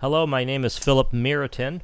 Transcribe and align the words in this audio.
Hello, 0.00 0.28
my 0.28 0.44
name 0.44 0.64
is 0.64 0.78
Philip 0.78 1.12
Meriton, 1.12 1.82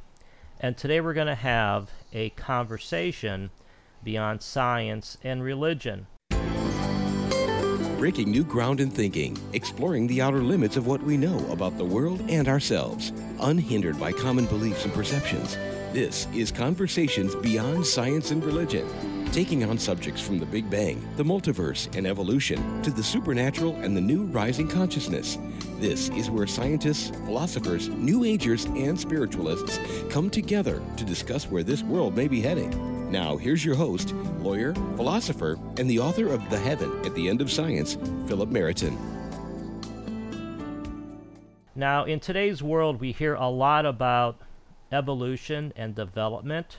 and 0.61 0.77
today 0.77 1.01
we're 1.01 1.13
going 1.13 1.27
to 1.27 1.35
have 1.35 1.91
a 2.13 2.29
conversation 2.29 3.49
beyond 4.05 4.41
science 4.41 5.17
and 5.21 5.43
religion. 5.43 6.07
Breaking 7.97 8.31
new 8.31 8.45
ground 8.45 8.79
in 8.79 8.89
thinking, 8.89 9.37
exploring 9.51 10.07
the 10.07 10.21
outer 10.21 10.39
limits 10.39 10.77
of 10.77 10.87
what 10.87 11.03
we 11.03 11.17
know 11.17 11.45
about 11.51 11.77
the 11.77 11.83
world 11.83 12.23
and 12.29 12.47
ourselves, 12.47 13.11
unhindered 13.41 13.99
by 13.99 14.13
common 14.13 14.45
beliefs 14.45 14.85
and 14.85 14.93
perceptions. 14.93 15.55
This 15.91 16.29
is 16.33 16.53
Conversations 16.53 17.35
Beyond 17.35 17.85
Science 17.85 18.31
and 18.31 18.41
Religion 18.45 18.87
taking 19.35 19.65
on 19.65 19.77
subjects 19.77 20.21
from 20.21 20.39
the 20.39 20.45
Big 20.45 20.69
Bang, 20.69 21.05
the 21.17 21.23
multiverse, 21.23 21.93
and 21.93 22.07
evolution 22.07 22.81
to 22.81 22.89
the 22.89 23.03
supernatural 23.03 23.75
and 23.81 23.97
the 23.97 23.99
new 23.99 24.23
rising 24.27 24.65
consciousness. 24.65 25.37
This 25.77 26.07
is 26.11 26.29
where 26.31 26.47
scientists, 26.47 27.09
philosophers, 27.25 27.89
New 27.89 28.23
Agers, 28.23 28.63
and 28.63 28.97
spiritualists 28.97 29.77
come 30.09 30.29
together 30.29 30.81
to 30.95 31.03
discuss 31.03 31.49
where 31.49 31.63
this 31.63 31.83
world 31.83 32.15
may 32.15 32.29
be 32.29 32.39
heading. 32.39 33.11
Now, 33.11 33.35
here's 33.35 33.65
your 33.65 33.75
host, 33.75 34.13
lawyer, 34.39 34.73
philosopher, 34.95 35.59
and 35.77 35.89
the 35.89 35.99
author 35.99 36.27
of 36.29 36.49
The 36.49 36.57
Heaven 36.57 37.05
at 37.05 37.13
the 37.13 37.27
End 37.27 37.41
of 37.41 37.51
Science, 37.51 37.97
Philip 38.27 38.47
Meriton. 38.47 38.97
Now, 41.75 42.05
in 42.05 42.21
today's 42.21 42.63
world, 42.63 43.01
we 43.01 43.11
hear 43.11 43.33
a 43.33 43.49
lot 43.49 43.85
about 43.85 44.39
evolution 44.93 45.73
and 45.75 45.93
development 45.93 46.77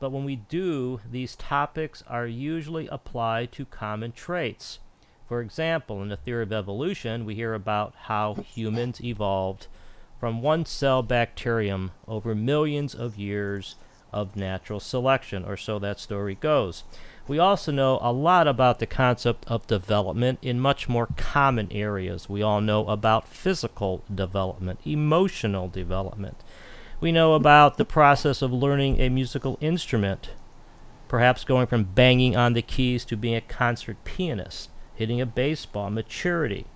but 0.00 0.10
when 0.10 0.24
we 0.24 0.36
do, 0.36 1.00
these 1.08 1.36
topics 1.36 2.02
are 2.08 2.26
usually 2.26 2.88
applied 2.88 3.52
to 3.52 3.64
common 3.66 4.12
traits. 4.12 4.80
For 5.28 5.40
example, 5.40 6.02
in 6.02 6.08
the 6.08 6.16
theory 6.16 6.42
of 6.42 6.52
evolution, 6.52 7.24
we 7.24 7.36
hear 7.36 7.54
about 7.54 7.94
how 8.04 8.34
humans 8.34 9.00
evolved 9.00 9.68
from 10.18 10.42
one 10.42 10.66
cell 10.66 11.02
bacterium 11.02 11.92
over 12.08 12.34
millions 12.34 12.94
of 12.94 13.16
years 13.16 13.76
of 14.12 14.34
natural 14.34 14.80
selection, 14.80 15.44
or 15.44 15.56
so 15.56 15.78
that 15.78 16.00
story 16.00 16.34
goes. 16.34 16.82
We 17.28 17.38
also 17.38 17.70
know 17.70 18.00
a 18.02 18.12
lot 18.12 18.48
about 18.48 18.80
the 18.80 18.86
concept 18.86 19.44
of 19.46 19.66
development 19.66 20.40
in 20.42 20.58
much 20.58 20.88
more 20.88 21.08
common 21.16 21.70
areas. 21.70 22.28
We 22.28 22.42
all 22.42 22.60
know 22.60 22.88
about 22.88 23.28
physical 23.28 24.02
development, 24.12 24.80
emotional 24.84 25.68
development. 25.68 26.38
We 27.00 27.12
know 27.12 27.32
about 27.32 27.78
the 27.78 27.86
process 27.86 28.42
of 28.42 28.52
learning 28.52 29.00
a 29.00 29.08
musical 29.08 29.56
instrument, 29.62 30.32
perhaps 31.08 31.44
going 31.44 31.66
from 31.66 31.84
banging 31.84 32.36
on 32.36 32.52
the 32.52 32.60
keys 32.60 33.06
to 33.06 33.16
being 33.16 33.34
a 33.36 33.40
concert 33.40 34.04
pianist, 34.04 34.68
hitting 34.94 35.18
a 35.18 35.24
baseball, 35.24 35.88
maturity. 35.88 36.66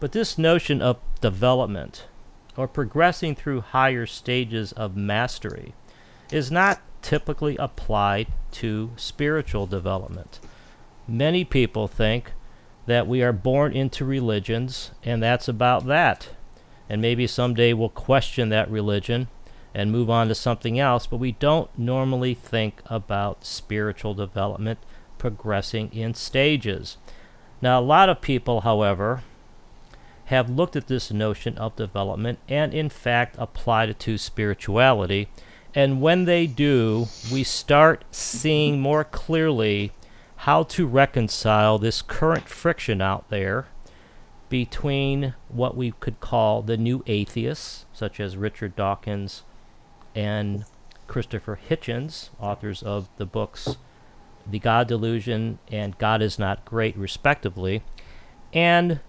But 0.00 0.12
this 0.12 0.38
notion 0.38 0.80
of 0.80 0.98
development, 1.20 2.06
or 2.56 2.66
progressing 2.66 3.34
through 3.34 3.60
higher 3.60 4.06
stages 4.06 4.72
of 4.72 4.96
mastery, 4.96 5.74
is 6.32 6.50
not 6.50 6.80
typically 7.02 7.56
applied 7.58 8.28
to 8.52 8.92
spiritual 8.96 9.66
development. 9.66 10.40
Many 11.06 11.44
people 11.44 11.86
think 11.86 12.32
that 12.86 13.06
we 13.06 13.22
are 13.22 13.32
born 13.32 13.74
into 13.74 14.06
religions 14.06 14.92
and 15.02 15.22
that's 15.22 15.48
about 15.48 15.84
that. 15.86 16.30
And 16.88 17.02
maybe 17.02 17.26
someday 17.26 17.74
we'll 17.74 17.90
question 17.90 18.48
that 18.48 18.70
religion 18.70 19.28
and 19.76 19.92
move 19.92 20.08
on 20.08 20.26
to 20.26 20.34
something 20.34 20.80
else, 20.80 21.06
but 21.06 21.18
we 21.18 21.32
don't 21.32 21.68
normally 21.78 22.32
think 22.32 22.80
about 22.86 23.44
spiritual 23.44 24.14
development 24.14 24.78
progressing 25.18 25.92
in 25.92 26.14
stages. 26.14 26.96
Now, 27.60 27.78
a 27.78 27.82
lot 27.82 28.08
of 28.08 28.22
people, 28.22 28.62
however, 28.62 29.22
have 30.26 30.48
looked 30.48 30.76
at 30.76 30.86
this 30.86 31.10
notion 31.12 31.58
of 31.58 31.76
development 31.76 32.38
and, 32.48 32.72
in 32.72 32.88
fact, 32.88 33.36
applied 33.38 33.90
it 33.90 33.98
to 34.00 34.16
spirituality. 34.16 35.28
And 35.74 36.00
when 36.00 36.24
they 36.24 36.46
do, 36.46 37.08
we 37.30 37.44
start 37.44 38.06
seeing 38.10 38.80
more 38.80 39.04
clearly 39.04 39.92
how 40.36 40.62
to 40.62 40.86
reconcile 40.86 41.78
this 41.78 42.00
current 42.00 42.48
friction 42.48 43.02
out 43.02 43.28
there 43.28 43.66
between 44.48 45.34
what 45.48 45.76
we 45.76 45.90
could 46.00 46.18
call 46.20 46.62
the 46.62 46.78
new 46.78 47.04
atheists, 47.06 47.84
such 47.92 48.18
as 48.18 48.38
Richard 48.38 48.74
Dawkins 48.74 49.42
and 50.16 50.64
Christopher 51.06 51.60
Hitchens, 51.68 52.30
authors 52.40 52.82
of 52.82 53.08
the 53.18 53.26
books 53.26 53.76
The 54.48 54.58
God 54.58 54.88
Delusion 54.88 55.58
and 55.70 55.98
God 55.98 56.22
is 56.22 56.38
Not 56.38 56.64
Great, 56.64 56.96
respectively, 56.96 57.82
and 58.52 59.00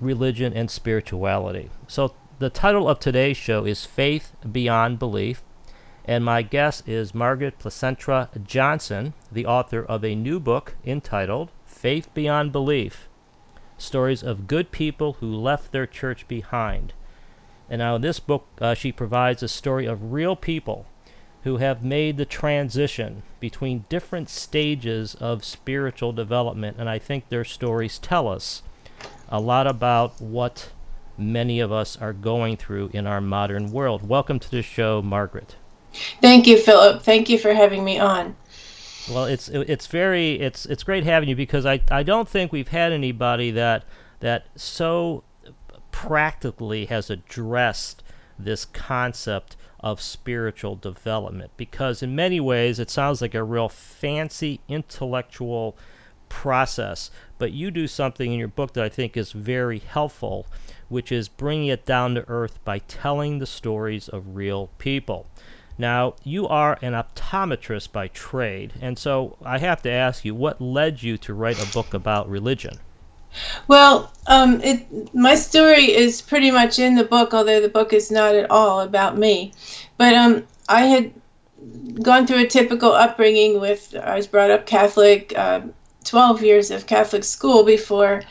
religion 0.00 0.52
and 0.52 0.70
spirituality. 0.70 1.70
So, 1.88 2.14
the 2.38 2.50
title 2.50 2.86
of 2.86 3.00
today's 3.00 3.38
show 3.38 3.64
is 3.64 3.86
Faith 3.86 4.32
Beyond 4.50 4.98
Belief, 4.98 5.42
and 6.04 6.22
my 6.22 6.42
guest 6.42 6.86
is 6.86 7.14
Margaret 7.14 7.58
Placentra 7.58 8.28
Johnson, 8.44 9.14
the 9.32 9.46
author 9.46 9.82
of 9.82 10.04
a 10.04 10.14
new 10.14 10.38
book 10.38 10.74
entitled 10.84 11.50
Faith 11.64 12.12
Beyond 12.12 12.52
Belief 12.52 13.08
Stories 13.78 14.22
of 14.22 14.46
Good 14.46 14.70
People 14.70 15.14
Who 15.14 15.34
Left 15.34 15.72
Their 15.72 15.86
Church 15.86 16.28
Behind. 16.28 16.92
And 17.68 17.80
now 17.80 17.96
in 17.96 18.02
this 18.02 18.20
book, 18.20 18.46
uh, 18.60 18.74
she 18.74 18.92
provides 18.92 19.42
a 19.42 19.48
story 19.48 19.86
of 19.86 20.12
real 20.12 20.36
people 20.36 20.86
who 21.42 21.58
have 21.58 21.82
made 21.82 22.16
the 22.16 22.24
transition 22.24 23.22
between 23.38 23.84
different 23.88 24.28
stages 24.28 25.14
of 25.16 25.44
spiritual 25.44 26.12
development. 26.12 26.76
And 26.78 26.88
I 26.88 26.98
think 26.98 27.28
their 27.28 27.44
stories 27.44 27.98
tell 27.98 28.28
us 28.28 28.62
a 29.28 29.40
lot 29.40 29.66
about 29.66 30.20
what 30.20 30.70
many 31.18 31.60
of 31.60 31.72
us 31.72 31.96
are 31.96 32.12
going 32.12 32.56
through 32.56 32.90
in 32.92 33.06
our 33.06 33.20
modern 33.20 33.70
world. 33.72 34.08
Welcome 34.08 34.38
to 34.40 34.50
the 34.50 34.62
show, 34.62 35.02
Margaret. 35.02 35.56
Thank 36.20 36.46
you, 36.46 36.58
Philip. 36.58 37.02
Thank 37.02 37.28
you 37.28 37.38
for 37.38 37.54
having 37.54 37.84
me 37.84 37.98
on. 37.98 38.36
Well, 39.10 39.24
it's 39.26 39.48
it's 39.48 39.86
very 39.86 40.32
it's 40.40 40.66
it's 40.66 40.82
great 40.82 41.04
having 41.04 41.28
you 41.28 41.36
because 41.36 41.64
I, 41.64 41.80
I 41.90 42.02
don't 42.02 42.28
think 42.28 42.50
we've 42.50 42.68
had 42.68 42.92
anybody 42.92 43.52
that 43.52 43.84
that 44.18 44.46
so 44.56 45.22
practically 45.96 46.84
has 46.84 47.08
addressed 47.08 48.02
this 48.38 48.66
concept 48.66 49.56
of 49.80 49.98
spiritual 49.98 50.76
development. 50.76 51.50
Because 51.56 52.02
in 52.02 52.14
many 52.14 52.38
ways 52.38 52.78
it 52.78 52.90
sounds 52.90 53.22
like 53.22 53.34
a 53.34 53.42
real 53.42 53.70
fancy 53.70 54.60
intellectual 54.68 55.74
process 56.28 57.10
but 57.38 57.52
you 57.52 57.70
do 57.70 57.86
something 57.86 58.32
in 58.32 58.38
your 58.38 58.48
book 58.48 58.74
that 58.74 58.84
I 58.84 58.88
think 58.90 59.16
is 59.16 59.32
very 59.32 59.78
helpful 59.78 60.46
which 60.90 61.10
is 61.10 61.28
bringing 61.28 61.68
it 61.68 61.86
down 61.86 62.14
to 62.16 62.28
earth 62.28 62.62
by 62.62 62.80
telling 62.80 63.38
the 63.38 63.46
stories 63.46 64.06
of 64.06 64.36
real 64.36 64.68
people. 64.76 65.26
Now 65.78 66.16
you 66.22 66.46
are 66.46 66.78
an 66.82 66.92
optometrist 66.92 67.90
by 67.92 68.08
trade 68.08 68.74
and 68.82 68.98
so 68.98 69.38
I 69.42 69.58
have 69.60 69.80
to 69.82 69.90
ask 69.90 70.26
you 70.26 70.34
what 70.34 70.60
led 70.60 71.02
you 71.02 71.16
to 71.18 71.32
write 71.32 71.62
a 71.62 71.72
book 71.72 71.94
about 71.94 72.28
religion 72.28 72.80
well, 73.68 74.12
um, 74.26 74.60
it, 74.62 75.14
my 75.14 75.34
story 75.34 75.92
is 75.92 76.22
pretty 76.22 76.50
much 76.50 76.78
in 76.78 76.94
the 76.94 77.04
book, 77.04 77.34
although 77.34 77.60
the 77.60 77.68
book 77.68 77.92
is 77.92 78.10
not 78.10 78.34
at 78.34 78.50
all 78.50 78.80
about 78.80 79.16
me. 79.16 79.52
But 79.96 80.14
um, 80.14 80.46
I 80.68 80.82
had 80.82 81.12
gone 82.02 82.26
through 82.26 82.42
a 82.42 82.46
typical 82.46 82.92
upbringing 82.92 83.60
with, 83.60 83.94
I 84.02 84.16
was 84.16 84.26
brought 84.26 84.50
up 84.50 84.66
Catholic, 84.66 85.32
uh, 85.36 85.60
12 86.04 86.42
years 86.42 86.70
of 86.70 86.86
Catholic 86.86 87.24
school 87.24 87.64
before 87.64 88.22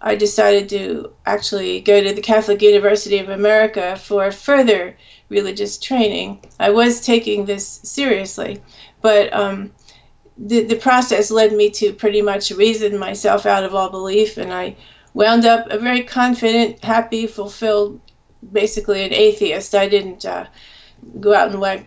I 0.00 0.14
decided 0.14 0.68
to 0.70 1.12
actually 1.24 1.80
go 1.80 2.02
to 2.02 2.12
the 2.12 2.20
Catholic 2.20 2.62
University 2.62 3.18
of 3.18 3.28
America 3.28 3.96
for 3.96 4.30
further 4.30 4.96
religious 5.28 5.78
training. 5.78 6.44
I 6.60 6.70
was 6.70 7.00
taking 7.00 7.44
this 7.44 7.80
seriously, 7.82 8.62
but 9.00 9.32
um, 9.32 9.72
the, 10.38 10.64
the 10.64 10.76
process 10.76 11.30
led 11.30 11.52
me 11.52 11.70
to 11.70 11.92
pretty 11.92 12.22
much 12.22 12.50
reason 12.50 12.98
myself 12.98 13.46
out 13.46 13.64
of 13.64 13.74
all 13.74 13.90
belief, 13.90 14.36
and 14.36 14.52
I 14.52 14.76
wound 15.14 15.46
up 15.46 15.70
a 15.70 15.78
very 15.78 16.02
confident, 16.02 16.84
happy, 16.84 17.26
fulfilled, 17.26 18.00
basically 18.52 19.02
an 19.02 19.12
atheist. 19.12 19.74
I 19.74 19.88
didn't 19.88 20.24
uh, 20.24 20.46
go 21.20 21.32
out 21.32 21.50
and 21.50 21.60
wag, 21.60 21.86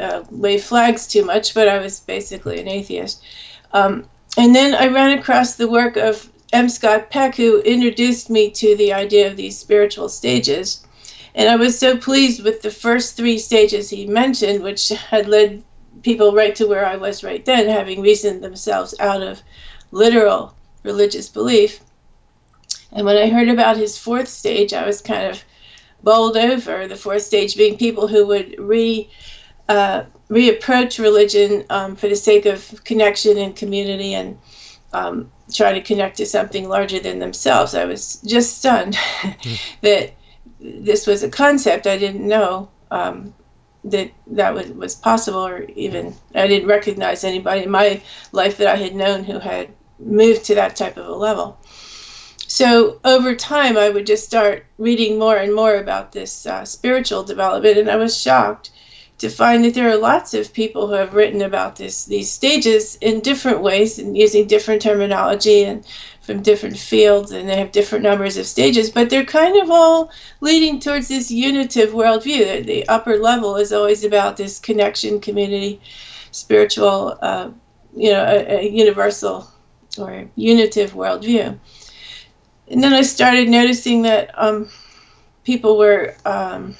uh, 0.00 0.22
wave 0.30 0.62
flags 0.62 1.06
too 1.06 1.24
much, 1.24 1.54
but 1.54 1.68
I 1.68 1.78
was 1.78 2.00
basically 2.00 2.60
an 2.60 2.68
atheist. 2.68 3.22
Um, 3.72 4.08
and 4.36 4.54
then 4.54 4.74
I 4.74 4.86
ran 4.86 5.18
across 5.18 5.56
the 5.56 5.68
work 5.68 5.96
of 5.96 6.30
M. 6.52 6.68
Scott 6.68 7.10
Peck, 7.10 7.34
who 7.34 7.60
introduced 7.62 8.30
me 8.30 8.50
to 8.52 8.76
the 8.76 8.92
idea 8.92 9.26
of 9.26 9.36
these 9.36 9.58
spiritual 9.58 10.08
stages. 10.08 10.86
And 11.34 11.48
I 11.48 11.56
was 11.56 11.78
so 11.78 11.96
pleased 11.96 12.42
with 12.42 12.62
the 12.62 12.70
first 12.70 13.16
three 13.16 13.38
stages 13.38 13.90
he 13.90 14.06
mentioned, 14.06 14.62
which 14.62 14.88
had 14.88 15.28
led 15.28 15.62
people 16.08 16.32
right 16.32 16.56
to 16.56 16.66
where 16.66 16.86
I 16.86 16.96
was 16.96 17.22
right 17.22 17.44
then, 17.44 17.68
having 17.68 18.00
reasoned 18.00 18.42
themselves 18.42 18.94
out 18.98 19.20
of 19.20 19.42
literal 19.90 20.54
religious 20.82 21.28
belief. 21.28 21.80
And 22.92 23.04
when 23.04 23.18
I 23.18 23.28
heard 23.28 23.50
about 23.50 23.76
his 23.76 23.98
fourth 23.98 24.26
stage, 24.26 24.72
I 24.72 24.86
was 24.86 25.02
kind 25.02 25.26
of 25.26 25.44
bowled 26.02 26.38
over. 26.38 26.88
The 26.88 26.96
fourth 26.96 27.24
stage 27.24 27.58
being 27.58 27.76
people 27.76 28.08
who 28.08 28.26
would 28.26 28.58
re 28.58 29.10
uh, 29.68 30.04
reapproach 30.30 30.98
religion 30.98 31.64
um, 31.68 31.94
for 31.94 32.08
the 32.08 32.16
sake 32.16 32.46
of 32.46 32.82
connection 32.84 33.36
and 33.36 33.54
community 33.54 34.14
and 34.14 34.38
um, 34.94 35.30
try 35.52 35.74
to 35.74 35.82
connect 35.82 36.16
to 36.16 36.24
something 36.24 36.70
larger 36.70 37.00
than 37.00 37.18
themselves. 37.18 37.74
I 37.74 37.84
was 37.84 38.22
just 38.22 38.56
stunned 38.56 38.96
that 39.82 40.14
this 40.58 41.06
was 41.06 41.22
a 41.22 41.28
concept. 41.28 41.86
I 41.86 41.98
didn't 41.98 42.26
know 42.26 42.70
um, 42.90 43.34
that 43.90 44.10
that 44.28 44.54
was, 44.54 44.68
was 44.68 44.94
possible, 44.94 45.46
or 45.46 45.62
even 45.74 46.14
I 46.34 46.46
didn't 46.46 46.68
recognize 46.68 47.24
anybody 47.24 47.62
in 47.64 47.70
my 47.70 48.00
life 48.32 48.56
that 48.58 48.68
I 48.68 48.76
had 48.76 48.94
known 48.94 49.24
who 49.24 49.38
had 49.38 49.68
moved 49.98 50.44
to 50.44 50.54
that 50.54 50.76
type 50.76 50.96
of 50.96 51.06
a 51.06 51.14
level. 51.14 51.58
So 52.46 52.98
over 53.04 53.34
time, 53.34 53.76
I 53.76 53.90
would 53.90 54.06
just 54.06 54.24
start 54.24 54.64
reading 54.78 55.18
more 55.18 55.36
and 55.36 55.54
more 55.54 55.76
about 55.76 56.12
this 56.12 56.46
uh, 56.46 56.64
spiritual 56.64 57.22
development, 57.22 57.78
and 57.78 57.90
I 57.90 57.96
was 57.96 58.20
shocked 58.20 58.70
to 59.18 59.28
find 59.28 59.64
that 59.64 59.74
there 59.74 59.90
are 59.90 59.96
lots 59.96 60.32
of 60.32 60.52
people 60.52 60.86
who 60.86 60.94
have 60.94 61.14
written 61.14 61.42
about 61.42 61.76
this 61.76 62.04
these 62.04 62.30
stages 62.30 62.96
in 63.00 63.20
different 63.20 63.60
ways 63.60 63.98
and 63.98 64.16
using 64.16 64.46
different 64.46 64.80
terminology 64.80 65.64
and 65.64 65.84
from 66.20 66.42
different 66.42 66.78
fields 66.78 67.32
and 67.32 67.48
they 67.48 67.56
have 67.56 67.72
different 67.72 68.04
numbers 68.04 68.36
of 68.36 68.46
stages 68.46 68.90
but 68.90 69.10
they're 69.10 69.24
kind 69.24 69.60
of 69.60 69.70
all 69.70 70.10
leading 70.40 70.78
towards 70.78 71.08
this 71.08 71.30
unitive 71.30 71.90
worldview. 71.90 72.64
The 72.64 72.86
upper 72.88 73.18
level 73.18 73.56
is 73.56 73.72
always 73.72 74.04
about 74.04 74.36
this 74.36 74.58
connection 74.58 75.20
community 75.20 75.80
spiritual 76.30 77.18
uh, 77.20 77.50
you 77.96 78.12
know 78.12 78.24
a, 78.24 78.60
a 78.60 78.68
universal 78.68 79.50
or 79.98 80.28
unitive 80.36 80.92
worldview. 80.92 81.58
And 82.70 82.84
then 82.84 82.92
i 82.92 83.02
started 83.02 83.48
noticing 83.48 84.02
that 84.02 84.30
um, 84.38 84.68
people 85.44 85.78
were 85.78 86.14
um, 86.24 86.76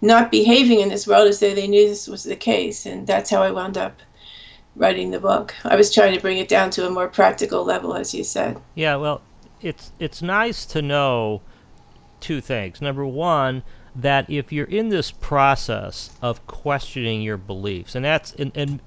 not 0.00 0.30
behaving 0.30 0.80
in 0.80 0.88
this 0.88 1.06
world 1.06 1.28
as 1.28 1.40
though 1.40 1.54
they 1.54 1.66
knew 1.66 1.88
this 1.88 2.08
was 2.08 2.24
the 2.24 2.36
case. 2.36 2.86
And 2.86 3.06
that's 3.06 3.30
how 3.30 3.42
I 3.42 3.50
wound 3.50 3.76
up 3.76 4.00
writing 4.76 5.10
the 5.10 5.20
book. 5.20 5.54
I 5.64 5.76
was 5.76 5.92
trying 5.92 6.14
to 6.14 6.20
bring 6.20 6.38
it 6.38 6.48
down 6.48 6.70
to 6.70 6.86
a 6.86 6.90
more 6.90 7.08
practical 7.08 7.64
level, 7.64 7.94
as 7.94 8.14
you 8.14 8.24
said. 8.24 8.60
Yeah, 8.74 8.96
well, 8.96 9.22
it's 9.60 9.92
it's 9.98 10.22
nice 10.22 10.64
to 10.66 10.82
know 10.82 11.42
two 12.20 12.40
things. 12.40 12.80
Number 12.80 13.04
one, 13.04 13.62
that 13.94 14.30
if 14.30 14.52
you're 14.52 14.66
in 14.66 14.88
this 14.88 15.10
process 15.10 16.10
of 16.22 16.46
questioning 16.46 17.22
your 17.22 17.36
beliefs, 17.36 17.94
and 17.94 18.04
that's 18.04 18.32
in, 18.32 18.50
in 18.52 18.80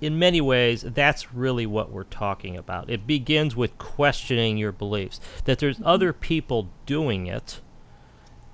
in 0.00 0.18
many 0.18 0.40
ways, 0.40 0.82
that's 0.82 1.32
really 1.32 1.66
what 1.66 1.90
we're 1.90 2.04
talking 2.04 2.56
about. 2.56 2.88
It 2.88 3.06
begins 3.06 3.54
with 3.54 3.76
questioning 3.78 4.56
your 4.56 4.72
beliefs. 4.72 5.20
That 5.44 5.58
there's 5.58 5.76
mm-hmm. 5.76 5.86
other 5.86 6.12
people 6.12 6.70
doing 6.86 7.26
it, 7.26 7.60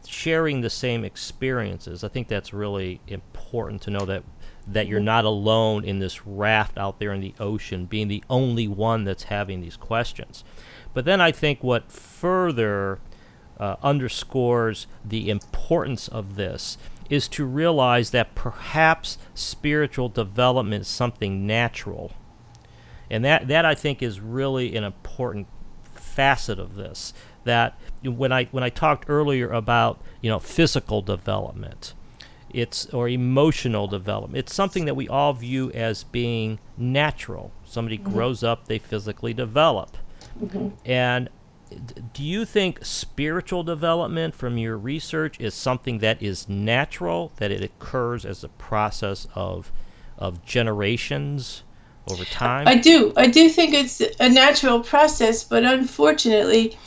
sharing 0.06 0.60
the 0.60 0.70
same 0.70 1.04
experiences. 1.04 2.02
I 2.04 2.08
think 2.08 2.28
that's 2.28 2.52
really 2.52 3.00
important 3.06 3.82
to 3.82 3.90
know 3.90 4.04
that 4.06 4.24
that 4.66 4.88
you're 4.88 4.98
not 4.98 5.24
alone 5.24 5.84
in 5.84 6.00
this 6.00 6.26
raft 6.26 6.76
out 6.76 6.98
there 6.98 7.12
in 7.12 7.20
the 7.20 7.34
ocean, 7.38 7.86
being 7.86 8.08
the 8.08 8.24
only 8.28 8.66
one 8.66 9.04
that's 9.04 9.24
having 9.24 9.60
these 9.60 9.76
questions. 9.76 10.42
But 10.92 11.04
then 11.04 11.20
I 11.20 11.30
think 11.30 11.62
what 11.62 11.92
further 11.92 12.98
uh, 13.58 13.76
underscores 13.82 14.86
the 15.04 15.30
importance 15.30 16.08
of 16.08 16.36
this 16.36 16.78
is 17.08 17.28
to 17.28 17.44
realize 17.44 18.10
that 18.10 18.34
perhaps 18.34 19.18
spiritual 19.34 20.08
development 20.08 20.82
is 20.82 20.88
something 20.88 21.46
natural. 21.46 22.12
And 23.08 23.24
that, 23.24 23.46
that 23.46 23.64
I 23.64 23.74
think 23.74 24.02
is 24.02 24.20
really 24.20 24.74
an 24.74 24.82
important 24.82 25.46
facet 25.94 26.58
of 26.58 26.74
this. 26.74 27.12
That 27.44 27.78
when 28.06 28.32
I 28.32 28.44
when 28.46 28.64
I 28.64 28.70
talked 28.70 29.06
earlier 29.08 29.50
about 29.50 30.00
you 30.20 30.30
know 30.30 30.38
physical 30.38 31.02
development, 31.02 31.94
it's 32.50 32.86
or 32.86 33.08
emotional 33.08 33.86
development. 33.86 34.38
It's 34.38 34.54
something 34.54 34.84
that 34.86 34.94
we 34.94 35.08
all 35.08 35.32
view 35.32 35.70
as 35.72 36.04
being 36.04 36.58
natural. 36.76 37.52
Somebody 37.64 37.98
mm-hmm. 37.98 38.12
grows 38.12 38.42
up, 38.42 38.66
they 38.66 38.78
physically 38.78 39.34
develop, 39.34 39.96
mm-hmm. 40.40 40.68
and 40.84 41.28
do 42.12 42.22
you 42.22 42.44
think 42.44 42.84
spiritual 42.84 43.64
development 43.64 44.34
from 44.34 44.56
your 44.56 44.76
research 44.76 45.40
is 45.40 45.54
something 45.54 45.98
that 45.98 46.22
is 46.22 46.48
natural 46.48 47.32
that 47.36 47.50
it 47.50 47.62
occurs 47.62 48.24
as 48.24 48.44
a 48.44 48.48
process 48.48 49.26
of 49.34 49.72
of 50.16 50.44
generations 50.44 51.64
over 52.08 52.24
time 52.24 52.68
i 52.68 52.76
do 52.76 53.12
i 53.16 53.26
do 53.26 53.48
think 53.48 53.74
it's 53.74 54.00
a 54.20 54.28
natural 54.28 54.80
process 54.80 55.42
but 55.42 55.64
unfortunately 55.64 56.78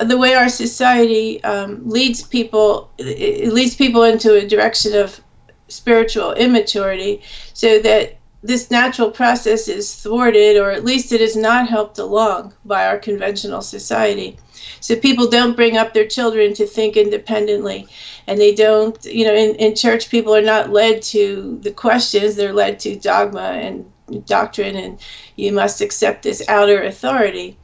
the 0.00 0.18
way 0.18 0.34
our 0.34 0.48
society 0.48 1.42
um, 1.44 1.80
leads 1.88 2.22
people 2.22 2.90
it 2.98 3.52
leads 3.52 3.74
people 3.74 4.04
into 4.04 4.34
a 4.34 4.46
direction 4.46 4.94
of 4.94 5.20
spiritual 5.68 6.32
immaturity 6.32 7.20
so 7.52 7.78
that 7.80 8.16
this 8.42 8.70
natural 8.70 9.10
process 9.10 9.66
is 9.66 9.96
thwarted 9.96 10.56
or 10.56 10.70
at 10.70 10.84
least 10.84 11.12
it 11.12 11.20
is 11.20 11.36
not 11.36 11.68
helped 11.68 11.98
along 11.98 12.54
by 12.64 12.86
our 12.86 12.96
conventional 12.96 13.60
society. 13.60 14.36
So 14.80 14.94
people 14.94 15.28
don't 15.28 15.56
bring 15.56 15.76
up 15.76 15.92
their 15.92 16.06
children 16.06 16.54
to 16.54 16.66
think 16.66 16.96
independently 16.96 17.88
and 18.26 18.40
they 18.40 18.54
don't 18.54 19.04
you 19.04 19.24
know 19.24 19.34
in, 19.34 19.56
in 19.56 19.74
church 19.74 20.10
people 20.10 20.34
are 20.34 20.42
not 20.42 20.70
led 20.70 21.02
to 21.02 21.58
the 21.62 21.72
questions 21.72 22.36
they're 22.36 22.52
led 22.52 22.78
to 22.80 22.96
dogma 22.96 23.40
and 23.40 23.84
doctrine 24.26 24.76
and 24.76 25.00
you 25.36 25.52
must 25.52 25.80
accept 25.80 26.22
this 26.22 26.42
outer 26.48 26.82
authority. 26.84 27.56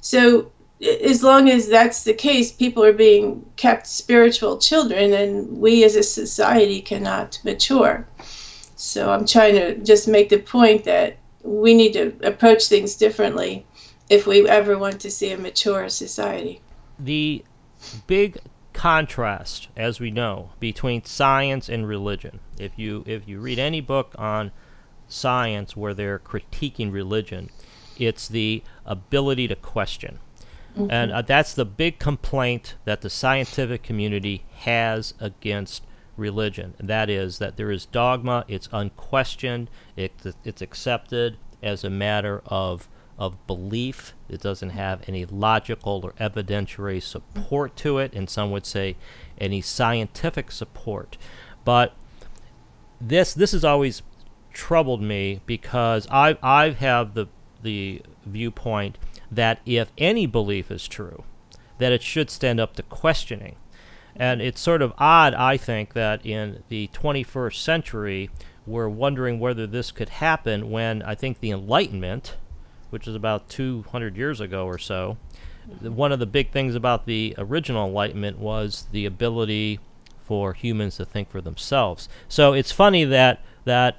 So 0.00 0.50
as 0.82 1.22
long 1.22 1.48
as 1.48 1.68
that's 1.68 2.04
the 2.04 2.12
case, 2.12 2.52
people 2.52 2.84
are 2.84 2.92
being 2.92 3.44
kept 3.56 3.86
spiritual 3.86 4.58
children, 4.58 5.12
and 5.12 5.58
we 5.58 5.84
as 5.84 5.96
a 5.96 6.02
society 6.02 6.82
cannot 6.82 7.40
mature. 7.44 8.06
So 8.76 9.10
I'm 9.10 9.26
trying 9.26 9.54
to 9.54 9.78
just 9.78 10.06
make 10.06 10.28
the 10.28 10.38
point 10.38 10.84
that 10.84 11.16
we 11.42 11.74
need 11.74 11.94
to 11.94 12.14
approach 12.22 12.66
things 12.66 12.94
differently 12.94 13.64
if 14.10 14.26
we 14.26 14.46
ever 14.48 14.78
want 14.78 15.00
to 15.00 15.10
see 15.10 15.32
a 15.32 15.38
mature 15.38 15.88
society. 15.88 16.60
The 16.98 17.44
big 18.06 18.38
contrast, 18.74 19.68
as 19.76 19.98
we 19.98 20.10
know, 20.10 20.50
between 20.60 21.04
science 21.04 21.70
and 21.70 21.88
religion. 21.88 22.40
If 22.58 22.72
you 22.76 23.02
if 23.06 23.26
you 23.26 23.40
read 23.40 23.58
any 23.58 23.80
book 23.80 24.14
on 24.18 24.52
science 25.08 25.74
where 25.74 25.94
they're 25.94 26.18
critiquing 26.18 26.92
religion, 26.92 27.48
it's 27.96 28.28
the 28.28 28.62
ability 28.84 29.48
to 29.48 29.56
question 29.56 30.18
Mm-hmm. 30.76 30.90
And 30.90 31.12
uh, 31.12 31.22
that's 31.22 31.54
the 31.54 31.64
big 31.64 31.98
complaint 31.98 32.74
that 32.84 33.00
the 33.00 33.10
scientific 33.10 33.82
community 33.82 34.44
has 34.58 35.14
against 35.18 35.84
religion. 36.16 36.74
And 36.78 36.88
that 36.88 37.08
is 37.08 37.38
that 37.38 37.56
there 37.56 37.70
is 37.70 37.86
dogma, 37.86 38.44
it's 38.48 38.68
unquestioned, 38.72 39.70
it, 39.96 40.12
it's 40.44 40.62
accepted 40.62 41.38
as 41.62 41.82
a 41.82 41.90
matter 41.90 42.42
of, 42.46 42.88
of 43.18 43.46
belief. 43.46 44.14
It 44.28 44.40
doesn't 44.40 44.70
have 44.70 45.02
any 45.08 45.24
logical 45.24 46.00
or 46.04 46.12
evidentiary 46.12 47.02
support 47.02 47.76
to 47.76 47.98
it, 47.98 48.14
and 48.14 48.28
some 48.28 48.50
would 48.50 48.66
say 48.66 48.96
any 49.38 49.60
scientific 49.60 50.50
support. 50.50 51.16
But 51.64 51.94
this 53.00 53.34
this 53.34 53.52
has 53.52 53.64
always 53.64 54.02
troubled 54.52 55.02
me 55.02 55.40
because 55.46 56.06
I 56.10 56.36
I 56.42 56.70
have 56.70 57.14
the 57.14 57.26
the 57.62 58.02
viewpoint 58.24 58.98
that 59.30 59.60
if 59.66 59.92
any 59.98 60.26
belief 60.26 60.70
is 60.70 60.86
true, 60.88 61.24
that 61.78 61.92
it 61.92 62.02
should 62.02 62.30
stand 62.30 62.60
up 62.60 62.74
to 62.76 62.82
questioning. 62.82 63.56
And 64.14 64.40
it's 64.40 64.60
sort 64.60 64.80
of 64.82 64.94
odd, 64.96 65.34
I 65.34 65.56
think, 65.56 65.92
that 65.92 66.24
in 66.24 66.62
the 66.68 66.88
21st 66.94 67.56
century, 67.56 68.30
we're 68.66 68.88
wondering 68.88 69.38
whether 69.38 69.66
this 69.66 69.90
could 69.90 70.08
happen 70.08 70.70
when 70.70 71.02
I 71.02 71.14
think 71.14 71.40
the 71.40 71.50
Enlightenment, 71.50 72.36
which 72.90 73.06
is 73.06 73.14
about 73.14 73.48
200 73.48 74.16
years 74.16 74.40
ago 74.40 74.66
or 74.66 74.78
so, 74.78 75.18
one 75.80 76.12
of 76.12 76.18
the 76.18 76.26
big 76.26 76.50
things 76.50 76.74
about 76.74 77.06
the 77.06 77.34
original 77.38 77.86
Enlightenment 77.86 78.38
was 78.38 78.86
the 78.92 79.04
ability 79.04 79.80
for 80.24 80.54
humans 80.54 80.96
to 80.96 81.04
think 81.04 81.30
for 81.30 81.40
themselves. 81.40 82.08
So 82.28 82.52
it's 82.52 82.72
funny 82.72 83.04
that 83.04 83.42
that 83.64 83.98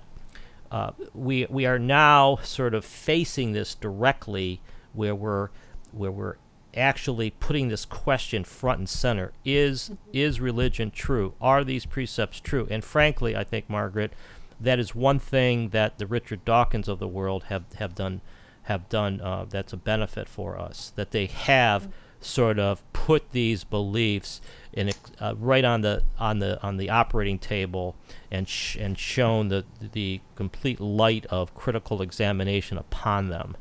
uh, 0.71 0.91
we 1.13 1.45
we 1.49 1.65
are 1.65 1.79
now 1.79 2.37
sort 2.37 2.73
of 2.73 2.83
facing 2.83 3.53
this 3.53 3.75
directly 3.75 4.61
where 4.97 5.15
we're 5.15 5.49
where 5.91 6.11
we're 6.11 6.35
actually 6.75 7.31
putting 7.31 7.69
this 7.69 7.85
question 7.85 8.43
front 8.43 8.79
and 8.79 8.89
center. 8.89 9.31
Is 9.45 9.91
is 10.11 10.41
religion 10.41 10.91
true? 10.91 11.33
Are 11.39 11.63
these 11.63 11.85
precepts 11.85 12.39
true? 12.39 12.67
And 12.69 12.83
frankly 12.83 13.35
i 13.35 13.43
think 13.43 13.69
margaret 13.69 14.11
that 14.59 14.79
is 14.79 14.95
one 14.95 15.19
thing 15.19 15.69
that 15.69 15.97
the 15.97 16.07
richard 16.07 16.43
dawkins 16.43 16.87
of 16.87 16.99
the 16.99 17.07
world 17.07 17.45
have 17.45 17.63
have 17.75 17.93
done 17.93 18.21
have 18.63 18.89
done 18.89 19.21
uh, 19.21 19.45
that's 19.47 19.71
a 19.71 19.77
benefit 19.77 20.27
for 20.27 20.59
us 20.59 20.91
that 20.95 21.11
they 21.11 21.25
have 21.27 21.87
sort 22.19 22.57
of 22.57 22.81
put 22.93 23.31
these 23.31 23.63
beliefs 23.63 24.41
in 24.73 24.91
uh, 25.19 25.33
right 25.37 25.63
on 25.63 25.81
the 25.81 26.03
on 26.17 26.39
the 26.39 26.61
on 26.63 26.77
the 26.77 26.89
operating 26.89 27.37
table 27.37 27.95
and 28.31 28.49
sh- 28.49 28.75
and 28.77 28.97
shown 28.97 29.49
the 29.49 29.63
the 29.79 30.19
complete 30.35 30.79
light 30.79 31.25
of 31.27 31.53
critical 31.53 32.01
examination 32.01 32.77
upon 32.77 33.29
them 33.29 33.55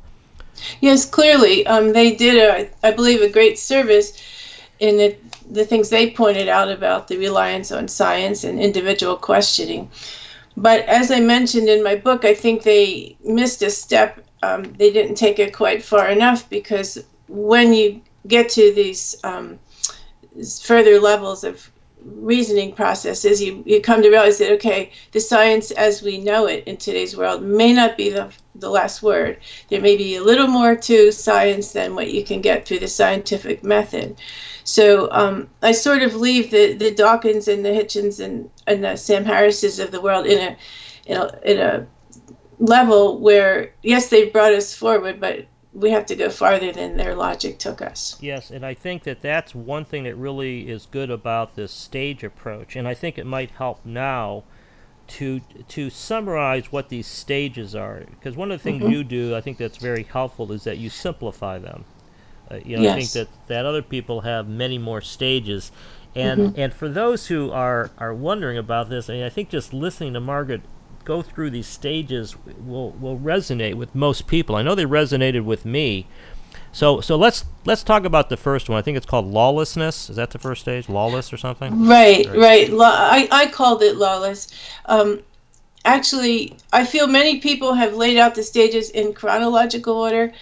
Yes, 0.81 1.05
clearly. 1.05 1.67
Um, 1.67 1.93
they 1.93 2.15
did, 2.15 2.37
a, 2.37 2.69
I 2.87 2.91
believe, 2.93 3.23
a 3.23 3.29
great 3.29 3.59
service 3.59 4.23
in 4.79 4.97
the, 4.97 5.17
the 5.51 5.65
things 5.65 5.89
they 5.89 6.11
pointed 6.11 6.49
out 6.49 6.71
about 6.71 7.09
the 7.09 7.19
reliance 7.19 7.73
on 7.73 7.89
science 7.89 8.45
and 8.45 8.61
individual 8.61 9.17
questioning. 9.17 9.91
But 10.57 10.81
as 10.87 11.11
I 11.11 11.21
mentioned 11.21 11.69
in 11.69 11.83
my 11.83 11.97
book, 11.97 12.25
I 12.25 12.35
think 12.35 12.63
they 12.63 13.17
missed 13.25 13.63
a 13.63 13.71
step. 13.71 14.25
Um, 14.43 14.63
they 14.75 14.93
didn't 14.93 15.17
take 15.17 15.39
it 15.39 15.55
quite 15.55 15.83
far 15.83 16.09
enough 16.09 16.49
because 16.49 17.05
when 17.29 17.73
you 17.73 18.01
get 18.27 18.49
to 18.51 18.73
these 18.75 19.17
um, 19.25 19.59
further 20.63 21.01
levels 21.01 21.45
of 21.45 21.71
reasoning 22.05 22.73
processes, 22.73 23.43
you, 23.43 23.63
you 23.67 23.81
come 23.81 24.03
to 24.03 24.09
realize 24.09 24.39
that, 24.39 24.53
okay, 24.53 24.93
the 25.13 25.21
science 25.21 25.71
as 25.73 26.03
we 26.03 26.19
know 26.19 26.47
it 26.47 26.65
in 26.65 26.77
today's 26.77 27.17
world 27.17 27.43
may 27.43 27.73
not 27.73 27.97
be 27.97 28.11
the, 28.11 28.33
the 28.61 28.71
last 28.71 29.03
word. 29.03 29.39
There 29.69 29.81
may 29.81 29.97
be 29.97 30.17
a 30.17 30.23
little 30.23 30.47
more 30.47 30.77
to 30.77 31.13
science 31.13 31.73
than 31.73 31.95
what 31.95 32.13
you 32.13 32.25
can 32.25 32.41
get 32.41 32.67
through 32.67 32.81
the 32.81 32.89
scientific 32.89 33.63
method. 33.63 34.17
So 34.65 35.11
um, 35.13 35.49
I 35.63 35.73
sort 35.73 36.03
of 36.03 36.15
leave 36.15 36.51
the, 36.51 36.75
the 36.75 36.91
Dawkins 36.91 37.49
and 37.49 37.65
the 37.65 37.71
Hitchens 37.71 38.25
and, 38.25 38.51
and 38.67 38.83
the 38.83 38.97
Sam 38.97 39.25
Harrises 39.25 39.79
of 39.79 39.91
the 39.91 40.01
world 40.01 40.27
in 40.27 40.39
a, 40.39 40.57
in 41.07 41.17
a, 41.17 41.41
in 41.45 41.59
a 41.61 41.87
level 42.59 43.19
where, 43.21 43.73
yes, 43.83 44.09
they've 44.09 44.33
brought 44.33 44.53
us 44.53 44.75
forward, 44.75 45.21
but 45.21 45.47
we 45.73 45.91
have 45.91 46.07
to 46.07 46.17
go 46.17 46.31
farther 46.31 46.73
than 46.73 46.97
their 46.97 47.15
logic 47.15 47.59
took 47.59 47.83
us. 47.83 48.17
Yes, 48.21 48.51
and 48.51 48.65
I 48.65 48.73
think 48.73 49.03
that 49.05 49.21
that's 49.21 49.55
one 49.55 49.85
thing 49.85 50.05
that 50.05 50.17
really 50.17 50.71
is 50.71 50.87
good 50.87 51.11
about 51.11 51.55
this 51.55 51.71
stage 51.71 52.25
approach, 52.25 52.77
and 52.77 52.89
I 52.89 52.95
think 52.95 53.19
it 53.19 53.27
might 53.27 53.51
help 53.51 53.85
now 53.85 54.45
to 55.09 55.41
to 55.69 55.91
summarize 55.91 56.73
what 56.73 56.89
these 56.89 57.07
stages 57.07 57.75
are. 57.75 58.05
Because 58.11 58.37
one 58.37 58.51
of 58.51 58.59
the 58.59 58.63
things 58.63 58.83
mm-hmm. 58.83 58.93
you 58.93 59.05
do, 59.05 59.37
I 59.37 59.41
think 59.41 59.59
that's 59.59 59.79
very 59.79 60.03
helpful, 60.05 60.53
is 60.53 60.65
that 60.65 60.79
you 60.79 60.91
simplify 60.91 61.59
them. 61.59 61.85
Uh, 62.51 62.57
you 62.65 62.77
know, 62.77 62.83
yes. 62.83 62.93
I 62.93 62.99
think 63.01 63.11
that 63.13 63.29
that 63.49 63.67
other 63.67 63.83
people 63.83 64.23
have 64.23 64.49
many 64.49 64.79
more 64.79 65.01
stages, 65.01 65.73
and 66.15 66.41
mm-hmm. 66.41 66.61
and 66.61 66.73
for 66.73 66.89
those 66.89 67.27
who 67.27 67.51
are 67.51 67.91
are 67.99 68.15
wondering 68.15 68.59
about 68.59 68.89
this, 68.89 69.11
I 69.11 69.15
mean, 69.15 69.25
I 69.25 69.31
think 69.31 69.51
just 69.51 69.73
listening 69.73 70.15
to 70.15 70.21
Margaret 70.21 70.63
go 71.05 71.23
through 71.23 71.51
these 71.51 71.67
stages 71.67 72.37
will 72.59 72.91
will 72.91 73.19
resonate 73.19 73.75
with 73.75 73.95
most 73.95 74.27
people. 74.27 74.57
I 74.57 74.63
know 74.63 74.75
they 74.75 74.85
resonated 74.85 75.45
with 75.45 75.65
me. 75.65 76.07
So 76.73 77.01
so 77.01 77.17
let's 77.17 77.45
let's 77.65 77.83
talk 77.83 78.05
about 78.05 78.29
the 78.29 78.37
first 78.37 78.69
one. 78.69 78.79
I 78.79 78.83
think 78.83 78.97
it's 78.97 79.07
called 79.07 79.27
lawlessness. 79.27 80.11
Is 80.11 80.17
that 80.17 80.31
the 80.31 80.39
first 80.39 80.61
stage? 80.63 80.89
Lawless 80.89 81.33
or 81.33 81.37
something? 81.37 81.87
Right, 81.87 82.27
right. 82.27 82.71
right. 82.71 82.71
I 82.73 83.29
I 83.31 83.47
called 83.47 83.83
it 83.83 83.97
lawless. 83.97 84.49
Um, 84.87 85.23
actually, 85.85 86.57
I 86.73 86.85
feel 86.85 87.07
many 87.07 87.41
people 87.41 87.75
have 87.75 87.95
laid 87.95 88.19
out 88.19 88.35
the 88.35 88.43
stages 88.43 88.91
in 88.91 89.13
chronological 89.15 89.97
order. 89.97 90.33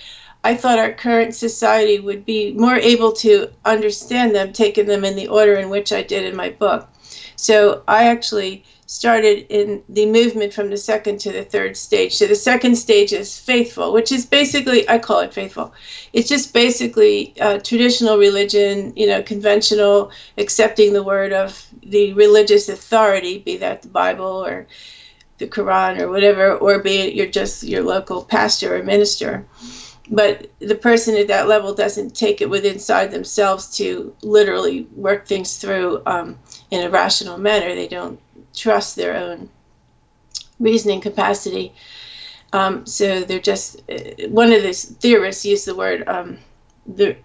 I 0.43 0.54
thought 0.54 0.78
our 0.78 0.93
current 0.93 1.35
society 1.35 2.00
would 2.00 2.26
be 2.26 2.52
more 2.52 2.76
able 2.76 3.12
to 3.12 3.50
understand 3.64 4.35
them, 4.35 4.52
taking 4.52 4.87
them 4.87 5.04
in 5.04 5.16
the 5.16 5.28
order 5.28 5.54
in 5.54 5.71
which 5.71 5.90
I 5.90 6.02
did 6.02 6.25
in 6.25 6.37
my 6.37 6.50
book. 6.50 6.87
So 7.37 7.83
I 7.88 8.04
actually 8.09 8.64
started 8.87 9.47
in 9.49 9.83
the 9.88 10.07
movement 10.07 10.53
from 10.53 10.71
the 10.71 10.76
second 10.76 11.19
to 11.19 11.33
the 11.33 11.45
third 11.45 11.76
stage. 11.76 12.14
So 12.14 12.26
the 12.26 12.35
second 12.35 12.76
stage 12.76 13.12
is 13.12 13.38
faithful, 13.38 13.93
which 13.93 14.12
is 14.12 14.26
basically, 14.26 14.88
I 14.88 14.99
call 14.99 15.21
it 15.21 15.33
faithful. 15.33 15.73
It's 16.12 16.29
just 16.29 16.53
basically 16.53 17.35
uh, 17.41 17.59
traditional 17.59 18.19
religion, 18.19 18.93
you 18.97 19.07
know, 19.07 19.23
conventional, 19.23 20.11
accepting 20.37 20.93
the 20.93 21.03
word 21.03 21.33
of 21.33 21.67
the 21.83 22.12
religious 22.12 22.69
authority, 22.69 23.38
be 23.38 23.57
that 23.59 23.83
the 23.83 23.88
Bible 23.88 24.45
or 24.45 24.67
the 25.38 25.47
Quran 25.47 26.00
or 26.00 26.11
whatever, 26.11 26.55
or 26.57 26.79
be 26.79 26.97
it 26.97 27.14
you're 27.14 27.26
just 27.26 27.64
your 27.64 27.83
local 27.83 28.23
pastor 28.23 28.76
or 28.76 28.83
minister. 28.83 29.47
But 30.11 30.50
the 30.59 30.75
person 30.75 31.17
at 31.17 31.29
that 31.29 31.49
level 31.49 31.75
doesn't 31.75 32.14
take 32.14 32.43
it 32.43 32.50
within 32.50 32.75
inside 32.75 33.11
themselves 33.11 33.75
to 33.79 34.14
literally 34.23 34.87
work 34.95 35.26
things 35.26 35.57
through 35.57 36.03
um, 36.05 36.38
in 36.71 36.85
a 36.85 36.91
rational 36.91 37.38
manner. 37.38 37.75
They 37.75 37.88
don't 37.88 38.21
trust 38.54 38.96
their 38.96 39.16
own 39.16 39.49
reasoning 40.61 41.00
capacity. 41.00 41.73
Um, 42.52 42.87
so 42.87 43.23
they're 43.23 43.40
just 43.40 43.82
uh, 43.90 44.28
one 44.28 44.52
of 44.52 44.62
the 44.62 44.73
theorists 44.73 45.44
used 45.44 45.66
the 45.66 45.75
word 45.75 46.06
um, 46.08 46.38
the 46.87 47.16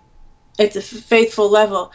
at 0.57 0.73
the 0.73 0.81
faithful 0.81 1.49
level. 1.49 1.91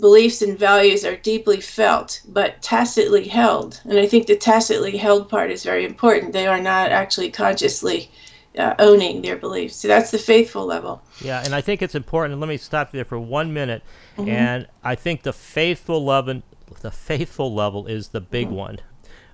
Beliefs 0.00 0.42
and 0.42 0.58
values 0.58 1.02
are 1.04 1.16
deeply 1.16 1.62
felt, 1.62 2.20
but 2.28 2.60
tacitly 2.60 3.26
held. 3.26 3.80
And 3.84 3.98
I 3.98 4.06
think 4.06 4.26
the 4.26 4.36
tacitly 4.36 4.98
held 4.98 5.30
part 5.30 5.50
is 5.50 5.64
very 5.64 5.86
important. 5.86 6.34
They 6.34 6.46
are 6.46 6.60
not 6.60 6.90
actually 6.90 7.30
consciously 7.30 8.10
uh, 8.58 8.74
owning 8.78 9.22
their 9.22 9.36
beliefs. 9.36 9.76
So 9.76 9.88
that's 9.88 10.10
the 10.10 10.18
faithful 10.18 10.66
level. 10.66 11.00
Yeah, 11.22 11.42
and 11.42 11.54
I 11.54 11.62
think 11.62 11.80
it's 11.80 11.94
important. 11.94 12.38
Let 12.38 12.48
me 12.48 12.58
stop 12.58 12.92
there 12.92 13.04
for 13.04 13.18
one 13.18 13.54
minute. 13.54 13.82
Mm-hmm. 14.18 14.28
And 14.28 14.66
I 14.84 14.94
think 14.94 15.22
the 15.22 15.32
faithful 15.32 16.04
level, 16.04 16.42
the 16.80 16.90
faithful 16.90 17.52
level 17.54 17.86
is 17.86 18.08
the 18.08 18.20
big 18.20 18.46
mm-hmm. 18.46 18.56
one. 18.56 18.78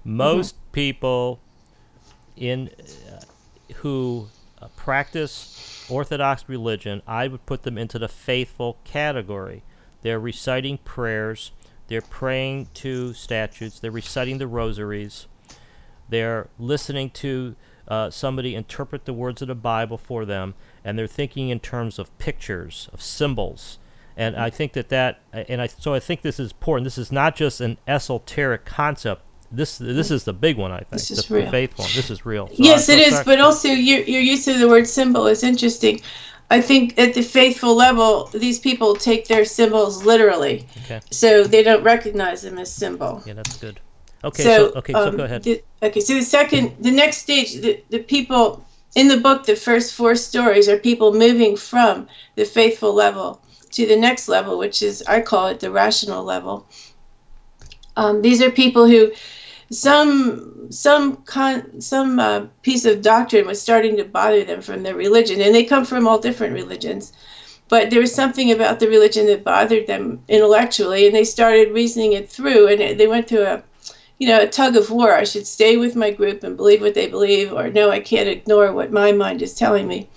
Most 0.05 0.57
mm-hmm. 0.57 0.73
people 0.73 1.41
in 2.37 2.71
uh, 3.11 3.21
who 3.77 4.29
uh, 4.61 4.69
practice 4.77 5.87
Orthodox 5.89 6.49
religion, 6.49 7.03
I 7.07 7.29
would 7.29 7.47
put 7.47 7.63
them 7.63 7.79
into 7.79 7.99
the 7.99 8.09
faithful 8.09 8.79
category. 8.85 9.63
They're 10.03 10.21
reciting 10.21 10.79
prayers, 10.79 11.53
they're 11.89 12.03
praying 12.03 12.69
to 12.75 13.15
statutes, 13.15 13.81
they're 13.81 13.91
reciting 13.91 14.39
the 14.39 14.47
rosaries, 14.47 15.27
they're 16.09 16.49
listening 16.59 17.11
to 17.11 17.57
uh, 17.89 18.11
somebody 18.11 18.55
interpret 18.55 19.05
the 19.05 19.13
words 19.13 19.43
of 19.43 19.49
the 19.49 19.55
Bible 19.55 19.99
for 19.99 20.25
them, 20.25 20.55
and 20.85 20.99
they're 20.99 21.07
thinking 21.07 21.49
in 21.49 21.61
terms 21.61 21.99
of 21.99 22.17
pictures, 22.19 22.89
of 22.93 23.03
symbols. 23.03 23.79
And 24.17 24.37
I 24.37 24.51
think 24.51 24.75
that 24.75 24.91
that, 24.91 25.21
and 25.33 25.61
I 25.61 25.67
so 25.67 25.93
I 25.95 26.01
think 26.01 26.23
this 26.23 26.39
is 26.39 26.53
important. 26.53 26.85
This 26.85 26.99
is 26.99 27.11
not 27.11 27.35
just 27.35 27.61
an 27.61 27.79
esoteric 27.89 28.65
concept. 28.65 29.23
This 29.51 29.79
this 29.79 30.11
is 30.11 30.25
the 30.25 30.33
big 30.33 30.57
one. 30.57 30.71
I 30.73 30.79
think 30.79 30.91
this 30.91 31.11
is 31.11 31.27
the, 31.27 31.35
real. 31.35 31.51
faith 31.51 31.77
one. 31.77 31.89
This 31.95 32.11
is 32.11 32.25
real. 32.25 32.49
So 32.49 32.55
yes, 32.59 32.89
it 32.89 33.01
is. 33.01 33.23
But 33.25 33.41
also, 33.41 33.69
your 33.69 34.01
your 34.01 34.21
use 34.21 34.47
of 34.47 34.59
the 34.59 34.69
word 34.69 34.87
symbol 34.87 35.27
is 35.27 35.43
interesting. 35.43 36.01
I 36.51 36.61
think 36.61 36.99
at 36.99 37.15
the 37.15 37.23
faithful 37.23 37.75
level, 37.75 38.27
these 38.27 38.59
people 38.59 38.95
take 38.95 39.27
their 39.27 39.45
symbols 39.45 40.05
literally, 40.05 40.67
okay. 40.85 41.01
so 41.11 41.43
they 41.45 41.63
don't 41.63 41.83
recognize 41.83 42.43
them 42.43 42.59
as 42.59 42.73
symbol. 42.73 43.23
Yeah, 43.27 43.33
that's 43.33 43.57
good. 43.57 43.81
Okay, 44.23 44.43
so, 44.43 44.71
so 44.71 44.79
okay, 44.79 44.93
so 44.93 45.09
um, 45.09 45.17
go 45.17 45.25
ahead. 45.25 45.43
The, 45.43 45.63
okay, 45.83 46.01
so 46.01 46.15
the 46.15 46.23
second, 46.23 46.77
the 46.81 46.91
next 46.91 47.19
stage, 47.19 47.55
the, 47.55 47.83
the 47.91 47.99
people 47.99 48.65
in 48.95 49.09
the 49.09 49.17
book, 49.17 49.47
the 49.47 49.57
first 49.57 49.95
four 49.95 50.15
stories 50.15 50.69
are 50.69 50.79
people 50.79 51.13
moving 51.13 51.57
from 51.57 52.07
the 52.37 52.45
faithful 52.45 52.95
level 52.95 53.41
to 53.75 53.87
the 53.87 53.97
next 53.97 54.29
level, 54.29 54.59
which 54.59 54.83
is 54.83 55.03
I 55.07 55.21
call 55.21 55.47
it 55.47 55.61
the 55.61 55.71
rational 55.71 56.25
level. 56.25 56.67
Um, 57.97 58.23
these 58.23 58.43
are 58.43 58.51
people 58.51 58.87
who 58.87 59.13
some 59.71 60.71
some 60.71 61.17
con, 61.25 61.81
some 61.81 62.19
uh, 62.19 62.47
piece 62.63 62.85
of 62.85 63.03
doctrine 63.03 63.47
was 63.47 63.61
starting 63.61 63.97
to 63.97 64.05
bother 64.05 64.45
them 64.45 64.63
from 64.63 64.83
their 64.83 64.95
religion, 64.95 65.41
and 65.41 65.55
they 65.55 65.65
come 65.65 65.85
from 65.85 66.07
all 66.07 66.19
different 66.19 66.55
religions. 66.55 67.13
But 67.69 67.91
there 67.91 68.01
was 68.01 68.15
something 68.15 68.53
about 68.53 68.79
the 68.79 68.89
religion 68.89 69.27
that 69.27 69.43
bothered 69.43 69.87
them 69.87 70.23
intellectually, 70.29 71.07
and 71.07 71.15
they 71.15 71.25
started 71.25 71.73
reasoning 71.73 72.13
it 72.13 72.29
through, 72.29 72.69
and 72.69 72.99
they 73.01 73.07
went 73.07 73.27
through 73.29 73.47
a 73.47 73.63
you 74.19 74.29
know, 74.29 74.41
a 74.41 74.47
tug 74.47 74.77
of 74.77 74.91
war. 74.91 75.15
I 75.15 75.25
should 75.25 75.47
stay 75.47 75.77
with 75.77 75.97
my 75.97 76.11
group 76.11 76.45
and 76.45 76.57
believe 76.57 76.81
what 76.81 76.95
they 76.95 77.09
believe, 77.09 77.53
or 77.53 77.69
no, 77.71 77.91
I 77.91 78.01
can't 78.01 78.29
ignore 78.29 78.73
what 78.73 78.93
my 78.93 79.13
mind 79.13 79.43
is 79.43 79.55
telling 79.55 79.89
me. 79.89 80.09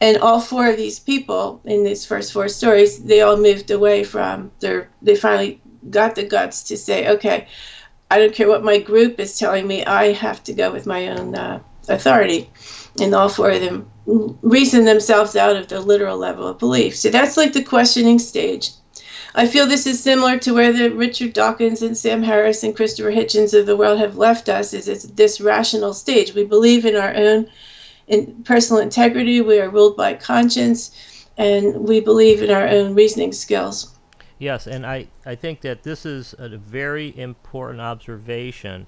And 0.00 0.18
all 0.18 0.40
four 0.40 0.68
of 0.68 0.76
these 0.76 0.98
people 0.98 1.60
in 1.64 1.84
these 1.84 2.04
first 2.04 2.32
four 2.32 2.48
stories, 2.48 3.02
they 3.04 3.22
all 3.22 3.36
moved 3.36 3.70
away 3.70 4.04
from 4.04 4.50
their, 4.60 4.90
they 5.00 5.16
finally 5.16 5.60
got 5.90 6.14
the 6.14 6.24
guts 6.24 6.62
to 6.64 6.76
say, 6.76 7.08
okay, 7.08 7.46
I 8.10 8.18
don't 8.18 8.34
care 8.34 8.48
what 8.48 8.64
my 8.64 8.78
group 8.78 9.18
is 9.18 9.38
telling 9.38 9.66
me, 9.66 9.84
I 9.84 10.12
have 10.12 10.44
to 10.44 10.52
go 10.52 10.70
with 10.70 10.86
my 10.86 11.08
own 11.08 11.34
uh, 11.34 11.60
authority. 11.88 12.50
And 13.00 13.14
all 13.14 13.28
four 13.28 13.50
of 13.50 13.60
them 13.60 13.90
reason 14.06 14.84
themselves 14.84 15.34
out 15.34 15.56
of 15.56 15.68
the 15.68 15.80
literal 15.80 16.16
level 16.16 16.46
of 16.46 16.58
belief. 16.58 16.96
So 16.96 17.10
that's 17.10 17.36
like 17.36 17.52
the 17.52 17.64
questioning 17.64 18.18
stage. 18.18 18.70
I 19.34 19.46
feel 19.46 19.66
this 19.66 19.86
is 19.86 20.02
similar 20.02 20.38
to 20.38 20.54
where 20.54 20.72
the 20.72 20.90
Richard 20.90 21.34
Dawkins 21.34 21.82
and 21.82 21.96
Sam 21.96 22.22
Harris 22.22 22.62
and 22.62 22.74
Christopher 22.74 23.12
Hitchens 23.12 23.52
of 23.52 23.66
the 23.66 23.76
world 23.76 23.98
have 23.98 24.16
left 24.16 24.48
us. 24.48 24.72
Is 24.72 24.88
it's 24.88 25.04
this 25.04 25.40
rational 25.40 25.92
stage. 25.92 26.34
We 26.34 26.44
believe 26.44 26.86
in 26.86 26.96
our 26.96 27.14
own 27.14 27.50
in 28.06 28.42
personal 28.44 28.82
integrity. 28.82 29.40
We 29.40 29.60
are 29.60 29.70
ruled 29.70 29.96
by 29.96 30.14
conscience, 30.14 31.26
and 31.36 31.86
we 31.86 32.00
believe 32.00 32.42
in 32.42 32.50
our 32.50 32.66
own 32.66 32.94
reasoning 32.94 33.32
skills. 33.32 33.96
Yes, 34.38 34.66
and 34.66 34.84
I, 34.84 35.08
I 35.24 35.34
think 35.34 35.62
that 35.62 35.82
this 35.82 36.04
is 36.04 36.34
a 36.38 36.48
very 36.48 37.18
important 37.18 37.80
observation, 37.80 38.86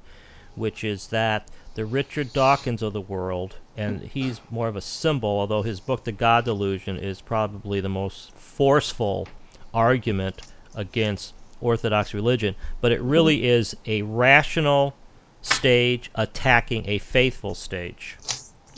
which 0.54 0.84
is 0.84 1.08
that 1.08 1.50
the 1.74 1.86
Richard 1.86 2.32
Dawkins 2.32 2.82
of 2.82 2.92
the 2.92 3.00
world, 3.00 3.56
and 3.76 4.02
he's 4.02 4.40
more 4.50 4.68
of 4.68 4.76
a 4.76 4.80
symbol, 4.80 5.30
although 5.30 5.62
his 5.62 5.80
book, 5.80 6.04
The 6.04 6.12
God 6.12 6.44
Delusion, 6.44 6.98
is 6.98 7.20
probably 7.20 7.80
the 7.80 7.88
most 7.88 8.32
forceful 8.34 9.28
argument 9.72 10.42
against 10.74 11.34
Orthodox 11.60 12.12
religion, 12.12 12.54
but 12.80 12.92
it 12.92 13.00
really 13.00 13.38
mm-hmm. 13.38 13.46
is 13.46 13.76
a 13.86 14.02
rational 14.02 14.94
stage 15.40 16.10
attacking 16.14 16.88
a 16.88 16.98
faithful 16.98 17.54
stage. 17.54 18.16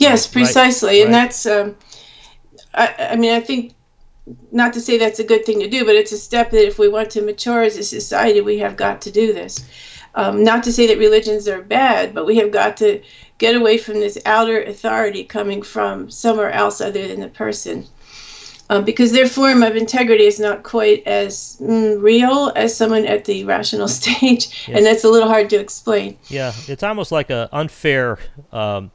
Yes, 0.01 0.27
precisely, 0.27 0.89
right? 0.89 1.05
and 1.05 1.13
right. 1.13 1.21
that's. 1.21 1.45
Um, 1.45 1.75
I, 2.73 3.09
I 3.11 3.15
mean, 3.15 3.33
I 3.33 3.39
think 3.39 3.73
not 4.51 4.73
to 4.73 4.81
say 4.81 4.97
that's 4.97 5.19
a 5.19 5.23
good 5.23 5.45
thing 5.45 5.59
to 5.59 5.69
do, 5.69 5.85
but 5.85 5.95
it's 5.95 6.11
a 6.11 6.17
step 6.17 6.51
that 6.51 6.65
if 6.65 6.79
we 6.79 6.87
want 6.87 7.09
to 7.11 7.21
mature 7.21 7.63
as 7.63 7.77
a 7.77 7.83
society, 7.83 8.41
we 8.41 8.57
have 8.59 8.75
got 8.75 9.01
to 9.01 9.11
do 9.11 9.33
this. 9.33 9.65
Um, 10.15 10.43
not 10.43 10.63
to 10.63 10.73
say 10.73 10.87
that 10.87 10.97
religions 10.97 11.47
are 11.47 11.61
bad, 11.61 12.13
but 12.13 12.25
we 12.25 12.35
have 12.37 12.51
got 12.51 12.75
to 12.77 13.01
get 13.37 13.55
away 13.55 13.77
from 13.77 13.95
this 13.95 14.17
outer 14.25 14.61
authority 14.63 15.23
coming 15.23 15.61
from 15.61 16.09
somewhere 16.09 16.51
else 16.51 16.81
other 16.81 17.07
than 17.07 17.21
the 17.21 17.29
person. 17.29 17.85
Um, 18.71 18.85
because 18.85 19.11
their 19.11 19.27
form 19.27 19.63
of 19.63 19.75
integrity 19.75 20.25
is 20.25 20.39
not 20.39 20.63
quite 20.63 21.05
as 21.05 21.57
mm, 21.61 22.01
real 22.01 22.53
as 22.55 22.75
someone 22.75 23.05
at 23.05 23.25
the 23.25 23.43
rational 23.43 23.87
stage, 23.99 24.65
yes. 24.67 24.77
and 24.77 24.85
that's 24.85 25.03
a 25.03 25.09
little 25.09 25.27
hard 25.27 25.49
to 25.49 25.57
explain. 25.57 26.17
Yeah, 26.29 26.53
it's 26.67 26.81
almost 26.81 27.11
like 27.11 27.29
an 27.29 27.49
unfair 27.51 28.17
um, 28.53 28.91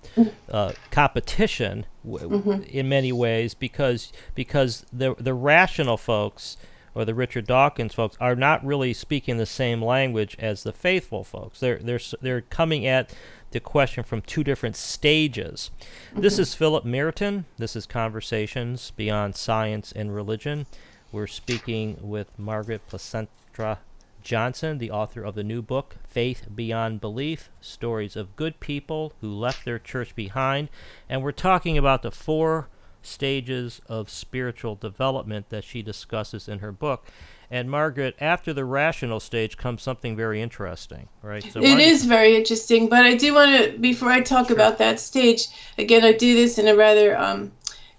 uh, 0.51 0.73
competition 0.91 1.85
w- 2.03 2.41
mm-hmm. 2.41 2.63
in 2.63 2.89
many 2.89 3.13
ways 3.13 3.53
because 3.53 4.13
because 4.35 4.87
the 4.91 5.15
the 5.17 5.35
rational 5.35 5.99
folks 5.99 6.57
or 6.95 7.05
the 7.05 7.15
Richard 7.15 7.47
Dawkins 7.47 7.93
folks 7.93 8.17
are 8.19 8.35
not 8.35 8.65
really 8.65 8.95
speaking 8.95 9.37
the 9.37 9.45
same 9.45 9.83
language 9.83 10.35
as 10.39 10.63
the 10.63 10.73
faithful 10.73 11.23
folks. 11.23 11.61
They're 11.61 11.79
they're 11.79 12.01
they're 12.23 12.41
coming 12.41 12.87
at 12.87 13.15
the 13.51 13.61
question 13.61 14.05
from 14.05 14.21
two 14.21 14.45
different 14.45 14.77
stages. 14.77 15.71
This 16.15 16.39
is 16.39 16.55
Philip 16.55 16.85
Merton. 16.85 17.47
This 17.59 17.77
is 17.77 17.87
Conversations 17.87 18.91
Beyond 18.93 19.37
Science 19.37 19.93
and 19.93 20.15
Religion. 20.15 20.67
We're 21.13 21.27
speaking 21.27 21.99
with 22.01 22.37
Margaret 22.39 22.83
Placentra 22.91 23.79
Johnson, 24.23 24.79
the 24.79 24.91
author 24.91 25.23
of 25.23 25.37
the 25.37 25.45
new 25.45 25.63
book, 25.63 25.97
Faith 26.09 26.49
Beyond 26.53 27.01
Belief 27.01 27.49
Stories 27.61 28.17
of 28.17 28.35
Good 28.35 28.59
People 28.59 29.13
Who 29.21 29.29
Left 29.31 29.65
Their 29.65 29.79
Church 29.79 30.17
Behind. 30.17 30.69
And 31.09 31.23
we're 31.23 31.33
talking 31.33 31.79
about 31.79 32.03
the 32.03 32.11
four 32.11 32.69
stages 33.03 33.81
of 33.89 34.11
spiritual 34.11 34.75
development 34.75 35.49
that 35.51 35.63
she 35.63 35.81
discusses 35.81 36.49
in 36.49 36.59
her 36.59 36.73
book. 36.73 37.07
And 37.51 37.71
Margaret, 37.71 38.17
after 38.21 38.53
the 38.53 38.65
rational 38.65 39.21
stage 39.21 39.57
comes 39.57 39.83
something 39.83 40.17
very 40.17 40.43
interesting, 40.43 41.09
right? 41.23 41.45
So 41.53 41.61
it 41.61 41.79
is 41.79 42.03
you... 42.03 42.09
very 42.09 42.35
interesting, 42.35 42.89
but 42.89 43.07
I 43.07 43.15
do 43.15 43.35
want 43.35 43.57
to, 43.57 43.79
before 43.79 44.11
I 44.11 44.21
talk 44.21 44.49
sure. 44.49 44.57
about 44.57 44.79
that 44.79 44.99
stage, 44.99 45.49
again, 45.79 46.05
I 46.05 46.13
do 46.13 46.35
this 46.35 46.59
in 46.59 46.67
a 46.67 46.75
rather 46.75 47.17
um, 47.17 47.53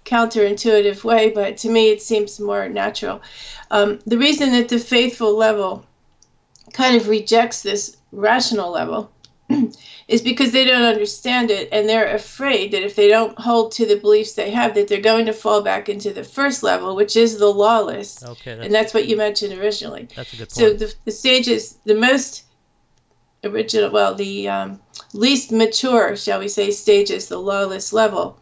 counterintuitive 0.04 1.04
way, 1.04 1.30
but 1.30 1.56
to 1.58 1.70
me 1.70 1.90
it 1.90 2.02
seems 2.02 2.40
more 2.40 2.68
natural. 2.68 3.22
Um, 3.70 4.00
the 4.06 4.18
reason 4.18 4.52
that 4.52 4.68
the 4.68 4.78
faithful 4.78 5.36
level 5.36 5.84
kind 6.72 6.96
of 6.96 7.08
rejects 7.08 7.62
this 7.62 7.96
rational 8.12 8.70
level 8.70 9.10
is 10.08 10.22
because 10.22 10.52
they 10.52 10.64
don't 10.64 10.82
understand 10.82 11.50
it 11.50 11.68
and 11.70 11.86
they're 11.86 12.14
afraid 12.14 12.72
that 12.72 12.82
if 12.82 12.96
they 12.96 13.08
don't 13.08 13.38
hold 13.38 13.70
to 13.70 13.86
the 13.86 13.96
beliefs 13.96 14.32
they 14.32 14.50
have 14.50 14.74
that 14.74 14.88
they're 14.88 15.00
going 15.00 15.26
to 15.26 15.32
fall 15.34 15.62
back 15.62 15.88
into 15.88 16.12
the 16.12 16.24
first 16.24 16.62
level 16.62 16.96
which 16.96 17.14
is 17.14 17.38
the 17.38 17.46
lawless. 17.46 18.24
Okay 18.24 18.54
that's 18.54 18.64
and 18.64 18.74
that's 18.74 18.94
what 18.94 19.06
you 19.06 19.16
mentioned 19.16 19.52
originally. 19.58 20.08
That's 20.16 20.32
a 20.32 20.36
good 20.36 20.48
point. 20.48 20.52
so 20.52 20.72
the, 20.72 20.94
the 21.04 21.10
stage 21.10 21.46
is 21.46 21.74
the 21.84 21.94
most 21.94 22.44
original 23.44 23.90
well 23.90 24.14
the 24.14 24.48
um, 24.48 24.80
least 25.12 25.52
mature 25.52 26.16
shall 26.16 26.40
we 26.40 26.48
say 26.48 26.70
stage 26.70 27.10
is 27.10 27.28
the 27.28 27.38
lawless 27.38 27.92
level. 27.92 28.40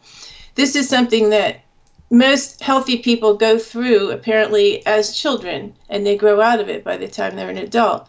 This 0.55 0.75
is 0.75 0.89
something 0.89 1.29
that 1.29 1.61
most 2.09 2.63
healthy 2.63 2.97
people 2.97 3.35
go 3.35 3.59
through 3.59 4.11
apparently 4.11 4.85
as 4.85 5.15
children 5.15 5.75
and 5.89 6.05
they 6.05 6.15
grow 6.15 6.39
out 6.39 6.61
of 6.61 6.69
it 6.69 6.83
by 6.83 6.95
the 6.95 7.07
time 7.07 7.35
they're 7.35 7.49
an 7.49 7.57
adult 7.57 8.07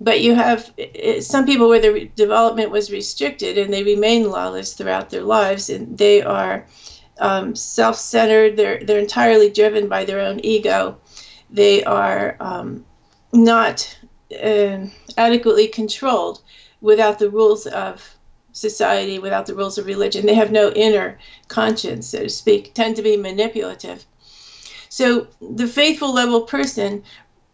but 0.00 0.20
you 0.22 0.34
have 0.34 0.72
some 1.20 1.44
people 1.44 1.68
where 1.68 1.80
their 1.80 2.06
development 2.16 2.70
was 2.70 2.90
restricted 2.90 3.58
and 3.58 3.72
they 3.72 3.84
remain 3.84 4.30
lawless 4.30 4.72
throughout 4.72 5.10
their 5.10 5.22
lives 5.22 5.68
and 5.68 5.98
they 5.98 6.22
are 6.22 6.66
um, 7.18 7.54
self-centered 7.54 8.56
they're 8.56 8.80
they're 8.82 8.98
entirely 8.98 9.50
driven 9.50 9.88
by 9.88 10.04
their 10.04 10.20
own 10.20 10.40
ego. 10.42 10.98
They 11.50 11.84
are 11.84 12.36
um, 12.40 12.84
not 13.32 13.98
uh, 14.42 14.86
adequately 15.18 15.68
controlled 15.68 16.40
without 16.80 17.18
the 17.18 17.28
rules 17.28 17.66
of 17.66 18.16
society 18.52 19.18
without 19.18 19.46
the 19.46 19.54
rules 19.54 19.78
of 19.78 19.86
religion. 19.86 20.26
They 20.26 20.34
have 20.34 20.50
no 20.50 20.72
inner 20.72 21.18
conscience 21.48 22.08
so 22.08 22.22
to 22.22 22.28
speak 22.28 22.74
tend 22.74 22.96
to 22.96 23.02
be 23.02 23.16
manipulative. 23.16 24.06
So 24.88 25.28
the 25.40 25.68
faithful 25.68 26.12
level 26.12 26.42
person 26.42 27.04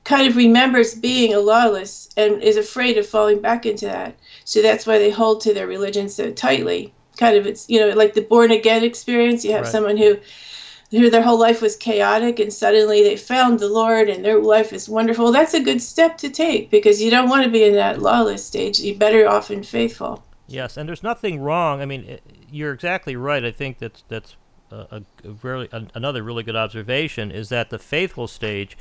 kind 0.06 0.28
of 0.28 0.36
remembers 0.36 0.94
being 0.94 1.34
a 1.34 1.40
lawless 1.40 2.08
and 2.16 2.40
is 2.40 2.56
afraid 2.56 2.96
of 2.96 3.04
falling 3.04 3.40
back 3.40 3.66
into 3.66 3.86
that. 3.86 4.14
So 4.44 4.62
that's 4.62 4.86
why 4.86 4.98
they 4.98 5.10
hold 5.10 5.40
to 5.42 5.52
their 5.52 5.66
religion 5.66 6.08
so 6.08 6.30
tightly. 6.30 6.94
Kind 7.18 7.36
of 7.36 7.46
it's 7.46 7.68
you 7.68 7.80
know 7.80 7.88
like 7.90 8.14
the 8.14 8.22
born 8.22 8.52
again 8.52 8.84
experience. 8.84 9.44
You 9.44 9.52
have 9.52 9.62
right. 9.62 9.72
someone 9.72 9.96
who 9.96 10.16
who 10.92 11.10
their 11.10 11.22
whole 11.22 11.38
life 11.38 11.60
was 11.60 11.74
chaotic 11.74 12.38
and 12.38 12.52
suddenly 12.52 13.02
they 13.02 13.16
found 13.16 13.58
the 13.58 13.68
Lord 13.68 14.08
and 14.08 14.24
their 14.24 14.40
life 14.40 14.72
is 14.72 14.88
wonderful. 14.88 15.32
That's 15.32 15.54
a 15.54 15.60
good 15.60 15.82
step 15.82 16.16
to 16.18 16.30
take 16.30 16.70
because 16.70 17.02
you 17.02 17.10
don't 17.10 17.28
want 17.28 17.44
to 17.44 17.50
be 17.50 17.64
in 17.64 17.74
that 17.74 18.00
lawless 18.00 18.44
stage. 18.44 18.78
You're 18.78 18.96
better 18.96 19.28
off 19.28 19.50
in 19.50 19.64
faithful. 19.64 20.22
Yes, 20.46 20.76
and 20.76 20.88
there's 20.88 21.02
nothing 21.02 21.40
wrong. 21.40 21.80
I 21.82 21.86
mean, 21.86 22.20
you're 22.48 22.72
exactly 22.72 23.16
right. 23.16 23.44
I 23.44 23.50
think 23.50 23.78
that's 23.78 24.04
that's 24.06 24.36
a, 24.70 25.02
a 25.24 25.30
really 25.42 25.68
a, 25.72 25.88
another 25.94 26.22
really 26.22 26.44
good 26.44 26.54
observation 26.54 27.32
is 27.32 27.48
that 27.48 27.70
the 27.70 27.78
faithful 27.80 28.28
stage 28.28 28.76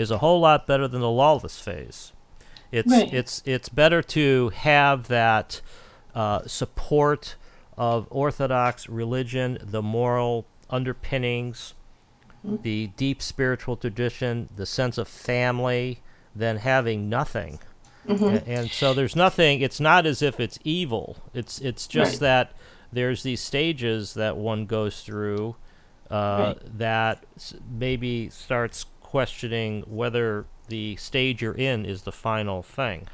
is 0.00 0.10
a 0.10 0.18
whole 0.18 0.40
lot 0.40 0.66
better 0.66 0.88
than 0.88 1.00
the 1.00 1.10
lawless 1.10 1.60
phase. 1.60 2.12
It's 2.72 2.90
right. 2.90 3.12
it's 3.12 3.42
it's 3.44 3.68
better 3.68 4.02
to 4.02 4.50
have 4.50 5.08
that 5.08 5.60
uh, 6.14 6.46
support 6.46 7.36
of 7.76 8.06
Orthodox 8.10 8.88
religion, 8.88 9.58
the 9.60 9.82
moral 9.82 10.46
underpinnings, 10.68 11.74
mm-hmm. 12.46 12.62
the 12.62 12.88
deep 12.96 13.20
spiritual 13.20 13.76
tradition, 13.76 14.48
the 14.54 14.66
sense 14.66 14.98
of 14.98 15.08
family, 15.08 16.00
than 16.34 16.58
having 16.58 17.08
nothing. 17.08 17.58
Mm-hmm. 18.06 18.24
And, 18.24 18.48
and, 18.48 18.70
so 18.70 18.94
there's 18.94 19.14
nothing. 19.14 19.60
It's 19.60 19.80
not 19.80 20.06
as 20.06 20.22
if 20.22 20.40
it's 20.40 20.58
evil. 20.64 21.18
It's 21.34 21.58
it's 21.60 21.86
just 21.86 22.14
right. 22.14 22.20
that 22.20 22.52
there's 22.92 23.22
these 23.22 23.40
stages 23.40 24.14
that 24.14 24.36
one 24.36 24.66
goes 24.66 25.02
through 25.02 25.56
uh, 26.10 26.54
right. 26.56 26.78
that 26.78 27.24
maybe 27.70 28.30
starts 28.30 28.86
questioning 29.10 29.82
whether 29.88 30.46
the 30.68 30.94
stage 30.94 31.42
you're 31.42 31.52
in 31.52 31.84
is 31.84 32.02
the 32.02 32.12
final 32.12 32.62
thing. 32.62 33.08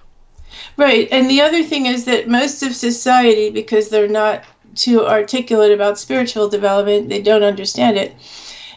Right. 0.76 1.08
And 1.10 1.30
the 1.30 1.40
other 1.40 1.62
thing 1.62 1.86
is 1.86 2.04
that 2.04 2.28
most 2.28 2.62
of 2.62 2.76
society, 2.76 3.48
because 3.48 3.88
they're 3.88 4.06
not 4.06 4.44
too 4.74 5.06
articulate 5.06 5.72
about 5.72 5.98
spiritual 5.98 6.50
development, 6.50 7.08
they 7.08 7.22
don't 7.22 7.42
understand 7.42 7.96
it. 7.96 8.14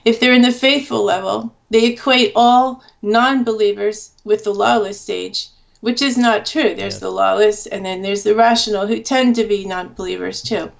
If 0.05 0.19
they're 0.19 0.33
in 0.33 0.43
the 0.43 0.51
faithful 0.51 1.03
level, 1.03 1.53
they 1.69 1.87
equate 1.87 2.31
all 2.35 2.81
non 3.01 3.43
believers 3.43 4.11
with 4.23 4.45
the 4.45 4.53
lawless 4.53 4.99
stage, 4.99 5.49
which 5.81 6.01
is 6.01 6.17
not 6.17 6.45
true. 6.45 6.73
There's 6.73 6.95
yes. 6.95 6.99
the 6.99 7.11
lawless, 7.11 7.67
and 7.67 7.85
then 7.85 8.01
there's 8.01 8.23
the 8.23 8.33
rational, 8.33 8.87
who 8.87 9.01
tend 9.01 9.35
to 9.35 9.43
be 9.43 9.65
non 9.65 9.93
believers 9.93 10.41
too. 10.41 10.71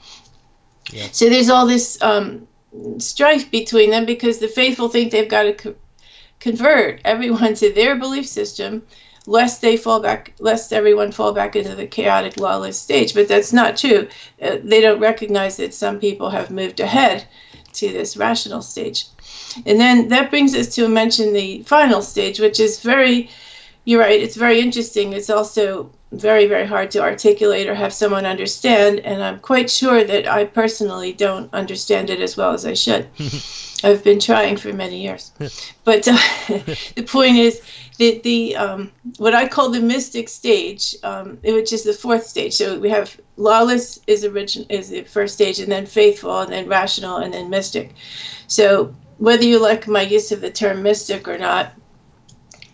Yes. 0.91 1.17
So 1.17 1.29
there's 1.29 1.49
all 1.49 1.67
this 1.67 2.01
um, 2.01 2.47
strife 2.97 3.51
between 3.51 3.89
them 3.91 4.05
because 4.05 4.39
the 4.39 4.47
faithful 4.47 4.87
think 4.87 5.11
they've 5.11 5.29
got 5.29 5.57
to 5.57 5.75
convert 6.39 7.01
everyone 7.05 7.53
to 7.55 7.71
their 7.71 7.95
belief 7.95 8.27
system 8.27 8.83
lest 9.25 9.61
they 9.61 9.77
fall 9.77 9.99
back 9.99 10.33
lest 10.39 10.73
everyone 10.73 11.11
fall 11.11 11.33
back 11.33 11.55
into 11.55 11.75
the 11.75 11.85
chaotic 11.85 12.39
lawless 12.39 12.79
stage. 12.79 13.13
But 13.13 13.27
that's 13.27 13.53
not 13.53 13.77
true. 13.77 14.07
Uh, 14.41 14.57
they 14.63 14.81
don't 14.81 14.99
recognize 14.99 15.57
that 15.57 15.73
some 15.73 15.99
people 15.99 16.29
have 16.29 16.49
moved 16.49 16.79
ahead 16.79 17.27
to 17.73 17.89
this 17.89 18.17
rational 18.17 18.61
stage. 18.61 19.05
And 19.65 19.79
then 19.79 20.07
that 20.07 20.31
brings 20.31 20.55
us 20.55 20.73
to 20.75 20.87
mention 20.87 21.33
the 21.33 21.61
final 21.63 22.01
stage 22.01 22.39
which 22.39 22.59
is 22.59 22.81
very 22.81 23.29
you're 23.85 23.99
right 24.01 24.19
it's 24.19 24.35
very 24.35 24.59
interesting. 24.59 25.13
It's 25.13 25.29
also 25.29 25.91
very 26.11 26.47
very 26.47 26.65
hard 26.65 26.89
to 26.89 26.99
articulate 26.99 27.67
or 27.67 27.75
have 27.75 27.93
someone 27.93 28.25
understand 28.25 28.99
and 29.01 29.23
i'm 29.23 29.39
quite 29.39 29.69
sure 29.69 30.03
that 30.03 30.27
i 30.27 30.43
personally 30.43 31.13
don't 31.13 31.53
understand 31.53 32.09
it 32.09 32.19
as 32.19 32.35
well 32.35 32.51
as 32.51 32.65
i 32.65 32.73
should. 32.73 33.07
I've 33.83 34.03
been 34.03 34.19
trying 34.19 34.57
for 34.57 34.73
many 34.73 35.01
years. 35.01 35.31
But 35.83 36.07
uh, 36.07 36.17
the 36.95 37.05
point 37.07 37.37
is 37.37 37.61
that 37.97 38.23
the 38.23 38.55
um, 38.55 38.91
what 39.17 39.33
i 39.33 39.47
call 39.47 39.69
the 39.69 39.79
mystic 39.79 40.29
stage 40.29 40.95
um, 41.03 41.37
which 41.43 41.73
is 41.73 41.83
the 41.83 41.93
fourth 41.93 42.25
stage. 42.25 42.53
So 42.53 42.79
we 42.79 42.89
have 42.89 43.19
lawless 43.37 43.99
is 44.07 44.25
origin 44.25 44.65
is 44.69 44.89
the 44.89 45.03
first 45.03 45.35
stage 45.35 45.59
and 45.59 45.71
then 45.71 45.85
faithful 45.85 46.41
and 46.41 46.51
then 46.51 46.67
rational 46.67 47.17
and 47.17 47.33
then 47.33 47.49
mystic. 47.49 47.93
So 48.47 48.93
whether 49.17 49.43
you 49.43 49.59
like 49.59 49.87
my 49.87 50.01
use 50.01 50.31
of 50.31 50.41
the 50.41 50.51
term 50.51 50.81
mystic 50.83 51.27
or 51.27 51.37
not 51.37 51.73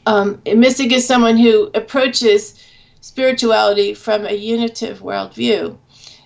um, 0.07 0.41
mystic 0.45 0.91
is 0.91 1.07
someone 1.07 1.37
who 1.37 1.71
approaches 1.73 2.59
spirituality 3.05 3.93
from 3.93 4.25
a 4.25 4.33
unitive 4.33 4.99
worldview. 4.99 5.77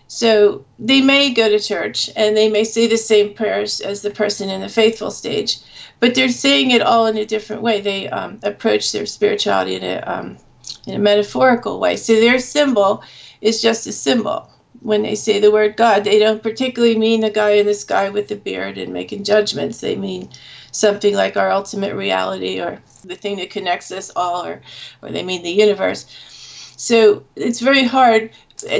So 0.07 0.63
they 0.79 1.01
may 1.01 1.33
go 1.33 1.49
to 1.49 1.59
church 1.59 2.09
and 2.15 2.37
they 2.37 2.49
may 2.49 2.63
say 2.63 2.87
the 2.87 2.95
same 2.95 3.33
prayers 3.33 3.81
as 3.81 4.01
the 4.01 4.09
person 4.11 4.49
in 4.49 4.61
the 4.61 4.69
faithful 4.69 5.11
stage, 5.11 5.59
but 5.99 6.15
they're 6.15 6.29
saying 6.29 6.71
it 6.71 6.81
all 6.81 7.05
in 7.05 7.17
a 7.17 7.25
different 7.25 7.63
way. 7.63 7.81
They 7.81 8.07
um, 8.07 8.39
approach 8.43 8.93
their 8.93 9.05
spirituality 9.05 9.75
in 9.75 9.83
a, 9.83 9.97
um, 10.07 10.37
in 10.87 10.95
a 10.95 10.99
metaphorical 10.99 11.81
way. 11.81 11.97
So 11.97 12.13
their 12.13 12.39
symbol 12.39 13.03
is 13.41 13.61
just 13.61 13.85
a 13.85 13.91
symbol. 13.91 14.49
When 14.79 15.01
they 15.01 15.15
say 15.15 15.37
the 15.37 15.51
word 15.51 15.75
God, 15.75 16.05
they 16.05 16.17
don't 16.17 16.41
particularly 16.41 16.97
mean 16.97 17.19
the 17.19 17.29
guy 17.29 17.51
in 17.51 17.65
the 17.65 17.73
sky 17.73 18.09
with 18.09 18.29
the 18.29 18.37
beard 18.37 18.77
and 18.77 18.93
making 18.93 19.25
judgments. 19.25 19.81
They 19.81 19.97
mean 19.97 20.29
something 20.71 21.13
like 21.13 21.35
our 21.35 21.51
ultimate 21.51 21.93
reality 21.93 22.61
or 22.61 22.81
the 23.03 23.15
thing 23.17 23.35
that 23.37 23.49
connects 23.49 23.91
us 23.91 24.11
all, 24.15 24.45
or, 24.45 24.61
or 25.01 25.09
they 25.11 25.23
mean 25.23 25.43
the 25.43 25.51
universe. 25.51 26.05
So 26.79 27.23
it's 27.35 27.59
very 27.59 27.83
hard. 27.83 28.31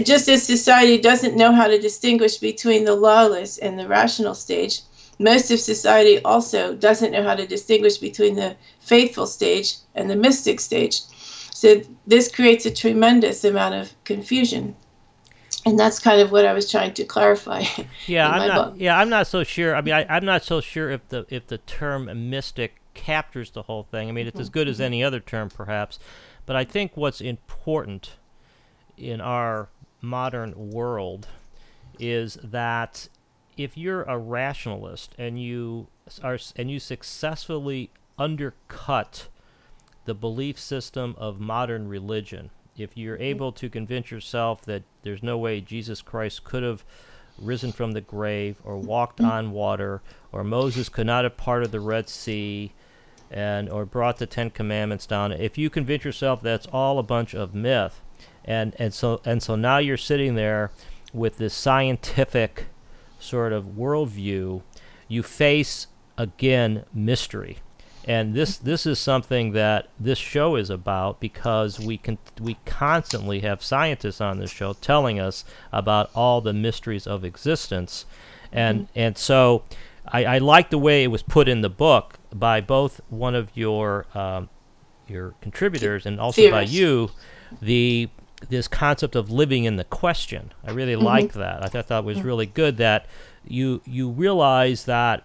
Just 0.04 0.30
as 0.30 0.42
society 0.42 0.98
doesn't 0.98 1.36
know 1.36 1.52
how 1.52 1.68
to 1.68 1.78
distinguish 1.78 2.38
between 2.38 2.86
the 2.86 2.96
lawless 2.96 3.58
and 3.58 3.78
the 3.78 3.90
rational 3.90 4.36
stage, 4.36 4.80
most 5.20 5.52
of 5.52 5.60
society 5.60 6.24
also 6.24 6.76
doesn't 6.76 7.12
know 7.12 7.24
how 7.24 7.36
to 7.36 7.46
distinguish 7.46 7.98
between 7.98 8.36
the 8.36 8.56
faithful 8.80 9.28
stage 9.28 9.76
and 9.96 10.10
the 10.10 10.16
mystic 10.16 10.62
stage. 10.62 11.02
So 11.54 11.82
this 12.08 12.34
creates 12.34 12.66
a 12.66 12.72
tremendous 12.72 13.44
amount 13.44 13.76
of 13.76 13.92
confusion. 14.06 14.78
And 15.66 15.78
that's 15.78 16.00
kind 16.00 16.22
of 16.22 16.32
what 16.32 16.46
I 16.46 16.54
was 16.54 16.72
trying 16.72 16.94
to 16.94 17.04
clarify. 17.04 17.66
Yeah, 18.08 18.30
I'm 18.30 18.48
not. 18.48 18.72
Book. 18.72 18.76
Yeah, 18.80 18.98
I'm 18.98 19.10
not 19.10 19.28
so 19.28 19.44
sure. 19.44 19.76
I 19.76 19.82
mean, 19.82 19.94
I, 19.94 20.18
am 20.18 20.24
not 20.24 20.46
so 20.46 20.62
sure 20.62 20.90
if 20.90 21.06
the 21.10 21.26
if 21.28 21.48
the 21.48 21.58
term 21.58 22.30
mystic 22.30 22.80
captures 22.94 23.52
the 23.52 23.64
whole 23.64 23.84
thing. 23.84 24.08
I 24.08 24.14
mean, 24.14 24.26
it's 24.26 24.36
mm-hmm. 24.36 24.42
as 24.42 24.50
good 24.50 24.70
as 24.70 24.78
mm-hmm. 24.78 24.86
any 24.86 25.04
other 25.04 25.20
term, 25.20 25.50
perhaps. 25.50 26.00
But 26.50 26.56
I 26.56 26.66
think 26.66 26.98
what's 26.98 27.22
important 27.22 28.18
in 28.98 29.22
our 29.22 29.70
modern 30.02 30.72
world 30.72 31.28
is 32.00 32.40
that 32.44 33.08
if 33.56 33.78
you're 33.78 34.02
a 34.02 34.18
rationalist 34.18 35.14
and 35.20 35.40
you 35.40 35.90
are 36.24 36.40
and 36.56 36.72
you 36.72 36.80
successfully 36.80 37.92
undercut 38.18 39.28
the 40.06 40.16
belief 40.16 40.58
system 40.58 41.14
of 41.20 41.40
modern 41.40 41.88
religion, 41.88 42.50
if 42.76 42.98
you're 42.98 43.14
mm-hmm. 43.14 43.26
able 43.26 43.52
to 43.52 43.70
convince 43.70 44.10
yourself 44.10 44.64
that 44.64 44.82
there's 45.04 45.22
no 45.22 45.38
way 45.38 45.62
Jesus 45.62 46.02
Christ 46.02 46.46
could 46.46 46.64
have 46.64 46.84
risen 47.38 47.72
from 47.72 47.92
the 47.92 48.02
grave 48.02 48.60
or 48.64 48.76
walked 48.76 49.20
mm-hmm. 49.20 49.30
on 49.30 49.52
water 49.52 50.02
or 50.32 50.44
Moses 50.44 50.90
could 50.90 51.06
not 51.06 51.26
have 51.26 51.38
parted 51.38 51.72
the 51.72 51.80
Red 51.80 52.10
Sea 52.10 52.72
and 53.32 53.70
or 53.70 53.86
brought 53.86 54.18
the 54.18 54.26
10 54.26 54.50
commandments 54.50 55.06
down 55.06 55.32
if 55.32 55.58
you 55.58 55.70
convince 55.70 56.04
yourself 56.04 56.42
that's 56.42 56.66
all 56.74 56.98
a 56.98 57.04
bunch 57.04 57.36
of 57.36 57.54
myth 57.54 58.02
and 58.44 58.76
and 58.80 58.94
so 58.94 59.22
and 59.26 59.44
so 59.44 59.56
now 59.56 59.78
you're 59.78 59.98
sitting 59.98 60.36
there 60.36 60.72
with 61.14 61.38
this 61.38 61.54
scientific 61.54 62.66
sort 63.20 63.54
of 63.54 63.66
worldview, 63.78 64.62
you 65.08 65.24
face 65.24 65.88
again 66.18 66.86
mystery. 66.94 67.60
And 68.06 68.34
this 68.34 68.58
this 68.58 68.86
is 68.86 68.98
something 68.98 69.52
that 69.52 69.90
this 70.00 70.18
show 70.18 70.56
is 70.56 70.70
about 70.70 71.20
because 71.20 71.80
we 71.80 71.98
can 71.98 72.18
we 72.40 72.58
constantly 72.66 73.42
have 73.42 73.62
scientists 73.62 74.22
on 74.22 74.40
this 74.40 74.52
show 74.52 74.74
telling 74.74 75.20
us 75.20 75.46
about 75.72 76.10
all 76.16 76.42
the 76.42 76.54
mysteries 76.54 77.06
of 77.06 77.24
existence, 77.24 78.06
and 78.52 78.84
mm-hmm. 78.84 79.00
and 79.00 79.18
so 79.18 79.64
I, 80.12 80.26
I 80.26 80.38
like 80.40 80.70
the 80.70 80.78
way 80.78 81.04
it 81.04 81.08
was 81.08 81.24
put 81.24 81.48
in 81.48 81.62
the 81.62 81.70
book 81.70 82.20
by 82.34 82.62
both 82.62 83.02
one 83.10 83.36
of 83.36 83.50
your 83.56 84.06
um, 84.14 84.50
your 85.08 85.34
contributors 85.42 86.06
and 86.06 86.20
also 86.20 86.50
by 86.52 86.62
you, 86.62 87.12
the 87.62 88.10
this 88.48 88.68
concept 88.68 89.16
of 89.16 89.30
living 89.30 89.66
in 89.66 89.76
the 89.76 89.84
question. 89.84 90.54
I 90.64 90.72
really 90.72 90.94
mm-hmm. 90.94 91.06
liked 91.06 91.34
that. 91.34 91.64
I 91.64 91.68
thought 91.68 91.88
that 91.88 92.04
was 92.04 92.22
really 92.22 92.46
good 92.46 92.78
that 92.78 93.06
you 93.46 93.82
you 93.86 94.10
realize 94.10 94.86
that 94.86 95.24